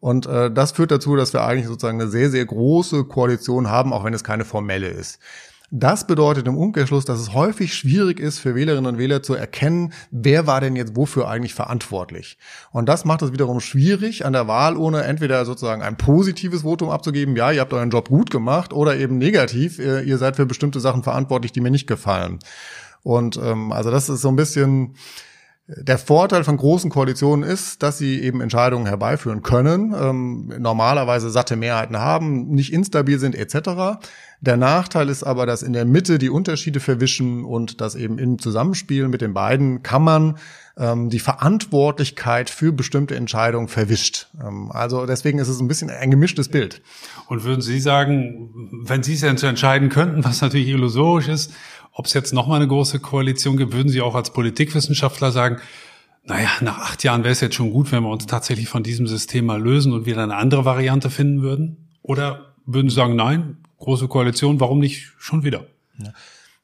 Und 0.00 0.24
äh, 0.24 0.50
das 0.50 0.72
führt 0.72 0.92
dazu, 0.92 1.14
dass 1.14 1.34
wir 1.34 1.44
eigentlich 1.44 1.66
sozusagen 1.66 2.00
eine 2.00 2.08
sehr, 2.08 2.30
sehr 2.30 2.46
große 2.46 3.04
Koalition 3.04 3.68
haben, 3.68 3.92
auch 3.92 4.04
wenn 4.04 4.14
es 4.14 4.24
keine 4.24 4.46
formelle 4.46 4.88
ist. 4.88 5.18
Das 5.70 6.06
bedeutet 6.06 6.46
im 6.46 6.56
Umkehrschluss, 6.56 7.04
dass 7.04 7.18
es 7.18 7.34
häufig 7.34 7.74
schwierig 7.74 8.20
ist 8.20 8.38
für 8.38 8.54
Wählerinnen 8.54 8.86
und 8.86 8.98
Wähler 8.98 9.22
zu 9.22 9.34
erkennen, 9.34 9.92
wer 10.10 10.46
war 10.46 10.60
denn 10.60 10.76
jetzt 10.76 10.94
wofür 10.94 11.28
eigentlich 11.28 11.54
verantwortlich. 11.54 12.38
Und 12.70 12.88
das 12.88 13.04
macht 13.04 13.22
es 13.22 13.32
wiederum 13.32 13.60
schwierig, 13.60 14.24
an 14.24 14.32
der 14.32 14.46
Wahl 14.46 14.76
ohne 14.76 15.02
entweder 15.02 15.44
sozusagen 15.44 15.82
ein 15.82 15.96
positives 15.96 16.62
Votum 16.62 16.90
abzugeben, 16.90 17.34
ja, 17.34 17.50
ihr 17.50 17.60
habt 17.60 17.72
euren 17.72 17.90
Job 17.90 18.08
gut 18.08 18.30
gemacht, 18.30 18.72
oder 18.72 18.96
eben 18.96 19.18
negativ, 19.18 19.78
ihr 19.78 20.18
seid 20.18 20.36
für 20.36 20.46
bestimmte 20.46 20.78
Sachen 20.78 21.02
verantwortlich, 21.02 21.52
die 21.52 21.60
mir 21.60 21.70
nicht 21.70 21.86
gefallen. 21.86 22.38
Und 23.02 23.36
ähm, 23.36 23.72
also 23.72 23.90
das 23.90 24.08
ist 24.08 24.20
so 24.20 24.28
ein 24.28 24.36
bisschen 24.36 24.94
der 25.68 25.98
Vorteil 25.98 26.44
von 26.44 26.56
großen 26.56 26.90
Koalitionen 26.90 27.48
ist, 27.48 27.82
dass 27.82 27.98
sie 27.98 28.20
eben 28.20 28.40
Entscheidungen 28.40 28.86
herbeiführen 28.86 29.42
können, 29.42 29.92
ähm, 29.98 30.52
normalerweise 30.58 31.28
satte 31.30 31.56
Mehrheiten 31.56 31.98
haben, 31.98 32.48
nicht 32.48 32.72
instabil 32.72 33.18
sind 33.18 33.34
etc. 33.34 33.98
Der 34.40 34.56
Nachteil 34.56 35.08
ist 35.08 35.24
aber, 35.24 35.44
dass 35.44 35.62
in 35.62 35.72
der 35.72 35.84
Mitte 35.84 36.18
die 36.18 36.30
Unterschiede 36.30 36.78
verwischen 36.78 37.44
und 37.44 37.80
dass 37.80 37.96
eben 37.96 38.18
im 38.18 38.38
Zusammenspiel 38.38 39.08
mit 39.08 39.22
den 39.22 39.34
beiden 39.34 39.80
man 39.98 40.36
ähm, 40.78 41.08
die 41.08 41.18
Verantwortlichkeit 41.18 42.50
für 42.50 42.70
bestimmte 42.70 43.16
Entscheidungen 43.16 43.68
verwischt. 43.68 44.28
Ähm, 44.40 44.70
also 44.70 45.06
deswegen 45.06 45.38
ist 45.38 45.48
es 45.48 45.58
ein 45.58 45.68
bisschen 45.68 45.90
ein 45.90 46.10
gemischtes 46.10 46.48
Bild. 46.48 46.82
Und 47.28 47.44
würden 47.44 47.62
Sie 47.62 47.80
sagen, 47.80 48.50
wenn 48.84 49.02
Sie 49.02 49.14
es 49.14 49.22
ja 49.22 49.30
entscheiden 49.30 49.88
könnten, 49.88 50.24
was 50.24 50.42
natürlich 50.42 50.68
illusorisch 50.68 51.28
ist, 51.28 51.52
ob 51.98 52.04
es 52.04 52.12
jetzt 52.12 52.34
nochmal 52.34 52.60
eine 52.60 52.68
große 52.68 53.00
Koalition 53.00 53.56
gibt, 53.56 53.72
würden 53.72 53.88
Sie 53.88 54.02
auch 54.02 54.14
als 54.14 54.30
Politikwissenschaftler 54.30 55.32
sagen, 55.32 55.56
naja, 56.24 56.50
nach 56.60 56.78
acht 56.78 57.02
Jahren 57.02 57.24
wäre 57.24 57.32
es 57.32 57.40
jetzt 57.40 57.54
schon 57.54 57.70
gut, 57.70 57.90
wenn 57.90 58.02
wir 58.02 58.10
uns 58.10 58.26
tatsächlich 58.26 58.68
von 58.68 58.82
diesem 58.82 59.06
System 59.06 59.46
mal 59.46 59.62
lösen 59.62 59.94
und 59.94 60.04
wieder 60.04 60.22
eine 60.22 60.36
andere 60.36 60.66
Variante 60.66 61.08
finden 61.08 61.40
würden? 61.40 61.88
Oder 62.02 62.54
würden 62.66 62.90
Sie 62.90 62.94
sagen, 62.94 63.16
nein, 63.16 63.56
große 63.78 64.08
Koalition, 64.08 64.60
warum 64.60 64.78
nicht 64.78 65.14
schon 65.16 65.42
wieder? 65.42 65.64
Ja. 65.98 66.12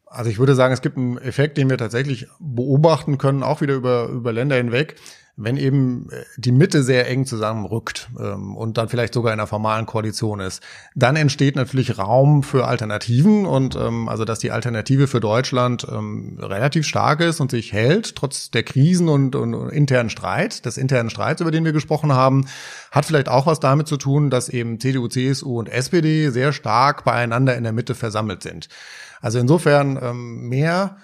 Also 0.05 0.29
ich 0.29 0.39
würde 0.39 0.55
sagen, 0.55 0.75
es 0.75 0.83
gibt 0.83 0.99
einen 0.99 1.17
Effekt, 1.17 1.57
den 1.57 1.71
wir 1.71 1.79
tatsächlich 1.79 2.27
beobachten 2.39 3.17
können, 3.17 3.43
auch 3.43 3.63
wieder 3.63 3.73
über, 3.73 4.09
über 4.09 4.35
Länder 4.35 4.57
hinweg 4.57 4.97
wenn 5.37 5.57
eben 5.57 6.09
äh, 6.11 6.25
die 6.37 6.53
Mitte 6.53 6.83
sehr 6.83 7.09
eng 7.09 7.25
zusammenrückt 7.25 8.11
ähm, 8.21 8.57
und 8.57 8.77
dann 8.77 8.89
vielleicht 8.89 9.15
sogar 9.15 9.33
in 9.33 9.41
einer 9.41 9.47
formalen 9.47 9.87
Koalition 9.87 10.41
ist, 10.41 10.63
dann 10.95 11.17
entsteht 11.17 11.57
natürlich 11.57 11.99
Raum 11.99 12.43
für 12.43 12.67
Alternativen 12.67 13.47
und 13.47 13.75
ähm, 13.77 14.09
also 14.09 14.25
dass 14.25 14.41
die 14.41 14.51
Alternative 14.51 15.07
für 15.07 15.21
Deutschland 15.21 15.87
ähm, 15.91 16.39
relativ 16.41 16.87
stark 16.87 17.21
ist 17.21 17.41
und 17.41 17.51
sich 17.51 17.73
hält, 17.73 18.15
trotz 18.15 18.51
der 18.51 18.63
Krisen 18.63 19.09
und, 19.09 19.35
und, 19.35 19.55
und 19.55 19.71
internen 19.71 20.11
Streit, 20.11 20.67
des 20.67 20.77
internen 20.77 21.09
Streits, 21.09 21.41
über 21.41 21.51
den 21.51 21.65
wir 21.65 21.73
gesprochen 21.73 22.13
haben, 22.13 22.47
hat 22.91 23.07
vielleicht 23.07 23.29
auch 23.29 23.47
was 23.47 23.61
damit 23.61 23.89
zu 23.89 23.97
tun, 23.97 24.29
dass 24.29 24.51
eben 24.51 24.79
CDU, 24.81 25.09
CSU 25.09 25.59
und 25.59 25.69
SPD 25.69 26.29
sehr 26.29 26.53
stark 26.53 27.05
beieinander 27.05 27.57
in 27.57 27.65
der 27.65 27.73
Mitte 27.73 27.95
versammelt 27.95 28.43
sind. 28.43 28.69
Also 29.23 29.39
insofern 29.39 29.99
ähm, 30.03 30.49
mehr 30.49 30.97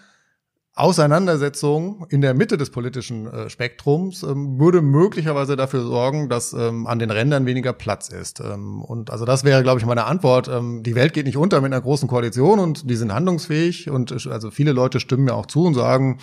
Auseinandersetzung 0.79 2.07
in 2.09 2.21
der 2.21 2.35
Mitte 2.35 2.57
des 2.57 2.71
politischen 2.71 3.27
äh, 3.27 3.51
Spektrums 3.51 4.23
ähm, 4.23 4.59
würde 4.59 4.81
möglicherweise 4.81 5.57
dafür 5.57 5.83
sorgen, 5.83 6.29
dass 6.29 6.53
ähm, 6.53 6.87
an 6.87 6.99
den 6.99 7.11
Rändern 7.11 7.47
weniger 7.47 7.73
Platz 7.73 8.09
ist. 8.09 8.41
Ähm, 8.41 8.83
und 8.83 9.11
also 9.11 9.25
das 9.25 9.43
wäre, 9.45 9.63
glaube 9.63 9.81
ich, 9.81 9.87
meine 9.87 10.05
Antwort. 10.05 10.49
Ähm, 10.49 10.83
die 10.83 10.95
Welt 10.95 11.15
geht 11.15 11.27
nicht 11.27 11.37
unter 11.37 11.61
mit 11.61 11.73
einer 11.73 11.83
großen 11.83 12.09
Koalition 12.09 12.61
und 12.61 12.89
die 12.89 12.97
sind 12.97 13.13
handlungsfähig 13.13 13.91
und 13.91 14.27
also 14.29 14.51
viele 14.51 14.73
Leute 14.73 15.01
stimmen 15.01 15.25
mir 15.25 15.35
auch 15.35 15.47
zu 15.47 15.65
und 15.65 15.75
sagen, 15.75 16.19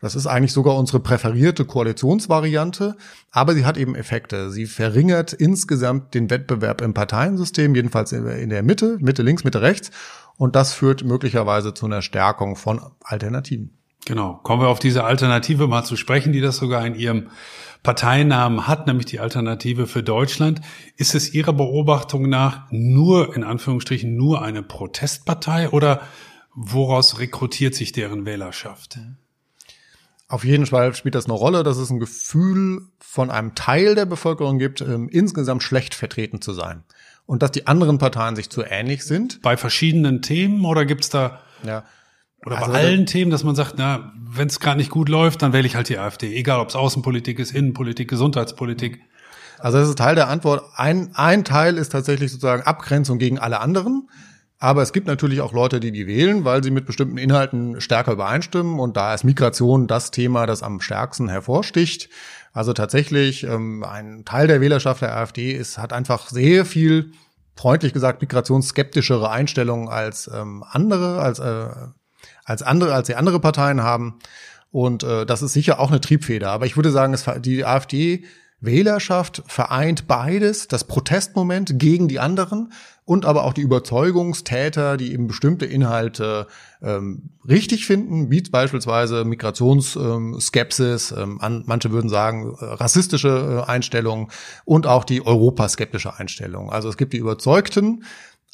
das 0.00 0.16
ist 0.16 0.26
eigentlich 0.26 0.52
sogar 0.52 0.76
unsere 0.76 1.00
präferierte 1.00 1.64
Koalitionsvariante, 1.64 2.96
aber 3.30 3.54
sie 3.54 3.64
hat 3.64 3.78
eben 3.78 3.94
Effekte. 3.94 4.50
Sie 4.50 4.66
verringert 4.66 5.32
insgesamt 5.32 6.14
den 6.14 6.28
Wettbewerb 6.28 6.82
im 6.82 6.92
Parteiensystem, 6.92 7.74
jedenfalls 7.74 8.12
in 8.12 8.50
der 8.50 8.62
Mitte, 8.62 8.98
Mitte 9.00 9.22
links, 9.22 9.44
Mitte 9.44 9.62
rechts. 9.62 9.90
Und 10.36 10.56
das 10.56 10.72
führt 10.72 11.04
möglicherweise 11.04 11.74
zu 11.74 11.86
einer 11.86 12.02
Stärkung 12.02 12.56
von 12.56 12.80
Alternativen. 13.02 13.78
Genau. 14.04 14.34
Kommen 14.42 14.62
wir 14.62 14.68
auf 14.68 14.78
diese 14.78 15.04
Alternative 15.04 15.66
mal 15.66 15.84
zu 15.84 15.96
sprechen, 15.96 16.32
die 16.32 16.40
das 16.40 16.56
sogar 16.56 16.86
in 16.86 16.94
Ihrem 16.94 17.30
Parteinamen 17.82 18.66
hat, 18.66 18.86
nämlich 18.86 19.06
die 19.06 19.20
Alternative 19.20 19.86
für 19.86 20.02
Deutschland. 20.02 20.60
Ist 20.96 21.14
es 21.14 21.32
Ihrer 21.34 21.52
Beobachtung 21.52 22.28
nach 22.28 22.66
nur, 22.70 23.36
in 23.36 23.44
Anführungsstrichen, 23.44 24.16
nur 24.16 24.42
eine 24.42 24.62
Protestpartei 24.62 25.68
oder 25.68 26.02
woraus 26.54 27.18
rekrutiert 27.18 27.74
sich 27.74 27.92
deren 27.92 28.26
Wählerschaft? 28.26 28.98
Auf 30.28 30.44
jeden 30.44 30.66
Fall 30.66 30.94
spielt 30.94 31.14
das 31.14 31.26
eine 31.26 31.34
Rolle, 31.34 31.62
dass 31.62 31.76
es 31.76 31.90
ein 31.90 32.00
Gefühl 32.00 32.82
von 32.98 33.30
einem 33.30 33.54
Teil 33.54 33.94
der 33.94 34.06
Bevölkerung 34.06 34.58
gibt, 34.58 34.80
ähm, 34.80 35.08
insgesamt 35.10 35.62
schlecht 35.62 35.94
vertreten 35.94 36.40
zu 36.40 36.52
sein. 36.52 36.84
Und 37.26 37.42
dass 37.42 37.52
die 37.52 37.66
anderen 37.66 37.98
Parteien 37.98 38.34
sich 38.34 38.50
zu 38.50 38.62
ähnlich 38.62 39.04
sind. 39.04 39.40
Bei 39.42 39.56
verschiedenen 39.56 40.22
Themen 40.22 40.64
oder 40.64 40.84
gibt's 40.84 41.10
da 41.10 41.40
ja. 41.64 41.84
Oder 42.44 42.58
also, 42.58 42.72
bei 42.72 42.78
allen 42.78 43.06
Themen, 43.06 43.30
dass 43.30 43.44
man 43.44 43.54
sagt, 43.54 43.74
na, 43.78 44.12
wenn 44.16 44.48
es 44.48 44.60
gerade 44.60 44.78
nicht 44.78 44.90
gut 44.90 45.08
läuft, 45.08 45.42
dann 45.42 45.52
wähle 45.52 45.66
ich 45.66 45.76
halt 45.76 45.88
die 45.88 45.98
AfD. 45.98 46.34
Egal, 46.34 46.60
ob 46.60 46.68
es 46.68 46.76
Außenpolitik 46.76 47.38
ist, 47.38 47.52
Innenpolitik, 47.52 48.08
Gesundheitspolitik. 48.08 49.00
Also 49.58 49.78
das 49.78 49.88
ist 49.88 49.98
Teil 49.98 50.14
der 50.14 50.28
Antwort. 50.28 50.64
Ein, 50.74 51.10
ein 51.14 51.44
Teil 51.44 51.78
ist 51.78 51.90
tatsächlich 51.90 52.30
sozusagen 52.30 52.62
Abgrenzung 52.62 53.18
gegen 53.18 53.38
alle 53.38 53.60
anderen. 53.60 54.08
Aber 54.58 54.82
es 54.82 54.92
gibt 54.92 55.06
natürlich 55.06 55.40
auch 55.40 55.52
Leute, 55.52 55.80
die 55.80 55.92
die 55.92 56.06
wählen, 56.06 56.44
weil 56.44 56.62
sie 56.62 56.70
mit 56.70 56.86
bestimmten 56.86 57.18
Inhalten 57.18 57.80
stärker 57.80 58.12
übereinstimmen. 58.12 58.78
Und 58.78 58.96
da 58.96 59.14
ist 59.14 59.24
Migration 59.24 59.86
das 59.86 60.10
Thema, 60.10 60.46
das 60.46 60.62
am 60.62 60.80
stärksten 60.80 61.28
hervorsticht. 61.28 62.08
Also 62.52 62.72
tatsächlich, 62.72 63.44
ähm, 63.44 63.84
ein 63.84 64.24
Teil 64.24 64.46
der 64.46 64.60
Wählerschaft 64.60 65.02
der 65.02 65.16
AfD 65.16 65.52
ist, 65.52 65.78
hat 65.78 65.92
einfach 65.92 66.28
sehr 66.28 66.64
viel, 66.64 67.12
freundlich 67.56 67.92
gesagt, 67.92 68.20
migrationsskeptischere 68.22 69.28
Einstellungen 69.30 69.88
als 69.88 70.30
ähm, 70.32 70.64
andere, 70.66 71.20
als 71.20 71.40
äh, 71.40 71.68
als 72.44 72.62
andere, 72.62 72.94
als 72.94 73.06
die 73.06 73.16
andere 73.16 73.40
Parteien 73.40 73.82
haben. 73.82 74.18
Und 74.70 75.02
äh, 75.02 75.24
das 75.24 75.42
ist 75.42 75.52
sicher 75.52 75.78
auch 75.78 75.90
eine 75.90 76.00
Triebfeder. 76.00 76.50
Aber 76.50 76.66
ich 76.66 76.76
würde 76.76 76.90
sagen, 76.90 77.14
es, 77.14 77.24
die 77.40 77.64
AfD 77.64 78.24
Wählerschaft 78.60 79.42
vereint 79.46 80.06
beides, 80.06 80.68
das 80.68 80.84
Protestmoment 80.84 81.78
gegen 81.78 82.08
die 82.08 82.18
anderen 82.18 82.72
und 83.04 83.26
aber 83.26 83.44
auch 83.44 83.52
die 83.52 83.60
Überzeugungstäter, 83.60 84.96
die 84.96 85.12
eben 85.12 85.26
bestimmte 85.26 85.66
Inhalte 85.66 86.46
ähm, 86.82 87.30
richtig 87.46 87.86
finden, 87.86 88.30
wie 88.30 88.40
beispielsweise 88.40 89.24
Migrationsskepsis, 89.24 91.12
ähm, 91.12 91.40
an, 91.40 91.64
manche 91.66 91.90
würden 91.90 92.08
sagen 92.08 92.56
äh, 92.58 92.64
rassistische 92.64 93.64
äh, 93.66 93.70
Einstellungen 93.70 94.28
und 94.64 94.86
auch 94.86 95.04
die 95.04 95.24
europaskeptische 95.24 96.18
Einstellung. 96.18 96.70
Also 96.70 96.88
es 96.88 96.96
gibt 96.96 97.12
die 97.12 97.18
Überzeugten, 97.18 98.04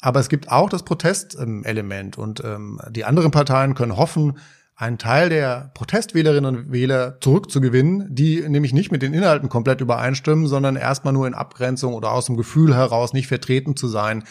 aber 0.01 0.19
es 0.19 0.29
gibt 0.29 0.51
auch 0.51 0.69
das 0.69 0.83
Protestelement 0.83 2.17
und 2.17 2.43
ähm, 2.43 2.79
die 2.89 3.05
anderen 3.05 3.31
Parteien 3.31 3.75
können 3.75 3.95
hoffen, 3.95 4.37
einen 4.75 4.97
Teil 4.97 5.29
der 5.29 5.69
Protestwählerinnen 5.75 6.57
und 6.57 6.71
Wähler 6.71 7.21
zurückzugewinnen, 7.21 8.07
die 8.15 8.41
nämlich 8.49 8.73
nicht 8.73 8.91
mit 8.91 9.03
den 9.03 9.13
Inhalten 9.13 9.47
komplett 9.47 9.79
übereinstimmen, 9.79 10.47
sondern 10.47 10.75
erstmal 10.75 11.13
nur 11.13 11.27
in 11.27 11.35
Abgrenzung 11.35 11.93
oder 11.93 12.11
aus 12.11 12.25
dem 12.25 12.35
Gefühl 12.35 12.75
heraus 12.75 13.13
nicht 13.13 13.27
vertreten 13.27 13.75
zu 13.75 13.87
sein, 13.87 14.23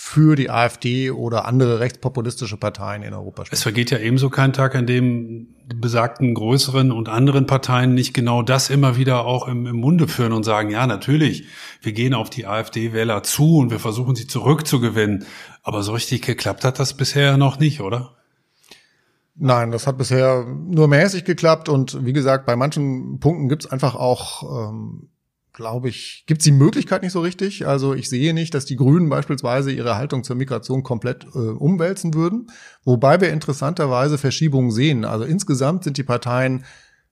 für 0.00 0.36
die 0.36 0.48
AfD 0.48 1.10
oder 1.10 1.44
andere 1.44 1.80
rechtspopulistische 1.80 2.56
Parteien 2.56 3.02
in 3.02 3.12
Europa 3.12 3.44
stehen. 3.44 3.54
Es 3.56 3.64
vergeht 3.64 3.90
ja 3.90 3.98
ebenso 3.98 4.30
kein 4.30 4.52
Tag, 4.52 4.76
an 4.76 4.86
dem 4.86 5.48
die 5.66 5.74
besagten 5.74 6.34
größeren 6.34 6.92
und 6.92 7.08
anderen 7.08 7.46
Parteien 7.46 7.94
nicht 7.94 8.14
genau 8.14 8.42
das 8.42 8.70
immer 8.70 8.96
wieder 8.96 9.26
auch 9.26 9.48
im, 9.48 9.66
im 9.66 9.74
Munde 9.74 10.06
führen 10.06 10.32
und 10.32 10.44
sagen, 10.44 10.70
ja, 10.70 10.86
natürlich, 10.86 11.48
wir 11.82 11.92
gehen 11.92 12.14
auf 12.14 12.30
die 12.30 12.46
AfD-Wähler 12.46 13.24
zu 13.24 13.58
und 13.58 13.72
wir 13.72 13.80
versuchen 13.80 14.14
sie 14.14 14.28
zurückzugewinnen. 14.28 15.26
Aber 15.64 15.82
so 15.82 15.94
richtig 15.94 16.22
geklappt 16.22 16.64
hat 16.64 16.78
das 16.78 16.94
bisher 16.94 17.36
noch 17.36 17.58
nicht, 17.58 17.80
oder? 17.80 18.14
Nein, 19.34 19.72
das 19.72 19.88
hat 19.88 19.98
bisher 19.98 20.46
nur 20.46 20.86
mäßig 20.86 21.24
geklappt 21.24 21.68
und 21.68 22.06
wie 22.06 22.12
gesagt, 22.12 22.46
bei 22.46 22.54
manchen 22.54 23.18
Punkten 23.18 23.48
gibt 23.48 23.64
es 23.64 23.70
einfach 23.70 23.96
auch 23.96 24.70
ähm, 24.70 25.08
glaube 25.58 25.88
ich, 25.88 26.22
gibt 26.28 26.40
es 26.40 26.44
die 26.44 26.52
Möglichkeit 26.52 27.02
nicht 27.02 27.10
so 27.10 27.20
richtig. 27.20 27.66
Also 27.66 27.92
ich 27.92 28.08
sehe 28.08 28.32
nicht, 28.32 28.54
dass 28.54 28.64
die 28.64 28.76
Grünen 28.76 29.08
beispielsweise 29.08 29.72
ihre 29.72 29.96
Haltung 29.96 30.22
zur 30.22 30.36
Migration 30.36 30.84
komplett 30.84 31.24
äh, 31.34 31.38
umwälzen 31.38 32.14
würden. 32.14 32.46
Wobei 32.84 33.20
wir 33.20 33.32
interessanterweise 33.32 34.18
Verschiebungen 34.18 34.70
sehen. 34.70 35.04
Also 35.04 35.24
insgesamt 35.24 35.82
sind 35.82 35.96
die 35.96 36.04
Parteien 36.04 36.64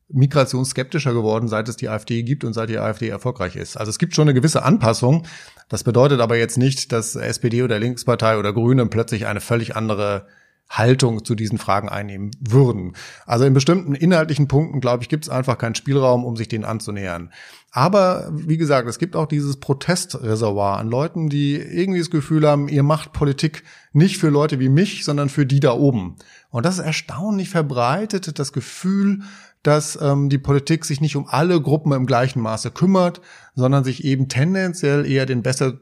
migrationsskeptischer 0.09 1.13
geworden, 1.13 1.49
seit 1.49 1.69
es 1.69 1.77
die 1.77 1.89
AfD 1.89 2.23
gibt 2.23 2.45
und 2.45 2.53
seit 2.53 2.69
die 2.69 2.79
AfD 2.79 3.09
erfolgreich 3.09 3.57
ist. 3.57 3.77
Also 3.77 3.91
es 3.91 3.99
gibt 3.99 4.15
schon 4.15 4.29
eine 4.29 4.35
gewisse 4.35 4.63
Anpassung. 4.63 5.27
Das 5.69 5.83
bedeutet 5.83 6.21
aber 6.21 6.37
jetzt 6.37 6.57
nicht, 6.57 6.93
dass 6.93 7.17
SPD 7.17 7.65
oder 7.65 7.81
Linkspartei 7.81 8.39
oder 8.39 8.53
Grüne 8.53 8.87
plötzlich 8.87 9.27
eine 9.27 9.41
völlig 9.41 9.75
andere 9.75 10.29
Haltung 10.69 11.25
zu 11.25 11.35
diesen 11.35 11.59
Fragen 11.59 11.89
einnehmen 11.89 12.31
würden. 12.41 12.97
Also 13.25 13.45
in 13.45 13.55
bestimmten 13.55 13.95
inhaltlichen 13.95 14.49
Punkten, 14.49 14.81
glaube 14.81 15.03
ich, 15.03 15.09
gibt 15.09 15.25
es 15.25 15.31
einfach 15.31 15.59
keinen 15.59 15.75
Spielraum, 15.75 16.25
um 16.25 16.37
sich 16.37 16.49
denen 16.49 16.65
anzunähern. 16.65 17.33
Aber 17.77 18.31
wie 18.33 18.57
gesagt, 18.57 18.89
es 18.89 18.99
gibt 18.99 19.17
auch 19.17 19.27
dieses 19.27 19.59
Protestreservoir 19.59 20.79
an 20.79 20.89
Leuten, 20.89 21.29
die 21.29 21.57
irgendwie 21.57 21.99
das 21.99 22.11
Gefühl 22.11 22.49
haben, 22.49 22.69
ihr 22.69 22.83
macht 22.83 23.13
Politik 23.13 23.65
nicht 23.93 24.17
für 24.17 24.31
Leute 24.31 24.59
wie 24.59 24.71
mich, 24.71 25.05
sondern 25.05 25.29
für 25.29 25.45
die 25.45 25.61
da 25.61 25.73
oben. 25.75 26.17
Und 26.49 26.65
das 26.65 26.79
ist 26.79 26.87
erstaunlich 26.87 27.51
verbreitet, 27.51 28.39
das 28.39 28.55
Gefühl, 28.55 29.21
dass 29.63 29.99
ähm, 30.01 30.31
die 30.31 30.39
Politik 30.39 30.87
sich 30.87 31.03
nicht 31.03 31.17
um 31.17 31.27
alle 31.29 31.61
Gruppen 31.61 31.93
im 31.93 32.07
gleichen 32.07 32.41
Maße 32.41 32.71
kümmert, 32.71 33.21
sondern 33.55 33.85
sich 33.85 34.05
eben 34.05 34.31
tendenziell 34.31 35.05
eher 35.05 35.27
den 35.27 35.43
besser 35.43 35.75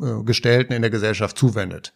äh, 0.00 0.22
gestellten 0.22 0.74
in 0.74 0.82
der 0.82 0.92
Gesellschaft 0.92 1.36
zuwendet. 1.36 1.92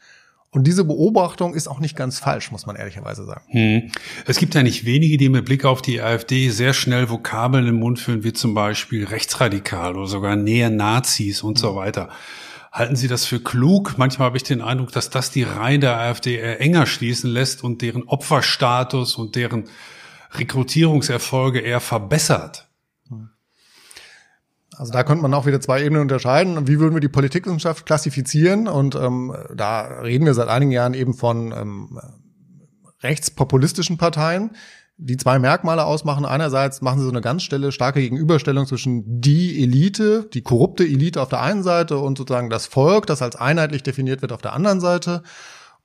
Und 0.51 0.67
diese 0.67 0.85
Beobachtung 0.85 1.55
ist 1.55 1.69
auch 1.69 1.81
nicht 1.81 1.97
ganz 1.97 2.19
falsch, 2.19 2.51
muss 2.51 2.67
man 2.67 2.77
ehrlicherweise 2.77 3.25
sagen. 3.25 3.43
Hm. 3.49 3.93
Es 4.27 4.39
gibt 4.39 4.55
ja 4.55 4.63
nicht 4.63 4.85
wenige, 4.87 5.19
die 5.19 5.29
mit 5.29 5.45
Blick 5.45 5.65
auf 5.65 5.83
die 5.83 6.01
AfD 6.01 6.49
sehr 6.49 6.73
schnell 6.73 7.11
Vokabeln 7.11 7.67
im 7.67 7.77
Mund 7.77 7.99
führen, 7.99 8.25
wie 8.25 8.33
zum 8.33 8.55
Beispiel 8.55 9.05
rechtsradikal 9.05 9.97
oder 9.97 10.07
sogar 10.07 10.37
näher 10.37 10.71
Nazis 10.71 11.43
und 11.43 11.59
so 11.59 11.77
weiter. 11.77 12.09
Halten 12.73 12.97
Sie 12.97 13.09
das 13.09 13.25
für 13.25 13.41
klug? 13.41 13.95
Manchmal 13.97 14.27
habe 14.27 14.37
ich 14.37 14.43
den 14.43 14.61
Eindruck, 14.61 14.93
dass 14.93 15.11
das 15.11 15.31
die 15.31 15.43
Reihen 15.45 15.81
der 15.81 15.99
AfD 15.99 16.37
eher 16.37 16.61
enger 16.61 16.87
schließen 16.87 17.31
lässt 17.31 17.65
und 17.65 17.83
deren 17.83 18.03
Opferstatus 18.05 19.17
und 19.17 19.35
deren 19.35 19.65
Rekrutierungserfolge 20.33 21.61
eher 21.61 21.81
verbessert. 21.81 22.66
Also 24.79 24.93
da 24.93 25.03
könnte 25.05 25.23
man 25.23 25.33
auch 25.35 25.47
wieder 25.47 25.61
zwei 25.61 25.83
Ebenen 25.83 26.03
unterscheiden. 26.03 26.69
Wie 26.69 26.79
würden 26.79 26.95
wir 26.95 27.01
die 27.01 27.09
Politikwissenschaft 27.09 27.87
klassifizieren? 27.87 28.69
Und 28.69 28.95
ähm, 28.95 29.35
da 29.55 29.83
reden 30.03 30.27
wir 30.27 30.35
seit 30.35 30.49
einigen 30.49 30.71
Jahren 30.71 30.95
eben 30.95 31.15
von 31.15 31.53
ähm, 31.53 31.99
rechtspopulistischen 33.03 33.97
Parteien, 33.97 34.51
die 34.99 35.17
zwei 35.17 35.39
Merkmale 35.39 35.85
ausmachen. 35.85 36.25
Einerseits 36.25 36.83
machen 36.83 36.99
sie 36.99 37.05
so 37.05 37.11
eine 37.11 37.21
ganz 37.21 37.43
stelle, 37.43 37.73
starke 37.73 38.01
Gegenüberstellung 38.01 38.67
zwischen 38.67 39.21
die 39.21 39.63
Elite, 39.63 40.29
die 40.33 40.43
korrupte 40.43 40.85
Elite 40.85 41.23
auf 41.23 41.29
der 41.29 41.41
einen 41.41 41.63
Seite 41.63 41.99
und 41.99 42.19
sozusagen 42.19 42.51
das 42.51 42.67
Volk, 42.67 43.07
das 43.07 43.23
als 43.23 43.37
einheitlich 43.37 43.83
definiert 43.83 44.23
wird 44.23 44.33
auf 44.33 44.43
der 44.43 44.53
anderen 44.53 44.81
Seite 44.81 45.23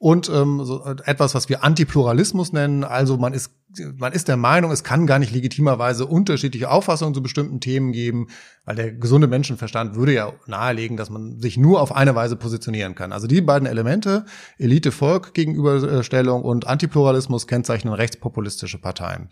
und 0.02 0.30
ähm, 0.30 0.66
so 0.66 0.84
etwas, 1.06 1.36
was 1.36 1.47
wir 1.47 1.64
Antipluralismus 1.64 2.54
nennen. 2.54 2.84
Also 2.84 3.18
man 3.18 3.34
ist, 3.34 3.52
man 3.97 4.14
ist 4.14 4.28
der 4.28 4.36
Meinung, 4.36 4.72
es 4.72 4.84
kann 4.84 5.06
gar 5.06 5.20
nicht 5.20 5.32
legitimerweise 5.32 6.08
unterschiedliche 6.08 6.72
Auffassungen 6.72 7.14
zu 7.14 7.22
bestimmten 7.22 7.60
Themen 7.60 7.91
geben, 7.91 8.26
weil 8.66 8.76
der 8.76 8.93
gesunde 8.93 9.28
Menschenverstand 9.28 9.95
würde 9.95 10.14
ja 10.14 10.34
nahelegen, 10.47 10.97
dass 10.97 11.12
man 11.12 11.39
sich 11.39 11.56
nur 11.56 11.80
auf 11.80 11.95
eine 11.95 12.16
Weise 12.16 12.36
positionieren 12.36 12.95
kann. 12.95 13.12
Also 13.12 13.28
die 13.28 13.41
beiden 13.41 13.68
Elemente, 13.68 14.26
Elite-Volk-Gegenüberstellung 14.58 16.41
und 16.41 16.66
Antipluralismus, 16.66 17.45
kennzeichnen 17.45 17.93
rechtspopulistische 17.93 18.80
Parteien. 18.80 19.30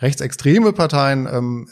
Rechtsextreme 0.00 0.74
Parteien 0.74 1.26
ähm, 1.32 1.68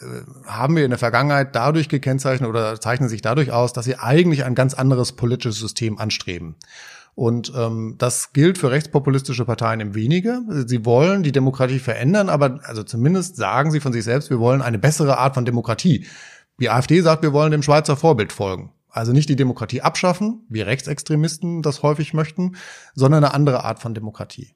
haben 0.46 0.76
wir 0.76 0.84
in 0.84 0.90
der 0.90 0.98
Vergangenheit 0.98 1.54
dadurch 1.54 1.90
gekennzeichnet 1.90 2.48
oder 2.48 2.80
zeichnen 2.80 3.10
sich 3.10 3.20
dadurch 3.20 3.52
aus, 3.52 3.74
dass 3.74 3.84
sie 3.84 3.96
eigentlich 3.96 4.44
ein 4.44 4.54
ganz 4.54 4.72
anderes 4.72 5.12
politisches 5.12 5.58
System 5.58 5.98
anstreben. 5.98 6.54
Und 7.14 7.52
ähm, 7.54 7.96
das 7.98 8.32
gilt 8.32 8.56
für 8.56 8.70
rechtspopulistische 8.70 9.44
Parteien 9.44 9.80
im 9.80 9.94
Wenige. 9.94 10.40
Sie 10.66 10.84
wollen 10.86 11.22
die 11.22 11.32
Demokratie 11.32 11.78
verändern, 11.78 12.28
aber 12.28 12.60
also 12.64 12.82
zumindest 12.82 13.36
sagen 13.36 13.70
sie 13.70 13.80
von 13.80 13.92
sich 13.92 14.04
selbst, 14.04 14.30
wir 14.30 14.38
wollen 14.38 14.62
eine 14.62 14.78
bessere 14.78 15.18
Art 15.18 15.34
von 15.34 15.44
Demokratie. 15.44 16.06
Die 16.58 16.70
AfD 16.70 17.00
sagt, 17.00 17.22
wir 17.22 17.32
wollen 17.32 17.52
dem 17.52 17.62
Schweizer 17.62 17.96
Vorbild 17.96 18.32
folgen. 18.32 18.72
Also 18.88 19.12
nicht 19.12 19.28
die 19.28 19.36
Demokratie 19.36 19.82
abschaffen, 19.82 20.46
wie 20.48 20.60
Rechtsextremisten 20.60 21.62
das 21.62 21.82
häufig 21.82 22.14
möchten, 22.14 22.56
sondern 22.94 23.24
eine 23.24 23.34
andere 23.34 23.64
Art 23.64 23.78
von 23.78 23.94
Demokratie. 23.94 24.54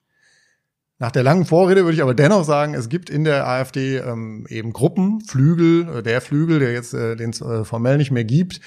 Nach 0.99 1.11
der 1.11 1.23
langen 1.23 1.45
Vorrede 1.45 1.85
würde 1.85 1.95
ich 1.95 2.03
aber 2.03 2.15
dennoch 2.15 2.45
sagen, 2.45 2.73
es 2.73 2.89
gibt 2.89 3.11
in 3.11 3.25
der 3.25 3.47
AfD 3.47 3.99
ähm, 3.99 4.47
eben 4.49 4.73
Gruppen, 4.73 5.21
Flügel, 5.21 5.99
äh, 5.99 6.03
der 6.03 6.23
Flügel, 6.23 6.59
der 6.59 6.73
jetzt 6.73 6.95
äh, 6.95 7.17
den 7.17 7.31
es 7.31 7.43
äh, 7.43 7.65
formell 7.65 7.99
nicht 7.99 8.11
mehr 8.11 8.25
gibt, 8.25 8.61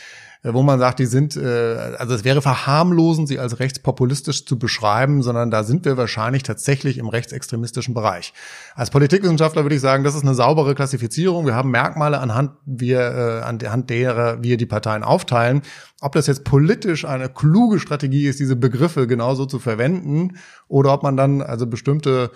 wo 0.44 0.64
man 0.64 0.80
sagt, 0.80 1.00
die 1.00 1.06
sind, 1.06 1.36
äh, 1.36 1.96
also 1.98 2.14
es 2.14 2.24
wäre 2.24 2.42
verharmlosend, 2.42 3.28
sie 3.28 3.40
als 3.40 3.60
rechtspopulistisch 3.60 4.46
zu 4.46 4.58
beschreiben, 4.58 5.22
sondern 5.22 5.52
da 5.52 5.64
sind 5.64 5.84
wir 5.84 5.98
wahrscheinlich 5.98 6.44
tatsächlich 6.44 6.98
im 6.98 7.10
rechtsextremistischen 7.10 7.94
Bereich. 7.94 8.34
Als 8.74 8.90
Politikwissenschaftler 8.90 9.64
würde 9.64 9.76
ich 9.76 9.82
sagen, 9.82 10.04
das 10.04 10.16
ist 10.16 10.24
eine 10.24 10.36
saubere 10.36 10.76
Klassifizierung. 10.76 11.46
Wir 11.46 11.56
haben 11.56 11.72
Merkmale 11.72 12.20
anhand 12.20 12.52
wir 12.66 13.00
äh, 13.00 13.42
anhand 13.42 13.90
derer 13.90 14.42
wir 14.42 14.56
die 14.56 14.66
Parteien 14.66 15.04
aufteilen. 15.04 15.62
Ob 16.00 16.14
das 16.14 16.28
jetzt 16.28 16.46
politisch 16.46 17.04
eine 17.04 17.28
kluge 17.28 17.80
Strategie 17.80 18.28
ist, 18.28 18.40
diese 18.40 18.56
Begriffe 18.56 19.08
genauso 19.08 19.46
zu 19.46 19.60
verwenden, 19.60 20.38
oder 20.70 20.94
ob 20.94 21.04
man 21.04 21.18
dann 21.18 21.42
also 21.42 21.68
bestimmte 21.68 22.32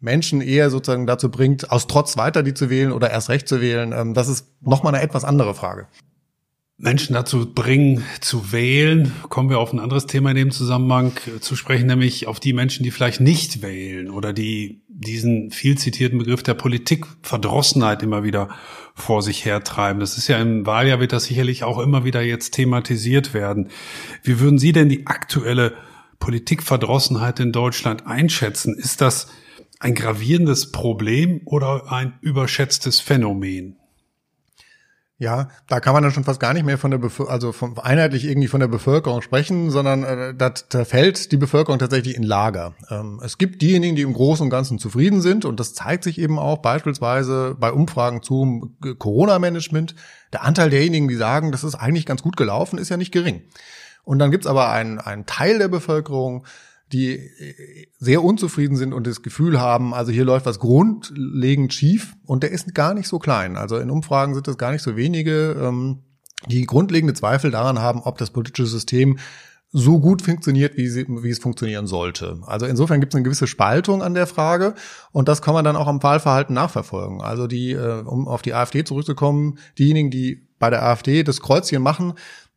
Menschen 0.00 0.40
eher 0.40 0.70
sozusagen 0.70 1.06
dazu 1.06 1.30
bringt, 1.30 1.70
aus 1.70 1.86
Trotz 1.86 2.16
weiter 2.16 2.42
die 2.42 2.54
zu 2.54 2.70
wählen 2.70 2.92
oder 2.92 3.10
erst 3.10 3.28
recht 3.28 3.48
zu 3.48 3.60
wählen, 3.60 3.92
ähm, 3.92 4.14
das 4.14 4.28
ist 4.28 4.46
nochmal 4.62 4.94
eine 4.94 5.04
etwas 5.04 5.24
andere 5.24 5.54
Frage. 5.54 5.88
Menschen 6.78 7.14
dazu 7.14 7.54
bringen, 7.54 8.04
zu 8.20 8.52
wählen, 8.52 9.12
kommen 9.30 9.48
wir 9.48 9.58
auf 9.58 9.72
ein 9.72 9.78
anderes 9.78 10.06
Thema 10.06 10.30
in 10.30 10.36
dem 10.36 10.50
Zusammenhang 10.50 11.12
zu 11.40 11.56
sprechen, 11.56 11.86
nämlich 11.86 12.26
auf 12.26 12.38
die 12.38 12.52
Menschen, 12.52 12.82
die 12.82 12.90
vielleicht 12.90 13.20
nicht 13.20 13.62
wählen 13.62 14.10
oder 14.10 14.34
die 14.34 14.82
diesen 14.88 15.50
viel 15.50 15.78
zitierten 15.78 16.18
Begriff 16.18 16.42
der 16.42 16.54
Politikverdrossenheit 16.54 18.02
immer 18.02 18.24
wieder 18.24 18.50
vor 18.94 19.22
sich 19.22 19.44
hertreiben. 19.44 20.00
Das 20.00 20.18
ist 20.18 20.28
ja 20.28 20.38
im 20.38 20.66
Wahljahr 20.66 21.00
wird 21.00 21.12
das 21.12 21.24
sicherlich 21.24 21.64
auch 21.64 21.78
immer 21.78 22.04
wieder 22.04 22.22
jetzt 22.22 22.52
thematisiert 22.52 23.32
werden. 23.32 23.68
Wie 24.22 24.40
würden 24.40 24.58
Sie 24.58 24.72
denn 24.72 24.88
die 24.88 25.06
aktuelle 25.06 25.74
Politikverdrossenheit 26.18 27.40
in 27.40 27.52
Deutschland 27.52 28.06
einschätzen? 28.06 28.74
Ist 28.76 29.00
das 29.00 29.28
ein 29.80 29.94
gravierendes 29.94 30.72
Problem 30.72 31.40
oder 31.44 31.90
ein 31.90 32.14
überschätztes 32.20 33.00
Phänomen? 33.00 33.76
Ja, 35.18 35.48
da 35.66 35.80
kann 35.80 35.94
man 35.94 36.02
dann 36.02 36.12
schon 36.12 36.24
fast 36.24 36.40
gar 36.40 36.52
nicht 36.52 36.66
mehr 36.66 36.76
von 36.76 36.90
der 36.90 36.98
Bevölkerung, 36.98 37.32
also 37.32 37.52
von, 37.52 37.78
einheitlich 37.78 38.26
irgendwie 38.26 38.48
von 38.48 38.60
der 38.60 38.68
Bevölkerung 38.68 39.22
sprechen, 39.22 39.70
sondern 39.70 40.04
äh, 40.04 40.34
da, 40.34 40.52
da 40.68 40.84
fällt 40.84 41.32
die 41.32 41.38
Bevölkerung 41.38 41.78
tatsächlich 41.78 42.16
in 42.16 42.22
Lager. 42.22 42.74
Ähm, 42.90 43.18
es 43.24 43.38
gibt 43.38 43.62
diejenigen, 43.62 43.96
die 43.96 44.02
im 44.02 44.12
Großen 44.12 44.44
und 44.44 44.50
Ganzen 44.50 44.78
zufrieden 44.78 45.22
sind 45.22 45.46
und 45.46 45.58
das 45.58 45.72
zeigt 45.72 46.04
sich 46.04 46.18
eben 46.18 46.38
auch 46.38 46.58
beispielsweise 46.58 47.56
bei 47.58 47.72
Umfragen 47.72 48.22
zum 48.22 48.76
Corona-Management. 48.98 49.94
Der 50.34 50.44
Anteil 50.44 50.68
derjenigen, 50.68 51.08
die 51.08 51.14
sagen, 51.14 51.50
das 51.50 51.64
ist 51.64 51.76
eigentlich 51.76 52.04
ganz 52.04 52.22
gut 52.22 52.36
gelaufen, 52.36 52.78
ist 52.78 52.90
ja 52.90 52.98
nicht 52.98 53.12
gering. 53.12 53.40
Und 54.04 54.18
dann 54.18 54.30
gibt's 54.30 54.46
aber 54.46 54.70
einen, 54.70 54.98
einen 54.98 55.24
Teil 55.24 55.58
der 55.58 55.68
Bevölkerung, 55.68 56.44
die 56.92 57.12
äh, 57.14 57.86
sehr 57.98 58.22
unzufrieden 58.22 58.76
sind 58.76 58.92
und 58.92 59.06
das 59.06 59.22
Gefühl 59.22 59.60
haben, 59.60 59.94
also 59.94 60.12
hier 60.12 60.24
läuft 60.24 60.46
was 60.46 60.58
grundlegend 60.58 61.72
schief 61.74 62.14
und 62.24 62.42
der 62.42 62.50
ist 62.50 62.74
gar 62.74 62.94
nicht 62.94 63.08
so 63.08 63.18
klein. 63.18 63.56
Also 63.56 63.78
in 63.78 63.90
Umfragen 63.90 64.34
sind 64.34 64.46
es 64.48 64.58
gar 64.58 64.72
nicht 64.72 64.82
so 64.82 64.96
wenige, 64.96 65.56
ähm, 65.60 66.02
die 66.48 66.64
grundlegende 66.64 67.14
Zweifel 67.14 67.50
daran 67.50 67.80
haben, 67.80 68.00
ob 68.02 68.18
das 68.18 68.30
politische 68.30 68.66
System 68.66 69.18
so 69.72 69.98
gut 69.98 70.22
funktioniert, 70.22 70.76
wie, 70.76 70.88
sie, 70.88 71.06
wie 71.08 71.30
es 71.30 71.38
funktionieren 71.38 71.86
sollte. 71.86 72.40
Also 72.46 72.66
insofern 72.66 73.00
gibt 73.00 73.12
es 73.12 73.16
eine 73.16 73.24
gewisse 73.24 73.46
Spaltung 73.46 74.02
an 74.02 74.14
der 74.14 74.26
Frage 74.26 74.74
und 75.12 75.28
das 75.28 75.42
kann 75.42 75.54
man 75.54 75.64
dann 75.64 75.76
auch 75.76 75.88
am 75.88 76.02
Wahlverhalten 76.02 76.54
nachverfolgen. 76.54 77.20
Also 77.20 77.46
die, 77.46 77.72
äh, 77.72 78.02
um 78.02 78.28
auf 78.28 78.42
die 78.42 78.54
AfD 78.54 78.84
zurückzukommen, 78.84 79.58
diejenigen, 79.78 80.10
die 80.10 80.46
bei 80.58 80.70
der 80.70 80.84
AfD 80.84 81.22
das 81.24 81.40
Kreuzchen 81.40 81.82
machen, 81.82 82.14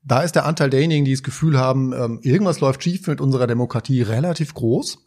da 0.09 0.21
ist 0.23 0.35
der 0.35 0.45
Anteil 0.45 0.69
derjenigen, 0.69 1.05
die 1.05 1.13
das 1.13 1.23
Gefühl 1.23 1.57
haben, 1.57 1.93
ähm, 1.93 2.19
irgendwas 2.21 2.59
läuft 2.59 2.83
schief 2.83 3.07
mit 3.07 3.21
unserer 3.21 3.47
Demokratie, 3.47 4.01
relativ 4.01 4.53
groß, 4.53 5.05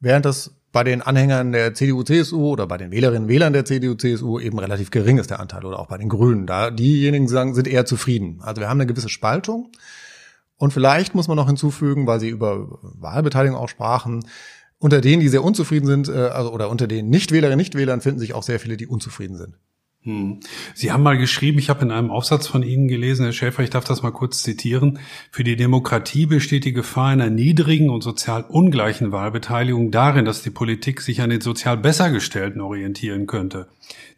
während 0.00 0.24
das 0.24 0.54
bei 0.72 0.84
den 0.84 1.02
Anhängern 1.02 1.52
der 1.52 1.74
CDU, 1.74 2.02
CSU 2.02 2.48
oder 2.48 2.66
bei 2.66 2.78
den 2.78 2.90
Wählerinnen 2.90 3.24
und 3.24 3.28
Wählern 3.28 3.52
der 3.52 3.64
CDU, 3.64 3.94
CSU 3.94 4.38
eben 4.38 4.58
relativ 4.58 4.90
gering 4.90 5.18
ist 5.18 5.30
der 5.30 5.40
Anteil 5.40 5.64
oder 5.64 5.78
auch 5.78 5.88
bei 5.88 5.98
den 5.98 6.08
Grünen. 6.08 6.46
Da 6.46 6.70
diejenigen 6.70 7.28
sagen, 7.28 7.54
sind 7.54 7.68
eher 7.68 7.84
zufrieden. 7.84 8.40
Also 8.42 8.60
wir 8.60 8.68
haben 8.68 8.80
eine 8.80 8.86
gewisse 8.86 9.10
Spaltung. 9.10 9.70
Und 10.56 10.72
vielleicht 10.72 11.14
muss 11.14 11.28
man 11.28 11.36
noch 11.36 11.46
hinzufügen, 11.46 12.06
weil 12.06 12.20
Sie 12.20 12.28
über 12.28 12.78
Wahlbeteiligung 12.82 13.58
auch 13.58 13.68
sprachen, 13.68 14.24
unter 14.78 15.00
denen, 15.00 15.20
die 15.20 15.28
sehr 15.28 15.44
unzufrieden 15.44 15.86
sind, 15.86 16.08
äh, 16.08 16.28
also, 16.28 16.52
oder 16.52 16.70
unter 16.70 16.86
den 16.86 17.08
Nichtwählerinnen, 17.10 17.58
Nichtwählern 17.58 18.00
finden 18.00 18.20
sich 18.20 18.32
auch 18.34 18.42
sehr 18.42 18.60
viele, 18.60 18.76
die 18.76 18.86
unzufrieden 18.86 19.36
sind. 19.36 19.58
Hm. 20.04 20.40
Sie 20.74 20.90
haben 20.90 21.04
mal 21.04 21.16
geschrieben, 21.16 21.60
ich 21.60 21.70
habe 21.70 21.84
in 21.84 21.92
einem 21.92 22.10
Aufsatz 22.10 22.48
von 22.48 22.64
Ihnen 22.64 22.88
gelesen, 22.88 23.22
Herr 23.24 23.32
Schäfer, 23.32 23.62
ich 23.62 23.70
darf 23.70 23.84
das 23.84 24.02
mal 24.02 24.10
kurz 24.10 24.42
zitieren, 24.42 24.98
für 25.30 25.44
die 25.44 25.54
Demokratie 25.54 26.26
besteht 26.26 26.64
die 26.64 26.72
Gefahr 26.72 27.10
einer 27.10 27.30
niedrigen 27.30 27.88
und 27.88 28.02
sozial 28.02 28.44
ungleichen 28.48 29.12
Wahlbeteiligung 29.12 29.92
darin, 29.92 30.24
dass 30.24 30.42
die 30.42 30.50
Politik 30.50 31.02
sich 31.02 31.20
an 31.20 31.30
den 31.30 31.40
sozial 31.40 31.76
Bessergestellten 31.76 32.60
orientieren 32.60 33.28
könnte, 33.28 33.68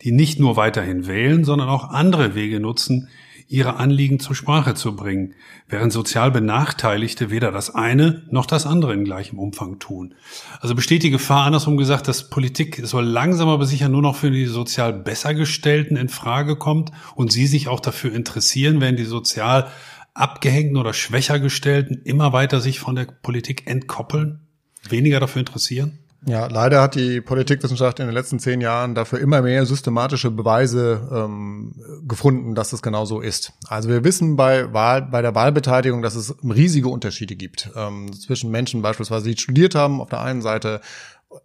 die 0.00 0.12
nicht 0.12 0.40
nur 0.40 0.56
weiterhin 0.56 1.06
wählen, 1.06 1.44
sondern 1.44 1.68
auch 1.68 1.90
andere 1.90 2.34
Wege 2.34 2.60
nutzen, 2.60 3.08
ihre 3.48 3.76
Anliegen 3.76 4.20
zur 4.20 4.34
Sprache 4.34 4.74
zu 4.74 4.96
bringen, 4.96 5.34
während 5.68 5.92
sozial 5.92 6.30
Benachteiligte 6.30 7.30
weder 7.30 7.52
das 7.52 7.74
eine 7.74 8.22
noch 8.30 8.46
das 8.46 8.66
andere 8.66 8.94
in 8.94 9.04
gleichem 9.04 9.38
Umfang 9.38 9.78
tun. 9.78 10.14
Also 10.60 10.74
besteht 10.74 11.02
die 11.02 11.10
Gefahr, 11.10 11.44
andersrum 11.44 11.76
gesagt, 11.76 12.08
dass 12.08 12.30
Politik 12.30 12.80
soll 12.84 13.04
langsam 13.04 13.48
aber 13.48 13.66
sicher 13.66 13.88
nur 13.88 14.02
noch 14.02 14.16
für 14.16 14.30
die 14.30 14.46
sozial 14.46 14.92
Bessergestellten 14.92 15.96
in 15.96 16.08
Frage 16.08 16.56
kommt 16.56 16.90
und 17.14 17.32
sie 17.32 17.46
sich 17.46 17.68
auch 17.68 17.80
dafür 17.80 18.14
interessieren, 18.14 18.80
wenn 18.80 18.96
die 18.96 19.04
sozial 19.04 19.70
abgehängten 20.14 20.76
oder 20.76 20.92
schwächer 20.92 21.40
gestellten 21.40 22.00
immer 22.04 22.32
weiter 22.32 22.60
sich 22.60 22.78
von 22.78 22.94
der 22.94 23.06
Politik 23.06 23.66
entkoppeln, 23.66 24.40
weniger 24.88 25.20
dafür 25.20 25.40
interessieren? 25.40 25.98
Ja, 26.26 26.46
leider 26.46 26.80
hat 26.80 26.94
die 26.94 27.20
Politikwissenschaft 27.20 28.00
in 28.00 28.06
den 28.06 28.14
letzten 28.14 28.38
zehn 28.38 28.62
Jahren 28.62 28.94
dafür 28.94 29.18
immer 29.20 29.42
mehr 29.42 29.66
systematische 29.66 30.30
Beweise 30.30 31.06
ähm, 31.12 31.74
gefunden, 32.08 32.54
dass 32.54 32.72
es 32.72 32.80
genau 32.80 33.04
so 33.04 33.20
ist. 33.20 33.52
Also 33.68 33.90
wir 33.90 34.04
wissen 34.04 34.36
bei 34.36 34.72
Wahl, 34.72 35.02
bei 35.02 35.20
der 35.20 35.34
Wahlbeteiligung, 35.34 36.00
dass 36.00 36.14
es 36.14 36.34
riesige 36.42 36.88
Unterschiede 36.88 37.36
gibt 37.36 37.70
ähm, 37.76 38.10
zwischen 38.12 38.50
Menschen 38.50 38.80
beispielsweise, 38.80 39.28
die 39.28 39.36
studiert 39.36 39.74
haben 39.74 40.00
auf 40.00 40.08
der 40.08 40.22
einen 40.22 40.40
Seite 40.40 40.80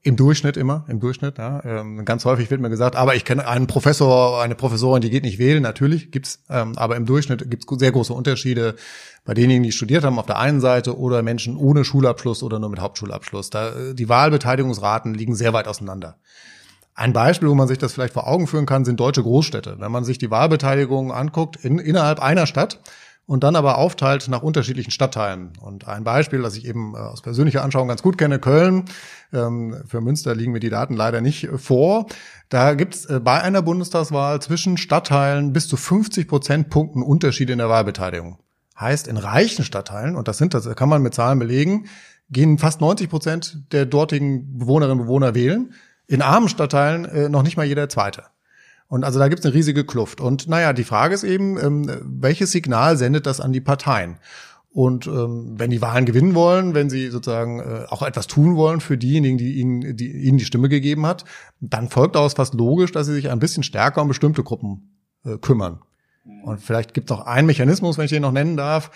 Im 0.01 0.15
Durchschnitt 0.15 0.57
immer, 0.57 0.85
im 0.87 0.99
Durchschnitt. 0.99 1.37
Ja. 1.37 1.63
Ähm, 1.63 2.05
ganz 2.05 2.25
häufig 2.25 2.49
wird 2.51 2.61
mir 2.61 2.69
gesagt, 2.69 2.95
aber 2.95 3.15
ich 3.15 3.25
kenne 3.25 3.47
einen 3.47 3.67
Professor, 3.67 4.41
eine 4.41 4.55
Professorin, 4.55 5.01
die 5.01 5.09
geht 5.09 5.23
nicht 5.23 5.39
wählen. 5.39 5.61
Natürlich 5.61 6.11
gibt's, 6.11 6.43
ähm, 6.49 6.77
aber 6.77 6.95
im 6.95 7.05
Durchschnitt 7.05 7.49
gibt's 7.49 7.65
sehr 7.77 7.91
große 7.91 8.13
Unterschiede 8.13 8.75
bei 9.25 9.33
denjenigen, 9.33 9.63
die 9.63 9.71
studiert 9.71 10.03
haben 10.03 10.19
auf 10.19 10.25
der 10.25 10.39
einen 10.39 10.61
Seite 10.61 10.97
oder 10.97 11.21
Menschen 11.21 11.57
ohne 11.57 11.83
Schulabschluss 11.85 12.43
oder 12.43 12.59
nur 12.59 12.69
mit 12.69 12.79
Hauptschulabschluss. 12.79 13.49
Da, 13.49 13.69
äh, 13.69 13.93
die 13.93 14.09
Wahlbeteiligungsraten 14.09 15.13
liegen 15.13 15.35
sehr 15.35 15.53
weit 15.53 15.67
auseinander. 15.67 16.17
Ein 16.95 17.13
Beispiel, 17.13 17.47
wo 17.47 17.55
man 17.55 17.67
sich 17.67 17.77
das 17.77 17.93
vielleicht 17.93 18.13
vor 18.13 18.27
Augen 18.27 18.45
führen 18.45 18.65
kann, 18.65 18.83
sind 18.83 18.99
deutsche 18.99 19.23
Großstädte. 19.23 19.77
Wenn 19.79 19.91
man 19.91 20.03
sich 20.03 20.17
die 20.17 20.31
Wahlbeteiligung 20.31 21.13
anguckt 21.13 21.55
in, 21.63 21.79
innerhalb 21.79 22.19
einer 22.19 22.45
Stadt, 22.45 22.81
und 23.29 23.43
dann 23.43 23.55
aber 23.55 23.77
aufteilt 23.77 24.27
nach 24.27 24.41
unterschiedlichen 24.41 24.89
Stadtteilen. 24.89 25.53
Und 25.61 25.87
ein 25.87 26.03
Beispiel, 26.03 26.41
das 26.41 26.57
ich 26.57 26.65
eben 26.65 26.95
äh, 26.95 26.97
aus 26.97 27.21
persönlicher 27.21 27.63
Anschauung 27.63 27.87
ganz 27.87 28.01
gut 28.01 28.17
kenne, 28.17 28.39
Köln. 28.39 28.85
Ähm, 29.31 29.83
für 29.85 30.01
Münster 30.01 30.33
liegen 30.33 30.51
mir 30.51 30.59
die 30.59 30.71
Daten 30.71 30.95
leider 30.95 31.21
nicht 31.21 31.47
vor. 31.57 32.07
Da 32.49 32.73
gibt 32.73 32.95
es 32.95 33.05
äh, 33.05 33.19
bei 33.19 33.39
einer 33.39 33.61
Bundestagswahl 33.61 34.41
zwischen 34.41 34.77
Stadtteilen 34.77 35.53
bis 35.53 35.67
zu 35.67 35.77
50 35.77 36.27
Prozentpunkten 36.27 37.03
Unterschiede 37.03 37.53
in 37.53 37.59
der 37.59 37.69
Wahlbeteiligung. 37.69 38.39
Heißt, 38.79 39.07
in 39.07 39.17
reichen 39.17 39.63
Stadtteilen, 39.63 40.15
und 40.15 40.27
das 40.27 40.39
sind 40.39 40.55
das, 40.55 40.67
kann 40.75 40.89
man 40.89 41.03
mit 41.03 41.13
Zahlen 41.13 41.37
belegen, 41.37 41.85
gehen 42.31 42.57
fast 42.57 42.81
90 42.81 43.11
Prozent 43.11 43.71
der 43.71 43.85
dortigen 43.85 44.57
Bewohnerinnen 44.57 45.01
und 45.01 45.05
Bewohner 45.05 45.35
wählen. 45.35 45.75
In 46.07 46.23
armen 46.23 46.49
Stadtteilen 46.49 47.05
äh, 47.05 47.29
noch 47.29 47.43
nicht 47.43 47.57
mal 47.57 47.65
jeder 47.67 47.89
Zweite. 47.89 48.23
Und 48.89 49.03
also 49.03 49.19
da 49.19 49.27
gibt 49.27 49.39
es 49.39 49.45
eine 49.45 49.53
riesige 49.53 49.85
Kluft. 49.85 50.19
Und 50.19 50.47
naja, 50.47 50.73
die 50.73 50.83
Frage 50.83 51.13
ist 51.13 51.23
eben, 51.23 51.57
ähm, 51.57 51.89
welches 52.03 52.51
Signal 52.51 52.97
sendet 52.97 53.27
das 53.27 53.39
an 53.39 53.53
die 53.53 53.61
Parteien? 53.61 54.17
Und 54.71 55.07
ähm, 55.07 55.55
wenn 55.57 55.69
die 55.69 55.81
Wahlen 55.81 56.05
gewinnen 56.05 56.35
wollen, 56.35 56.73
wenn 56.73 56.89
sie 56.89 57.09
sozusagen 57.09 57.59
äh, 57.59 57.85
auch 57.89 58.01
etwas 58.01 58.27
tun 58.27 58.55
wollen 58.55 58.81
für 58.81 58.97
diejenigen, 58.97 59.37
die 59.37 59.53
ihnen, 59.53 59.95
die 59.95 60.11
ihnen 60.11 60.37
die 60.37 60.45
Stimme 60.45 60.69
gegeben 60.69 61.05
hat, 61.05 61.23
dann 61.59 61.89
folgt 61.89 62.15
daraus 62.15 62.33
fast 62.33 62.55
logisch, 62.55 62.91
dass 62.91 63.07
sie 63.07 63.13
sich 63.13 63.29
ein 63.29 63.39
bisschen 63.39 63.63
stärker 63.63 64.01
um 64.01 64.07
bestimmte 64.07 64.43
Gruppen 64.43 64.97
äh, 65.23 65.37
kümmern. 65.37 65.79
Und 66.43 66.61
vielleicht 66.61 66.93
gibt 66.93 67.09
es 67.09 67.17
auch 67.17 67.25
einen 67.25 67.47
Mechanismus, 67.47 67.97
wenn 67.97 68.05
ich 68.05 68.11
den 68.11 68.21
noch 68.21 68.31
nennen 68.31 68.57
darf, 68.57 68.91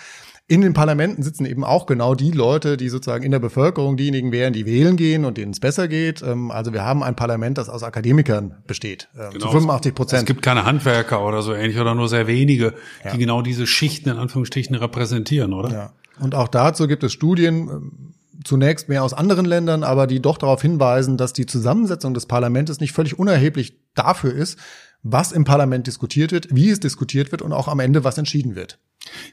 in 0.47 0.61
den 0.61 0.73
Parlamenten 0.73 1.23
sitzen 1.23 1.45
eben 1.45 1.63
auch 1.63 1.85
genau 1.85 2.15
die 2.15 2.31
Leute, 2.31 2.75
die 2.75 2.89
sozusagen 2.89 3.23
in 3.23 3.31
der 3.31 3.39
Bevölkerung 3.39 3.95
diejenigen 3.95 4.33
wären, 4.33 4.51
die 4.51 4.65
wählen 4.65 4.97
gehen 4.97 5.23
und 5.23 5.37
denen 5.37 5.53
es 5.53 5.61
besser 5.61 5.87
geht. 5.87 6.21
Ähm, 6.21 6.51
also 6.51 6.73
wir 6.73 6.83
haben 6.83 7.01
ein 7.01 7.15
Parlament, 7.15 7.57
das 7.57 7.69
aus 7.69 7.81
Akademikern 7.81 8.55
besteht, 8.67 9.07
äh, 9.15 9.29
genau. 9.31 9.45
zu 9.45 9.51
85 9.51 9.95
Prozent. 9.95 10.21
Es 10.23 10.25
gibt 10.25 10.41
keine 10.41 10.65
Handwerker 10.65 11.25
oder 11.25 11.41
so 11.41 11.53
ähnlich 11.53 11.79
oder 11.79 11.95
nur 11.95 12.09
sehr 12.09 12.27
wenige, 12.27 12.73
ja. 13.03 13.11
die 13.11 13.17
genau 13.19 13.41
diese 13.41 13.65
Schichten 13.65 14.09
in 14.09 14.17
Anführungsstrichen 14.17 14.75
repräsentieren, 14.75 15.53
oder? 15.53 15.71
Ja. 15.71 15.93
Und 16.19 16.35
auch 16.35 16.49
dazu 16.49 16.87
gibt 16.87 17.03
es 17.03 17.13
Studien, 17.13 17.69
ähm, 17.69 18.13
zunächst 18.43 18.89
mehr 18.89 19.03
aus 19.03 19.13
anderen 19.13 19.45
Ländern, 19.45 19.83
aber 19.83 20.07
die 20.07 20.21
doch 20.21 20.37
darauf 20.37 20.61
hinweisen, 20.61 21.15
dass 21.17 21.31
die 21.31 21.45
Zusammensetzung 21.45 22.13
des 22.13 22.25
Parlaments 22.25 22.79
nicht 22.81 22.91
völlig 22.91 23.17
unerheblich 23.17 23.77
dafür 23.95 24.33
ist, 24.33 24.59
was 25.03 25.33
im 25.33 25.43
Parlament 25.43 25.85
diskutiert 25.85 26.31
wird, 26.31 26.47
wie 26.55 26.69
es 26.69 26.79
diskutiert 26.79 27.31
wird 27.31 27.41
und 27.41 27.51
auch 27.51 27.67
am 27.67 27.79
Ende, 27.79 28.03
was 28.03 28.17
entschieden 28.17 28.55
wird. 28.55 28.79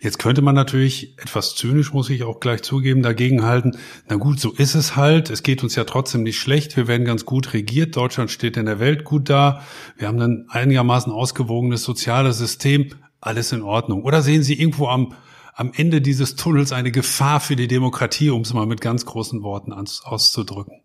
Jetzt 0.00 0.18
könnte 0.18 0.42
man 0.42 0.56
natürlich 0.56 1.16
etwas 1.18 1.54
zynisch, 1.54 1.92
muss 1.92 2.10
ich 2.10 2.24
auch 2.24 2.40
gleich 2.40 2.62
zugeben, 2.62 3.02
dagegen 3.02 3.44
halten. 3.44 3.76
Na 4.08 4.16
gut, 4.16 4.40
so 4.40 4.50
ist 4.50 4.74
es 4.74 4.96
halt. 4.96 5.30
Es 5.30 5.44
geht 5.44 5.62
uns 5.62 5.76
ja 5.76 5.84
trotzdem 5.84 6.24
nicht 6.24 6.40
schlecht. 6.40 6.76
Wir 6.76 6.88
werden 6.88 7.04
ganz 7.04 7.24
gut 7.24 7.54
regiert. 7.54 7.94
Deutschland 7.94 8.32
steht 8.32 8.56
in 8.56 8.66
der 8.66 8.80
Welt 8.80 9.04
gut 9.04 9.30
da. 9.30 9.62
Wir 9.96 10.08
haben 10.08 10.20
ein 10.20 10.46
einigermaßen 10.48 11.12
ausgewogenes 11.12 11.84
soziales 11.84 12.38
System. 12.38 12.88
Alles 13.20 13.52
in 13.52 13.62
Ordnung. 13.62 14.02
Oder 14.02 14.22
sehen 14.22 14.42
Sie 14.42 14.58
irgendwo 14.58 14.88
am, 14.88 15.14
am 15.54 15.72
Ende 15.74 16.00
dieses 16.00 16.34
Tunnels 16.34 16.72
eine 16.72 16.90
Gefahr 16.90 17.38
für 17.38 17.54
die 17.54 17.68
Demokratie, 17.68 18.30
um 18.30 18.42
es 18.42 18.52
mal 18.52 18.66
mit 18.66 18.80
ganz 18.80 19.04
großen 19.06 19.42
Worten 19.42 19.72
auszudrücken? 19.72 20.80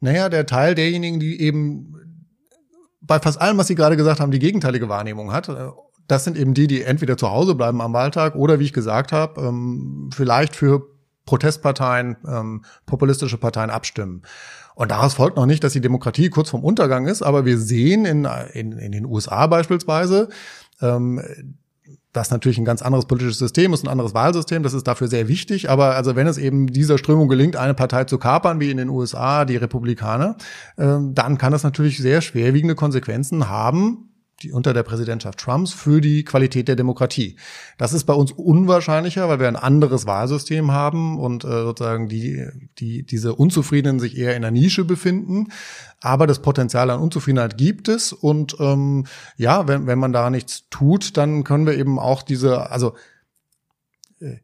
Naja, 0.00 0.28
der 0.28 0.44
Teil 0.44 0.74
derjenigen, 0.74 1.20
die 1.20 1.40
eben 1.40 1.94
bei 3.02 3.18
fast 3.18 3.40
allem, 3.40 3.58
was 3.58 3.66
Sie 3.66 3.74
gerade 3.74 3.96
gesagt 3.96 4.20
haben, 4.20 4.30
die 4.30 4.38
gegenteilige 4.38 4.88
Wahrnehmung 4.88 5.32
hat. 5.32 5.48
Äh, 5.48 5.68
das 6.08 6.24
sind 6.24 6.36
eben 6.36 6.54
die, 6.54 6.66
die 6.66 6.82
entweder 6.82 7.16
zu 7.16 7.30
Hause 7.30 7.54
bleiben 7.54 7.80
am 7.80 7.92
Wahltag 7.92 8.34
oder, 8.34 8.58
wie 8.58 8.64
ich 8.64 8.72
gesagt 8.72 9.12
habe, 9.12 9.40
ähm, 9.40 10.10
vielleicht 10.12 10.56
für 10.56 10.88
Protestparteien, 11.26 12.16
ähm, 12.26 12.64
populistische 12.86 13.38
Parteien 13.38 13.70
abstimmen. 13.70 14.22
Und 14.74 14.90
daraus 14.90 15.14
folgt 15.14 15.36
noch 15.36 15.46
nicht, 15.46 15.62
dass 15.62 15.72
die 15.72 15.80
Demokratie 15.80 16.30
kurz 16.30 16.50
vorm 16.50 16.64
Untergang 16.64 17.06
ist, 17.06 17.22
aber 17.22 17.44
wir 17.44 17.58
sehen 17.58 18.04
in, 18.04 18.26
in, 18.52 18.72
in 18.72 18.92
den 18.92 19.06
USA 19.06 19.46
beispielsweise, 19.46 20.28
ähm, 20.80 21.20
das 22.12 22.30
natürlich 22.30 22.58
ein 22.58 22.64
ganz 22.64 22.82
anderes 22.82 23.06
politisches 23.06 23.38
System 23.38 23.72
ist, 23.72 23.84
ein 23.84 23.88
anderes 23.88 24.14
Wahlsystem, 24.14 24.62
das 24.62 24.74
ist 24.74 24.86
dafür 24.86 25.08
sehr 25.08 25.28
wichtig. 25.28 25.70
Aber 25.70 25.96
also 25.96 26.14
wenn 26.14 26.26
es 26.26 26.38
eben 26.38 26.66
dieser 26.66 26.98
Strömung 26.98 27.28
gelingt, 27.28 27.56
eine 27.56 27.74
Partei 27.74 28.04
zu 28.04 28.18
kapern, 28.18 28.60
wie 28.60 28.70
in 28.70 28.76
den 28.76 28.90
USA, 28.90 29.44
die 29.44 29.56
Republikaner, 29.56 30.36
äh, 30.76 30.98
dann 31.00 31.38
kann 31.38 31.52
das 31.52 31.62
natürlich 31.62 31.98
sehr 31.98 32.20
schwerwiegende 32.20 32.74
Konsequenzen 32.74 33.48
haben 33.48 34.11
die, 34.42 34.52
unter 34.52 34.72
der 34.72 34.82
Präsidentschaft 34.82 35.38
Trumps 35.38 35.72
für 35.72 36.00
die 36.00 36.24
Qualität 36.24 36.68
der 36.68 36.76
Demokratie. 36.76 37.36
Das 37.78 37.92
ist 37.92 38.04
bei 38.04 38.14
uns 38.14 38.32
unwahrscheinlicher, 38.32 39.28
weil 39.28 39.40
wir 39.40 39.48
ein 39.48 39.56
anderes 39.56 40.06
Wahlsystem 40.06 40.72
haben 40.72 41.18
und 41.18 41.44
äh, 41.44 41.48
sozusagen 41.48 42.08
die, 42.08 42.46
die, 42.78 43.04
diese 43.04 43.34
Unzufriedenen 43.34 44.00
sich 44.00 44.16
eher 44.16 44.36
in 44.36 44.42
der 44.42 44.50
Nische 44.50 44.84
befinden. 44.84 45.48
Aber 46.00 46.26
das 46.26 46.42
Potenzial 46.42 46.90
an 46.90 47.00
Unzufriedenheit 47.00 47.56
gibt 47.56 47.88
es. 47.88 48.12
Und 48.12 48.56
ähm, 48.58 49.06
ja, 49.36 49.68
wenn, 49.68 49.86
wenn 49.86 49.98
man 49.98 50.12
da 50.12 50.30
nichts 50.30 50.68
tut, 50.70 51.16
dann 51.16 51.44
können 51.44 51.66
wir 51.66 51.76
eben 51.76 51.98
auch 51.98 52.22
diese, 52.22 52.70
also 52.70 52.94
äh, 54.20 54.38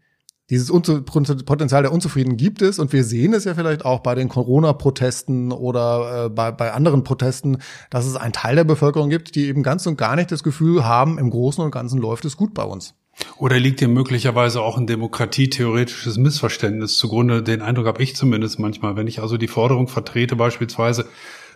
dieses 0.51 0.70
Potenzial 0.70 1.82
der 1.82 1.92
Unzufrieden 1.92 2.36
gibt 2.38 2.62
es 2.62 2.78
und 2.78 2.92
wir 2.92 3.05
sehen 3.05 3.34
es 3.34 3.44
ja 3.44 3.55
vielleicht 3.55 3.84
auch 3.84 4.01
bei 4.01 4.14
den 4.14 4.28
Corona-Protesten 4.28 5.53
oder 5.53 6.26
äh, 6.26 6.28
bei, 6.30 6.53
bei 6.53 6.72
anderen 6.72 7.05
Protesten, 7.05 7.59
dass 7.90 8.07
es 8.07 8.16
einen 8.16 8.32
Teil 8.32 8.57
der 8.57 8.64
Bevölkerung 8.64 9.11
gibt, 9.11 9.34
die 9.34 9.46
eben 9.46 9.62
ganz 9.62 9.86
und 9.86 9.99
gar 9.99 10.16
nicht 10.16 10.32
das 10.32 10.42
Gefühl 10.42 10.84
haben, 10.84 11.18
im 11.18 11.28
Großen 11.28 11.62
und 11.62 11.70
Ganzen 11.70 12.01
läuft 12.01 12.24
es 12.24 12.36
gut 12.36 12.55
bei 12.55 12.62
uns. 12.62 12.94
Oder 13.36 13.59
liegt 13.59 13.80
hier 13.80 13.88
möglicherweise 13.88 14.62
auch 14.62 14.78
ein 14.78 14.86
demokratietheoretisches 14.86 16.18
Missverständnis 16.18 16.96
zugrunde? 16.96 17.42
Den 17.42 17.62
Eindruck 17.62 17.86
habe 17.86 18.03
ich 18.03 18.16
zumindest 18.16 18.59
manchmal, 18.59 18.96
wenn 18.96 19.09
ich 19.09 19.20
also 19.20 19.36
die 19.36 19.49
Forderung 19.49 19.88
vertrete, 19.88 20.36
beispielsweise, 20.36 21.07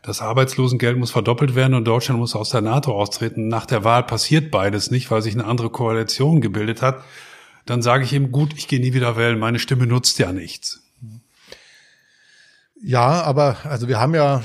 das 0.03 0.21
Arbeitslosengeld 0.21 0.99
muss 0.99 1.13
verdoppelt 1.13 1.55
werden 1.55 1.75
und 1.75 1.85
Deutschland 1.85 2.19
muss 2.19 2.35
aus 2.35 2.51
der 2.51 2.61
NATO 2.61 2.93
austreten. 2.93 3.47
Nach 3.47 3.67
der 3.67 3.85
Wahl 3.85 4.03
passiert 4.03 4.51
beides 4.51 4.91
nicht, 4.91 5.13
weil 5.13 5.23
sich 5.23 5.35
eine 5.35 5.45
andere 5.45 5.71
Koalition 5.71 6.41
gebildet 6.41 6.83
hat 6.83 7.05
dann 7.67 7.83
sage 7.83 8.05
ich 8.05 8.13
ihm, 8.13 8.33
gut, 8.33 8.55
ich 8.57 8.69
gehe 8.69 8.81
nie 8.81 8.93
wieder 8.93 9.17
wählen, 9.17 9.39
meine 9.39 9.59
Stimme 9.59 9.87
nutzt 9.87 10.19
ja 10.19 10.33
nichts. 10.33 10.81
Ja, 12.83 13.23
aber 13.23 13.59
also 13.65 13.87
wir 13.87 14.01
haben 14.01 14.15
ja 14.15 14.43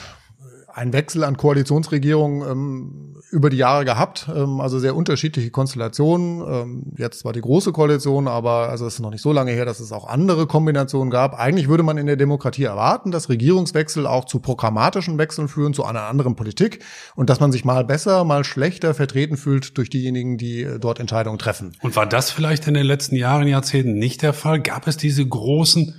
einen 0.78 0.94
Wechsel 0.94 1.24
an 1.24 1.38
Koalitionsregierungen 1.38 2.50
ähm, 2.50 3.16
über 3.32 3.50
die 3.50 3.58
Jahre 3.58 3.84
gehabt, 3.84 4.30
ähm, 4.34 4.62
also 4.62 4.78
sehr 4.78 4.96
unterschiedliche 4.96 5.50
Konstellationen. 5.50 6.42
Ähm, 6.48 6.84
jetzt 6.98 7.26
war 7.26 7.34
die 7.34 7.42
große 7.42 7.72
Koalition, 7.72 8.28
aber 8.28 8.70
also 8.70 8.86
es 8.86 8.96
ist 8.96 9.00
noch 9.00 9.10
nicht 9.10 9.24
so 9.24 9.34
lange 9.34 9.52
her, 9.52 9.66
dass 9.66 9.80
es 9.80 9.92
auch 9.92 10.08
andere 10.08 10.46
Kombinationen 10.46 11.10
gab. 11.10 11.38
Eigentlich 11.38 11.68
würde 11.68 11.82
man 11.82 11.98
in 11.98 12.06
der 12.06 12.16
Demokratie 12.16 12.66
erwarten, 12.66 13.12
dass 13.12 13.28
Regierungswechsel 13.28 14.06
auch 14.06 14.26
zu 14.26 14.40
programmatischen 14.40 15.18
Wechseln 15.18 15.48
führen, 15.48 15.74
zu 15.74 15.84
einer 15.84 16.04
anderen 16.04 16.36
Politik 16.36 16.84
und 17.16 17.32
dass 17.32 17.40
man 17.40 17.52
sich 17.52 17.66
mal 17.66 17.84
besser, 17.84 18.24
mal 18.24 18.44
schlechter 18.44 18.94
vertreten 18.94 19.36
fühlt 19.36 19.78
durch 19.80 19.90
diejenigen, 19.90 20.38
die 20.38 20.62
äh, 20.62 20.80
dort 20.80 21.00
Entscheidungen 21.00 21.40
treffen. 21.40 21.76
Und 21.82 21.96
war 21.96 22.06
das 22.06 22.30
vielleicht 22.30 22.68
in 22.68 22.76
den 22.76 22.86
letzten 22.86 23.16
Jahren, 23.16 23.48
Jahrzehnten 23.48 23.98
nicht 23.98 24.22
der 24.22 24.34
Fall? 24.34 24.62
Gab 24.62 24.88
es 24.88 24.96
diese 24.96 25.26
großen 25.26 25.96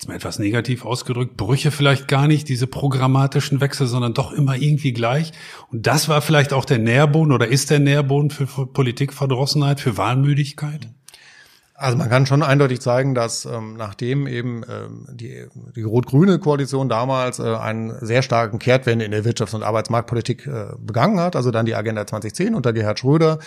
jetzt 0.00 0.08
mal 0.08 0.14
etwas 0.14 0.38
negativ 0.38 0.86
ausgedrückt, 0.86 1.36
Brüche 1.36 1.70
vielleicht 1.70 2.08
gar 2.08 2.26
nicht, 2.26 2.48
diese 2.48 2.66
programmatischen 2.66 3.60
Wechsel, 3.60 3.86
sondern 3.86 4.14
doch 4.14 4.32
immer 4.32 4.56
irgendwie 4.56 4.94
gleich. 4.94 5.32
Und 5.70 5.86
das 5.86 6.08
war 6.08 6.22
vielleicht 6.22 6.54
auch 6.54 6.64
der 6.64 6.78
Nährboden 6.78 7.32
oder 7.32 7.48
ist 7.48 7.68
der 7.68 7.80
Nährboden 7.80 8.30
für 8.30 8.46
Politikverdrossenheit, 8.66 9.78
für 9.78 9.98
Wahlmüdigkeit? 9.98 10.88
Also 11.74 11.98
man 11.98 12.08
kann 12.08 12.24
schon 12.24 12.42
eindeutig 12.42 12.80
zeigen, 12.80 13.14
dass 13.14 13.44
ähm, 13.44 13.74
nachdem 13.76 14.26
eben 14.26 14.62
ähm, 14.70 15.06
die, 15.12 15.46
die 15.76 15.82
rot-grüne 15.82 16.38
Koalition 16.38 16.88
damals 16.88 17.38
äh, 17.38 17.54
einen 17.54 17.94
sehr 18.00 18.22
starken 18.22 18.58
Kehrtwende 18.58 19.04
in 19.04 19.10
der 19.10 19.24
Wirtschafts- 19.24 19.54
und 19.54 19.62
Arbeitsmarktpolitik 19.62 20.46
äh, 20.46 20.68
begangen 20.78 21.20
hat, 21.20 21.36
also 21.36 21.50
dann 21.50 21.66
die 21.66 21.74
Agenda 21.74 22.06
2010 22.06 22.54
unter 22.54 22.72
Gerhard 22.72 22.98
Schröder, 22.98 23.38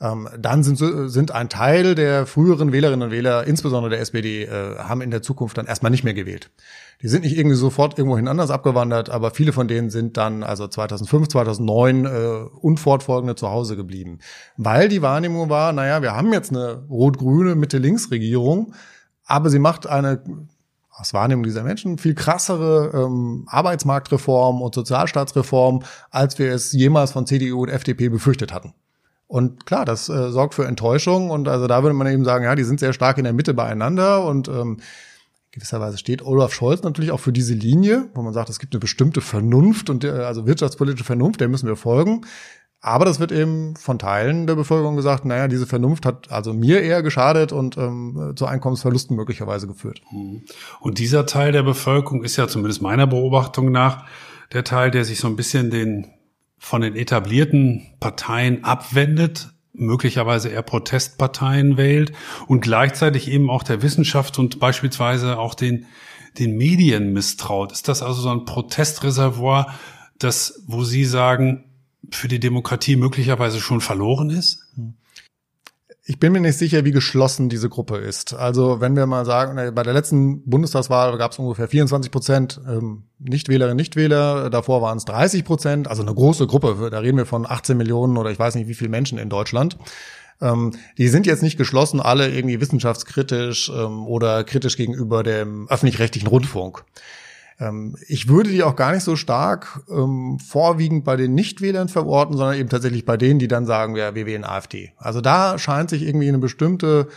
ähm, 0.00 0.28
dann 0.38 0.62
sind, 0.62 0.76
sind 1.10 1.32
ein 1.32 1.48
Teil 1.48 1.94
der 1.94 2.26
früheren 2.26 2.72
Wählerinnen 2.72 3.08
und 3.08 3.10
Wähler, 3.10 3.46
insbesondere 3.46 3.90
der 3.90 4.00
SPD, 4.00 4.44
äh, 4.44 4.78
haben 4.78 5.00
in 5.00 5.10
der 5.10 5.22
Zukunft 5.22 5.58
dann 5.58 5.66
erstmal 5.66 5.90
nicht 5.90 6.04
mehr 6.04 6.14
gewählt. 6.14 6.50
Die 7.02 7.08
sind 7.08 7.22
nicht 7.22 7.36
irgendwie 7.36 7.56
sofort 7.56 7.98
irgendwohin 7.98 8.28
anders 8.28 8.50
abgewandert, 8.50 9.10
aber 9.10 9.30
viele 9.30 9.52
von 9.52 9.68
denen 9.68 9.90
sind 9.90 10.16
dann 10.16 10.42
also 10.42 10.66
2005, 10.66 11.28
2009 11.28 12.04
äh, 12.04 12.08
unfortfolgende 12.60 13.34
zu 13.34 13.48
Hause 13.48 13.76
geblieben. 13.76 14.18
Weil 14.56 14.88
die 14.88 15.02
Wahrnehmung 15.02 15.48
war, 15.48 15.72
naja, 15.72 16.02
wir 16.02 16.14
haben 16.14 16.32
jetzt 16.32 16.50
eine 16.50 16.84
rot-grüne 16.88 17.54
Mitte-Links-Regierung, 17.54 18.74
aber 19.24 19.50
sie 19.50 19.58
macht 19.58 19.86
eine 19.86 20.22
aus 20.90 21.14
Wahrnehmung 21.14 21.44
dieser 21.44 21.62
Menschen 21.62 21.96
viel 21.98 22.14
krassere 22.14 22.90
ähm, 22.92 23.46
Arbeitsmarktreform 23.46 24.60
und 24.60 24.74
Sozialstaatsreform, 24.74 25.84
als 26.10 26.40
wir 26.40 26.52
es 26.52 26.72
jemals 26.72 27.12
von 27.12 27.24
CDU 27.24 27.62
und 27.62 27.68
FDP 27.68 28.08
befürchtet 28.08 28.52
hatten. 28.52 28.74
Und 29.28 29.66
klar, 29.66 29.84
das 29.84 30.08
äh, 30.08 30.30
sorgt 30.30 30.54
für 30.54 30.66
Enttäuschung 30.66 31.30
und 31.30 31.48
also 31.48 31.66
da 31.66 31.82
würde 31.82 31.94
man 31.94 32.06
eben 32.06 32.24
sagen, 32.24 32.44
ja, 32.44 32.54
die 32.54 32.64
sind 32.64 32.80
sehr 32.80 32.94
stark 32.94 33.18
in 33.18 33.24
der 33.24 33.34
Mitte 33.34 33.52
beieinander 33.52 34.24
und 34.24 34.48
ähm, 34.48 34.78
gewisserweise 35.52 35.98
steht 35.98 36.22
Olaf 36.22 36.54
Scholz 36.54 36.82
natürlich 36.82 37.10
auch 37.10 37.20
für 37.20 37.32
diese 37.32 37.52
Linie, 37.52 38.08
wo 38.14 38.22
man 38.22 38.32
sagt, 38.32 38.48
es 38.48 38.58
gibt 38.58 38.74
eine 38.74 38.80
bestimmte 38.80 39.20
Vernunft 39.20 39.90
und 39.90 40.04
also 40.04 40.46
wirtschaftspolitische 40.46 41.04
Vernunft, 41.04 41.40
der 41.40 41.48
müssen 41.48 41.68
wir 41.68 41.76
folgen. 41.76 42.22
Aber 42.80 43.04
das 43.04 43.18
wird 43.18 43.32
eben 43.32 43.74
von 43.76 43.98
Teilen 43.98 44.46
der 44.46 44.54
Bevölkerung 44.54 44.94
gesagt, 44.94 45.24
naja, 45.24 45.48
diese 45.48 45.66
Vernunft 45.66 46.06
hat 46.06 46.30
also 46.30 46.54
mir 46.54 46.80
eher 46.80 47.02
geschadet 47.02 47.52
und 47.52 47.76
ähm, 47.76 48.34
zu 48.36 48.46
Einkommensverlusten 48.46 49.16
möglicherweise 49.16 49.66
geführt. 49.66 50.00
Mhm. 50.12 50.42
Und 50.80 50.98
dieser 50.98 51.26
Teil 51.26 51.50
der 51.50 51.64
Bevölkerung 51.64 52.22
ist 52.22 52.36
ja 52.36 52.46
zumindest 52.46 52.80
meiner 52.80 53.08
Beobachtung 53.08 53.72
nach 53.72 54.06
der 54.52 54.62
Teil, 54.62 54.92
der 54.92 55.04
sich 55.04 55.18
so 55.18 55.26
ein 55.26 55.34
bisschen 55.36 55.70
den 55.70 56.06
von 56.58 56.82
den 56.82 56.96
etablierten 56.96 57.86
Parteien 58.00 58.64
abwendet, 58.64 59.50
möglicherweise 59.72 60.48
eher 60.48 60.62
Protestparteien 60.62 61.76
wählt 61.76 62.12
und 62.46 62.60
gleichzeitig 62.60 63.30
eben 63.30 63.48
auch 63.48 63.62
der 63.62 63.82
Wissenschaft 63.82 64.38
und 64.38 64.58
beispielsweise 64.58 65.38
auch 65.38 65.54
den, 65.54 65.86
den 66.38 66.56
Medien 66.56 67.12
misstraut. 67.12 67.72
Ist 67.72 67.88
das 67.88 68.02
also 68.02 68.20
so 68.20 68.30
ein 68.30 68.44
Protestreservoir, 68.44 69.72
das, 70.18 70.64
wo 70.66 70.82
Sie 70.82 71.04
sagen, 71.04 71.64
für 72.10 72.28
die 72.28 72.40
Demokratie 72.40 72.96
möglicherweise 72.96 73.60
schon 73.60 73.80
verloren 73.80 74.30
ist? 74.30 74.66
Ich 76.10 76.18
bin 76.18 76.32
mir 76.32 76.40
nicht 76.40 76.56
sicher, 76.56 76.86
wie 76.86 76.90
geschlossen 76.90 77.50
diese 77.50 77.68
Gruppe 77.68 77.98
ist. 77.98 78.32
Also 78.32 78.80
wenn 78.80 78.96
wir 78.96 79.04
mal 79.04 79.26
sagen, 79.26 79.74
bei 79.74 79.82
der 79.82 79.92
letzten 79.92 80.42
Bundestagswahl 80.48 81.18
gab 81.18 81.32
es 81.32 81.38
ungefähr 81.38 81.68
24 81.68 82.10
Prozent 82.10 82.58
ähm, 82.66 83.02
Nichtwählerinnen, 83.18 83.76
Nichtwähler. 83.76 84.48
Davor 84.48 84.80
waren 84.80 84.96
es 84.96 85.04
30 85.04 85.44
Prozent, 85.44 85.86
also 85.86 86.00
eine 86.00 86.14
große 86.14 86.46
Gruppe. 86.46 86.88
Da 86.90 87.00
reden 87.00 87.18
wir 87.18 87.26
von 87.26 87.44
18 87.46 87.76
Millionen 87.76 88.16
oder 88.16 88.30
ich 88.30 88.38
weiß 88.38 88.54
nicht 88.54 88.68
wie 88.68 88.74
viele 88.74 88.88
Menschen 88.88 89.18
in 89.18 89.28
Deutschland. 89.28 89.76
Ähm, 90.40 90.72
die 90.96 91.08
sind 91.08 91.26
jetzt 91.26 91.42
nicht 91.42 91.58
geschlossen, 91.58 92.00
alle 92.00 92.30
irgendwie 92.30 92.58
wissenschaftskritisch 92.58 93.68
ähm, 93.68 94.06
oder 94.06 94.44
kritisch 94.44 94.78
gegenüber 94.78 95.22
dem 95.22 95.68
öffentlich-rechtlichen 95.68 96.28
Rundfunk. 96.28 96.86
Ähm, 97.60 97.96
ich 98.06 98.28
würde 98.28 98.50
die 98.50 98.62
auch 98.62 98.76
gar 98.76 98.92
nicht 98.92 99.04
so 99.04 99.16
stark 99.16 99.80
ähm, 99.90 100.38
vorwiegend 100.38 101.04
bei 101.04 101.16
den 101.16 101.34
Nichtwählern 101.34 101.88
verorten, 101.88 102.36
sondern 102.36 102.56
eben 102.56 102.68
tatsächlich 102.68 103.04
bei 103.04 103.16
denen, 103.16 103.38
die 103.38 103.48
dann 103.48 103.66
sagen, 103.66 103.96
ja, 103.96 104.14
wir 104.14 104.26
wählen 104.26 104.44
AfD. 104.44 104.92
Also 104.96 105.20
da 105.20 105.58
scheint 105.58 105.90
sich 105.90 106.02
irgendwie 106.02 106.28
eine 106.28 106.38
bestimmte 106.38 107.08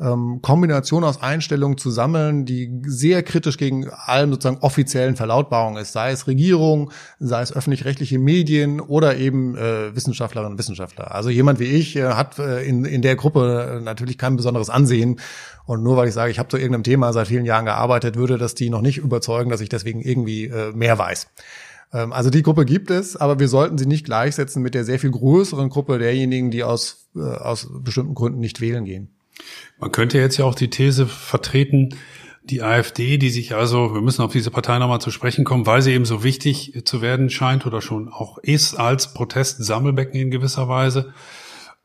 ähm, 0.00 0.40
Kombination 0.42 1.04
aus 1.04 1.20
Einstellungen 1.20 1.76
zu 1.76 1.90
sammeln, 1.90 2.44
die 2.44 2.82
sehr 2.86 3.22
kritisch 3.22 3.56
gegen 3.56 3.88
allen 3.90 4.30
sozusagen 4.30 4.58
offiziellen 4.58 5.16
Verlautbarungen 5.16 5.82
ist, 5.82 5.92
sei 5.92 6.12
es 6.12 6.26
Regierung, 6.26 6.92
sei 7.18 7.42
es 7.42 7.52
öffentlich-rechtliche 7.52 8.18
Medien 8.18 8.80
oder 8.80 9.16
eben 9.16 9.56
äh, 9.56 9.94
Wissenschaftlerinnen 9.94 10.52
und 10.52 10.58
Wissenschaftler. 10.58 11.14
Also 11.14 11.30
jemand 11.30 11.58
wie 11.58 11.64
ich 11.64 11.96
äh, 11.96 12.04
hat 12.12 12.38
äh, 12.38 12.62
in, 12.64 12.84
in 12.84 13.02
der 13.02 13.16
Gruppe 13.16 13.80
natürlich 13.82 14.18
kein 14.18 14.36
besonderes 14.36 14.70
Ansehen 14.70 15.20
und 15.66 15.82
nur 15.82 15.96
weil 15.96 16.08
ich 16.08 16.14
sage, 16.14 16.30
ich 16.30 16.38
habe 16.38 16.48
zu 16.48 16.56
irgendeinem 16.56 16.84
Thema 16.84 17.12
seit 17.12 17.28
vielen 17.28 17.44
Jahren 17.44 17.64
gearbeitet, 17.64 18.16
würde 18.16 18.38
das 18.38 18.54
die 18.54 18.70
noch 18.70 18.82
nicht 18.82 18.98
überzeugen, 18.98 19.50
dass 19.50 19.60
ich 19.60 19.68
deswegen 19.68 20.00
irgendwie 20.00 20.44
äh, 20.44 20.72
mehr 20.72 20.96
weiß. 20.98 21.26
Ähm, 21.92 22.12
also 22.12 22.30
die 22.30 22.42
Gruppe 22.42 22.64
gibt 22.64 22.90
es, 22.90 23.16
aber 23.16 23.40
wir 23.40 23.48
sollten 23.48 23.78
sie 23.78 23.86
nicht 23.86 24.04
gleichsetzen 24.04 24.62
mit 24.62 24.74
der 24.74 24.84
sehr 24.84 24.98
viel 24.98 25.10
größeren 25.10 25.68
Gruppe 25.70 25.98
derjenigen, 25.98 26.50
die 26.50 26.62
aus, 26.62 27.08
äh, 27.16 27.20
aus 27.20 27.68
bestimmten 27.82 28.14
Gründen 28.14 28.38
nicht 28.38 28.60
wählen 28.60 28.84
gehen. 28.84 29.17
Man 29.78 29.92
könnte 29.92 30.18
jetzt 30.18 30.36
ja 30.36 30.44
auch 30.44 30.54
die 30.54 30.70
These 30.70 31.06
vertreten, 31.06 31.94
die 32.44 32.62
AfD, 32.62 33.18
die 33.18 33.30
sich 33.30 33.54
also, 33.54 33.94
wir 33.94 34.00
müssen 34.00 34.22
auf 34.22 34.32
diese 34.32 34.50
Partei 34.50 34.78
nochmal 34.78 35.00
zu 35.00 35.10
sprechen 35.10 35.44
kommen, 35.44 35.66
weil 35.66 35.82
sie 35.82 35.92
eben 35.92 36.04
so 36.04 36.24
wichtig 36.24 36.82
zu 36.84 37.02
werden 37.02 37.30
scheint 37.30 37.66
oder 37.66 37.82
schon 37.82 38.08
auch 38.08 38.38
ist 38.38 38.74
als 38.74 39.12
Protestsammelbecken 39.12 40.18
in 40.18 40.30
gewisser 40.30 40.68
Weise. 40.68 41.12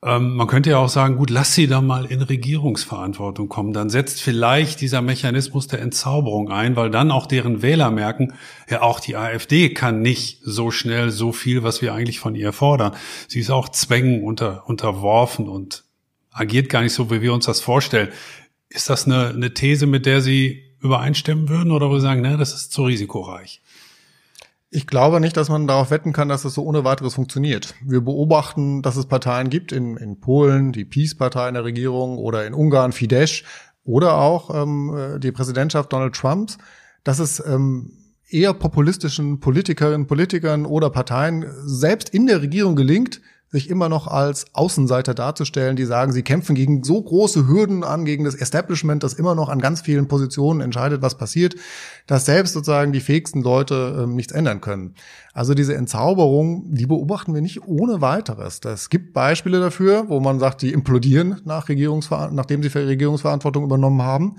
Ähm, 0.04 0.36
man 0.36 0.48
könnte 0.48 0.72
ja 0.72 0.78
auch 0.78 0.90
sagen, 0.90 1.16
gut, 1.16 1.30
lass 1.30 1.56
sie 1.56 1.68
da 1.68 1.82
mal 1.82 2.06
in 2.06 2.22
Regierungsverantwortung 2.22 3.48
kommen. 3.48 3.74
Dann 3.74 3.90
setzt 3.90 4.22
vielleicht 4.22 4.82
dieser 4.82 5.02
Mechanismus 5.02 5.68
der 5.68 5.82
Entzauberung 5.82 6.50
ein, 6.50 6.76
weil 6.76 6.90
dann 6.90 7.12
auch 7.12 7.26
deren 7.26 7.62
Wähler 7.62 7.90
merken, 7.90 8.34
ja, 8.70 8.82
auch 8.82 9.00
die 9.00 9.16
AfD 9.16 9.70
kann 9.74 10.02
nicht 10.02 10.40
so 10.44 10.72
schnell 10.72 11.10
so 11.10 11.32
viel, 11.32 11.64
was 11.64 11.82
wir 11.82 11.94
eigentlich 11.94 12.20
von 12.20 12.36
ihr 12.36 12.52
fordern. 12.52 12.94
Sie 13.28 13.40
ist 13.40 13.50
auch 13.50 13.70
Zwängen 13.70 14.24
unter, 14.24 14.68
unterworfen 14.68 15.48
und 15.48 15.83
agiert 16.34 16.70
gar 16.70 16.82
nicht 16.82 16.94
so, 16.94 17.10
wie 17.12 17.22
wir 17.22 17.34
uns 17.34 17.46
das 17.46 17.62
vorstellen. 17.62 18.10
Ist 18.70 18.90
das 18.90 19.06
eine, 19.06 19.30
eine 19.30 19.54
These, 19.54 19.86
mit 19.86 20.06
der 20.06 20.22
Sie 20.22 20.64
übereinstimmen 20.82 21.48
würden 21.48 21.72
oder 21.72 21.90
wo 21.90 21.96
Sie 21.96 22.02
sagen, 22.02 22.22
ne, 22.22 22.38
das 22.38 22.54
ist 22.54 22.72
zu 22.72 22.84
risikoreich? 22.84 23.62
Ich 24.70 24.88
glaube 24.88 25.20
nicht, 25.20 25.38
dass 25.38 25.50
man 25.50 25.68
darauf 25.68 25.92
wetten 25.92 26.14
kann, 26.14 26.30
dass 26.30 26.46
es 26.46 26.56
so 26.56 26.64
ohne 26.64 26.84
weiteres 26.84 27.14
funktioniert. 27.14 27.76
Wir 27.86 28.02
beobachten, 28.02 28.82
dass 28.82 28.96
es 28.96 29.06
Parteien 29.06 29.52
gibt 29.52 29.72
in, 29.72 29.98
in 29.98 30.20
Polen, 30.20 30.72
die 30.72 30.84
Peace-Partei 30.84 31.48
in 31.48 31.54
der 31.54 31.64
Regierung 31.64 32.18
oder 32.18 32.48
in 32.48 32.56
Ungarn 32.56 32.92
Fidesz 32.92 33.44
oder 33.84 34.18
auch 34.18 34.50
ähm, 34.50 35.20
die 35.20 35.32
Präsidentschaft 35.32 35.94
Donald 35.94 36.16
Trumps, 36.16 36.58
dass 37.04 37.20
es 37.20 37.40
ähm, 37.46 37.92
eher 38.28 38.54
populistischen 38.54 39.40
Politikerinnen, 39.40 40.08
Politikern 40.08 40.66
oder 40.66 40.90
Parteien 40.90 41.46
selbst 41.66 42.10
in 42.10 42.26
der 42.26 42.42
Regierung 42.42 42.76
gelingt, 42.76 43.22
sich 43.54 43.70
immer 43.70 43.88
noch 43.88 44.08
als 44.08 44.48
Außenseiter 44.54 45.14
darzustellen, 45.14 45.76
die 45.76 45.86
sagen, 45.86 46.12
sie 46.12 46.24
kämpfen 46.24 46.56
gegen 46.56 46.84
so 46.84 47.00
große 47.00 47.48
Hürden 47.48 47.84
an, 47.84 48.04
gegen 48.04 48.24
das 48.24 48.34
Establishment, 48.34 49.04
das 49.04 49.14
immer 49.14 49.36
noch 49.36 49.48
an 49.48 49.60
ganz 49.60 49.82
vielen 49.82 50.08
Positionen 50.08 50.60
entscheidet, 50.60 51.04
was 51.04 51.20
passiert, 51.20 51.56
dass 52.08 52.26
selbst 52.26 52.54
sozusagen 52.54 52.94
die 52.94 53.00
fähigsten 53.00 53.44
Leute 53.44 54.02
ähm, 54.04 54.16
nichts 54.16 54.34
ändern 54.34 54.60
können. 54.60 54.96
Also 55.36 55.54
diese 55.54 55.76
Entzauberung, 55.76 56.74
die 56.74 56.88
beobachten 56.88 57.36
wir 57.36 57.42
nicht 57.42 57.68
ohne 57.68 58.02
weiteres. 58.02 58.60
Es 58.66 58.90
gibt 58.90 59.14
Beispiele 59.14 59.60
dafür, 59.60 60.10
wo 60.10 60.20
man 60.20 60.40
sagt, 60.40 60.64
die 60.64 60.74
implodieren 60.74 61.42
nach 61.46 61.70
Regierungsver 61.70 62.32
nachdem 62.32 62.64
sie 62.64 62.70
Regierungsverantwortung 62.70 63.64
übernommen 63.64 64.02
haben. 64.02 64.38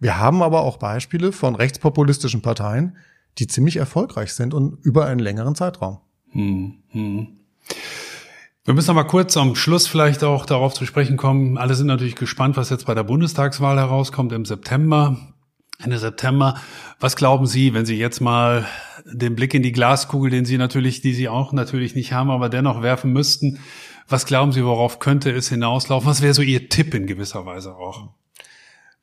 Wir 0.00 0.18
haben 0.18 0.42
aber 0.42 0.62
auch 0.62 0.78
Beispiele 0.78 1.32
von 1.32 1.54
rechtspopulistischen 1.54 2.40
Parteien, 2.40 2.96
die 3.36 3.46
ziemlich 3.46 3.76
erfolgreich 3.76 4.32
sind 4.32 4.54
und 4.54 4.82
über 4.82 5.04
einen 5.04 5.20
längeren 5.20 5.54
Zeitraum. 5.54 5.98
Hm, 6.30 6.78
hm. 6.88 7.26
Wir 8.66 8.72
müssen 8.72 8.94
mal 8.94 9.04
kurz 9.04 9.36
am 9.36 9.56
Schluss 9.56 9.86
vielleicht 9.86 10.24
auch 10.24 10.46
darauf 10.46 10.72
zu 10.72 10.86
sprechen 10.86 11.18
kommen. 11.18 11.58
Alle 11.58 11.74
sind 11.74 11.86
natürlich 11.86 12.16
gespannt, 12.16 12.56
was 12.56 12.70
jetzt 12.70 12.86
bei 12.86 12.94
der 12.94 13.02
Bundestagswahl 13.02 13.76
herauskommt 13.76 14.32
im 14.32 14.46
September. 14.46 15.18
Ende 15.82 15.98
September. 15.98 16.58
Was 16.98 17.14
glauben 17.14 17.46
Sie, 17.46 17.74
wenn 17.74 17.84
Sie 17.84 17.98
jetzt 17.98 18.20
mal 18.20 18.66
den 19.04 19.36
Blick 19.36 19.52
in 19.52 19.62
die 19.62 19.72
Glaskugel, 19.72 20.30
den 20.30 20.46
Sie 20.46 20.56
natürlich, 20.56 21.02
die 21.02 21.12
Sie 21.12 21.28
auch 21.28 21.52
natürlich 21.52 21.94
nicht 21.94 22.14
haben, 22.14 22.30
aber 22.30 22.48
dennoch 22.48 22.80
werfen 22.80 23.12
müssten, 23.12 23.58
was 24.08 24.24
glauben 24.24 24.52
Sie, 24.52 24.64
worauf 24.64 24.98
könnte 24.98 25.30
es 25.30 25.50
hinauslaufen? 25.50 26.08
Was 26.08 26.22
wäre 26.22 26.32
so 26.32 26.40
Ihr 26.40 26.70
Tipp 26.70 26.94
in 26.94 27.06
gewisser 27.06 27.44
Weise 27.44 27.74
auch? 27.74 28.14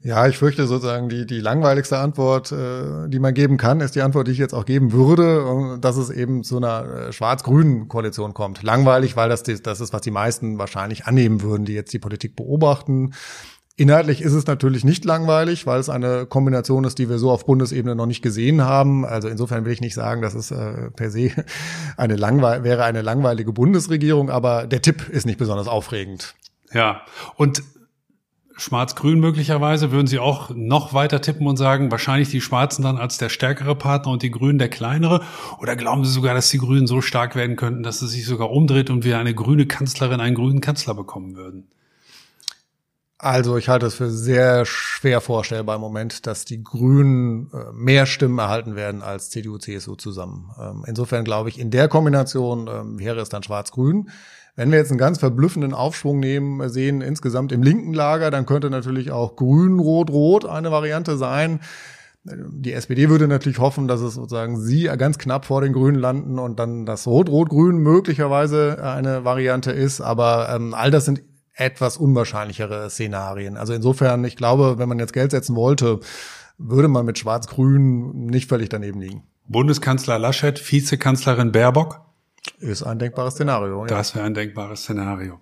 Ja, 0.03 0.25
ich 0.25 0.37
fürchte 0.37 0.65
sozusagen 0.65 1.09
die, 1.09 1.27
die 1.27 1.39
langweiligste 1.39 1.99
Antwort, 1.99 2.51
äh, 2.51 3.07
die 3.07 3.19
man 3.19 3.35
geben 3.35 3.57
kann, 3.57 3.81
ist 3.81 3.95
die 3.95 4.01
Antwort, 4.01 4.27
die 4.27 4.31
ich 4.31 4.39
jetzt 4.39 4.53
auch 4.53 4.65
geben 4.65 4.93
würde, 4.93 5.77
dass 5.79 5.95
es 5.95 6.09
eben 6.09 6.43
zu 6.43 6.57
einer 6.57 6.85
äh, 6.85 7.13
schwarz-grünen 7.13 7.87
Koalition 7.87 8.33
kommt. 8.33 8.63
Langweilig, 8.63 9.15
weil 9.15 9.29
das, 9.29 9.43
das 9.43 9.79
ist, 9.79 9.93
was 9.93 10.01
die 10.01 10.11
meisten 10.11 10.57
wahrscheinlich 10.57 11.05
annehmen 11.05 11.43
würden, 11.43 11.65
die 11.65 11.73
jetzt 11.73 11.93
die 11.93 11.99
Politik 11.99 12.35
beobachten. 12.35 13.13
Inhaltlich 13.77 14.21
ist 14.21 14.33
es 14.33 14.47
natürlich 14.47 14.83
nicht 14.83 15.05
langweilig, 15.05 15.67
weil 15.67 15.79
es 15.79 15.89
eine 15.89 16.25
Kombination 16.25 16.83
ist, 16.83 16.97
die 16.97 17.07
wir 17.07 17.19
so 17.19 17.29
auf 17.29 17.45
Bundesebene 17.45 17.95
noch 17.95 18.07
nicht 18.07 18.23
gesehen 18.23 18.63
haben. 18.63 19.05
Also 19.05 19.27
insofern 19.27 19.65
will 19.65 19.71
ich 19.71 19.81
nicht 19.81 19.95
sagen, 19.95 20.23
dass 20.23 20.33
es 20.33 20.49
äh, 20.49 20.89
per 20.95 21.11
se 21.11 21.31
eine 21.97 22.15
langweil 22.15 22.63
wäre 22.63 22.85
eine 22.85 23.03
langweilige 23.03 23.53
Bundesregierung, 23.53 24.31
aber 24.31 24.65
der 24.65 24.81
Tipp 24.81 25.09
ist 25.09 25.27
nicht 25.27 25.37
besonders 25.37 25.67
aufregend. 25.67 26.33
Ja, 26.73 27.01
und 27.35 27.61
Schwarz-Grün 28.57 29.19
möglicherweise, 29.19 29.91
würden 29.91 30.07
Sie 30.07 30.19
auch 30.19 30.51
noch 30.53 30.93
weiter 30.93 31.21
tippen 31.21 31.47
und 31.47 31.57
sagen, 31.57 31.91
wahrscheinlich 31.91 32.29
die 32.29 32.41
Schwarzen 32.41 32.83
dann 32.83 32.97
als 32.97 33.17
der 33.17 33.29
stärkere 33.29 33.75
Partner 33.75 34.11
und 34.11 34.21
die 34.21 34.31
Grünen 34.31 34.59
der 34.59 34.69
kleinere? 34.69 35.21
Oder 35.59 35.75
glauben 35.75 36.05
Sie 36.05 36.11
sogar, 36.11 36.33
dass 36.33 36.49
die 36.49 36.57
Grünen 36.57 36.87
so 36.87 37.01
stark 37.01 37.35
werden 37.35 37.55
könnten, 37.55 37.83
dass 37.83 38.01
es 38.01 38.11
sich 38.11 38.25
sogar 38.25 38.51
umdreht 38.51 38.89
und 38.89 39.03
wir 39.03 39.17
eine 39.17 39.33
grüne 39.33 39.65
Kanzlerin, 39.65 40.19
einen 40.19 40.35
grünen 40.35 40.61
Kanzler 40.61 40.93
bekommen 40.93 41.35
würden? 41.35 41.67
Also 43.23 43.55
ich 43.55 43.69
halte 43.69 43.85
es 43.85 43.93
für 43.93 44.09
sehr 44.09 44.65
schwer 44.65 45.21
vorstellbar 45.21 45.75
im 45.75 45.81
Moment, 45.81 46.25
dass 46.25 46.43
die 46.43 46.63
Grünen 46.63 47.51
äh, 47.53 47.71
mehr 47.71 48.07
Stimmen 48.07 48.39
erhalten 48.39 48.75
werden 48.75 49.03
als 49.03 49.29
CDU, 49.29 49.59
CSU 49.59 49.93
zusammen. 49.93 50.49
Ähm, 50.59 50.83
insofern 50.87 51.23
glaube 51.23 51.49
ich, 51.49 51.59
in 51.59 51.69
der 51.69 51.87
Kombination 51.87 52.67
ähm, 52.67 52.97
wäre 52.97 53.19
es 53.19 53.29
dann 53.29 53.43
Schwarz-Grün. 53.43 54.09
Wenn 54.61 54.69
wir 54.69 54.77
jetzt 54.77 54.91
einen 54.91 54.99
ganz 54.99 55.17
verblüffenden 55.17 55.73
Aufschwung 55.73 56.19
nehmen, 56.19 56.69
sehen 56.69 57.01
insgesamt 57.01 57.51
im 57.51 57.63
linken 57.63 57.95
Lager, 57.95 58.29
dann 58.29 58.45
könnte 58.45 58.69
natürlich 58.69 59.09
auch 59.09 59.35
Grün, 59.35 59.79
Rot, 59.79 60.11
Rot 60.11 60.45
eine 60.45 60.69
Variante 60.69 61.17
sein. 61.17 61.61
Die 62.23 62.71
SPD 62.71 63.09
würde 63.09 63.27
natürlich 63.27 63.57
hoffen, 63.57 63.87
dass 63.87 64.01
es 64.01 64.13
sozusagen 64.13 64.61
sie 64.61 64.83
ganz 64.99 65.17
knapp 65.17 65.45
vor 65.45 65.61
den 65.61 65.73
Grünen 65.73 65.97
landen 65.97 66.37
und 66.37 66.59
dann 66.59 66.85
das 66.85 67.07
Rot-Rot-Grün 67.07 67.77
möglicherweise 67.79 68.77
eine 68.83 69.25
Variante 69.25 69.71
ist. 69.71 69.99
Aber 69.99 70.53
ähm, 70.53 70.75
all 70.75 70.91
das 70.91 71.05
sind 71.05 71.23
etwas 71.55 71.97
unwahrscheinlichere 71.97 72.87
Szenarien. 72.91 73.57
Also 73.57 73.73
insofern, 73.73 74.23
ich 74.25 74.35
glaube, 74.35 74.77
wenn 74.77 74.87
man 74.87 74.99
jetzt 74.99 75.13
Geld 75.13 75.31
setzen 75.31 75.55
wollte, 75.55 76.01
würde 76.59 76.87
man 76.87 77.07
mit 77.07 77.17
Schwarz-Grün 77.17 78.27
nicht 78.27 78.47
völlig 78.47 78.69
daneben 78.69 79.01
liegen. 79.01 79.23
Bundeskanzler 79.47 80.19
Laschet, 80.19 80.61
Vizekanzlerin 80.71 81.51
Baerbock? 81.51 82.10
Ist 82.59 82.83
ein 82.83 82.97
denkbares 82.97 83.35
Szenario. 83.35 83.81
Ja. 83.81 83.87
Das 83.87 84.15
wäre 84.15 84.25
ein 84.25 84.33
denkbares 84.33 84.81
Szenario. 84.83 85.39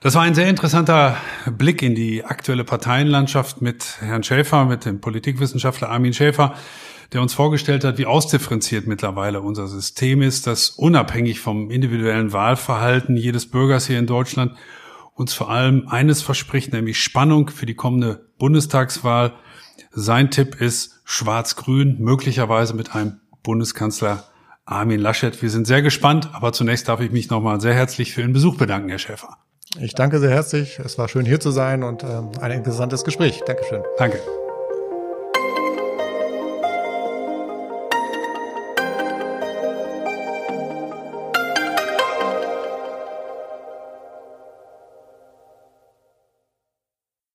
Das 0.00 0.14
war 0.14 0.22
ein 0.22 0.34
sehr 0.34 0.48
interessanter 0.48 1.16
Blick 1.46 1.82
in 1.82 1.94
die 1.94 2.24
aktuelle 2.24 2.64
Parteienlandschaft 2.64 3.60
mit 3.60 4.00
Herrn 4.00 4.22
Schäfer, 4.22 4.64
mit 4.64 4.84
dem 4.84 5.00
Politikwissenschaftler 5.00 5.90
Armin 5.90 6.14
Schäfer, 6.14 6.54
der 7.12 7.20
uns 7.20 7.34
vorgestellt 7.34 7.84
hat, 7.84 7.98
wie 7.98 8.06
ausdifferenziert 8.06 8.86
mittlerweile 8.86 9.42
unser 9.42 9.66
System 9.66 10.22
ist, 10.22 10.46
das 10.46 10.70
unabhängig 10.70 11.40
vom 11.40 11.70
individuellen 11.70 12.32
Wahlverhalten 12.32 13.16
jedes 13.16 13.50
Bürgers 13.50 13.86
hier 13.86 13.98
in 13.98 14.06
Deutschland 14.06 14.52
uns 15.14 15.34
vor 15.34 15.50
allem 15.50 15.88
eines 15.88 16.22
verspricht, 16.22 16.72
nämlich 16.72 16.98
Spannung 16.98 17.50
für 17.50 17.66
die 17.66 17.74
kommende 17.74 18.30
Bundestagswahl. 18.38 19.34
Sein 19.90 20.30
Tipp 20.30 20.60
ist 20.60 21.02
Schwarz-Grün, 21.04 21.98
möglicherweise 22.00 22.74
mit 22.74 22.94
einem 22.94 23.20
Bundeskanzler 23.42 24.31
Armin 24.72 25.00
Laschet. 25.00 25.40
Wir 25.42 25.50
sind 25.50 25.66
sehr 25.66 25.82
gespannt, 25.82 26.30
aber 26.32 26.52
zunächst 26.52 26.88
darf 26.88 27.00
ich 27.00 27.10
mich 27.10 27.30
nochmal 27.30 27.60
sehr 27.60 27.74
herzlich 27.74 28.12
für 28.12 28.22
Ihren 28.22 28.32
Besuch 28.32 28.56
bedanken, 28.56 28.88
Herr 28.88 28.98
Schäfer. 28.98 29.38
Ich 29.80 29.94
danke 29.94 30.18
sehr 30.18 30.30
herzlich. 30.30 30.78
Es 30.78 30.98
war 30.98 31.08
schön 31.08 31.24
hier 31.24 31.40
zu 31.40 31.50
sein 31.50 31.82
und 31.82 32.02
ähm, 32.04 32.30
ein 32.40 32.50
interessantes 32.50 33.04
Gespräch. 33.04 33.42
Dankeschön. 33.46 33.82
Danke. 33.96 34.20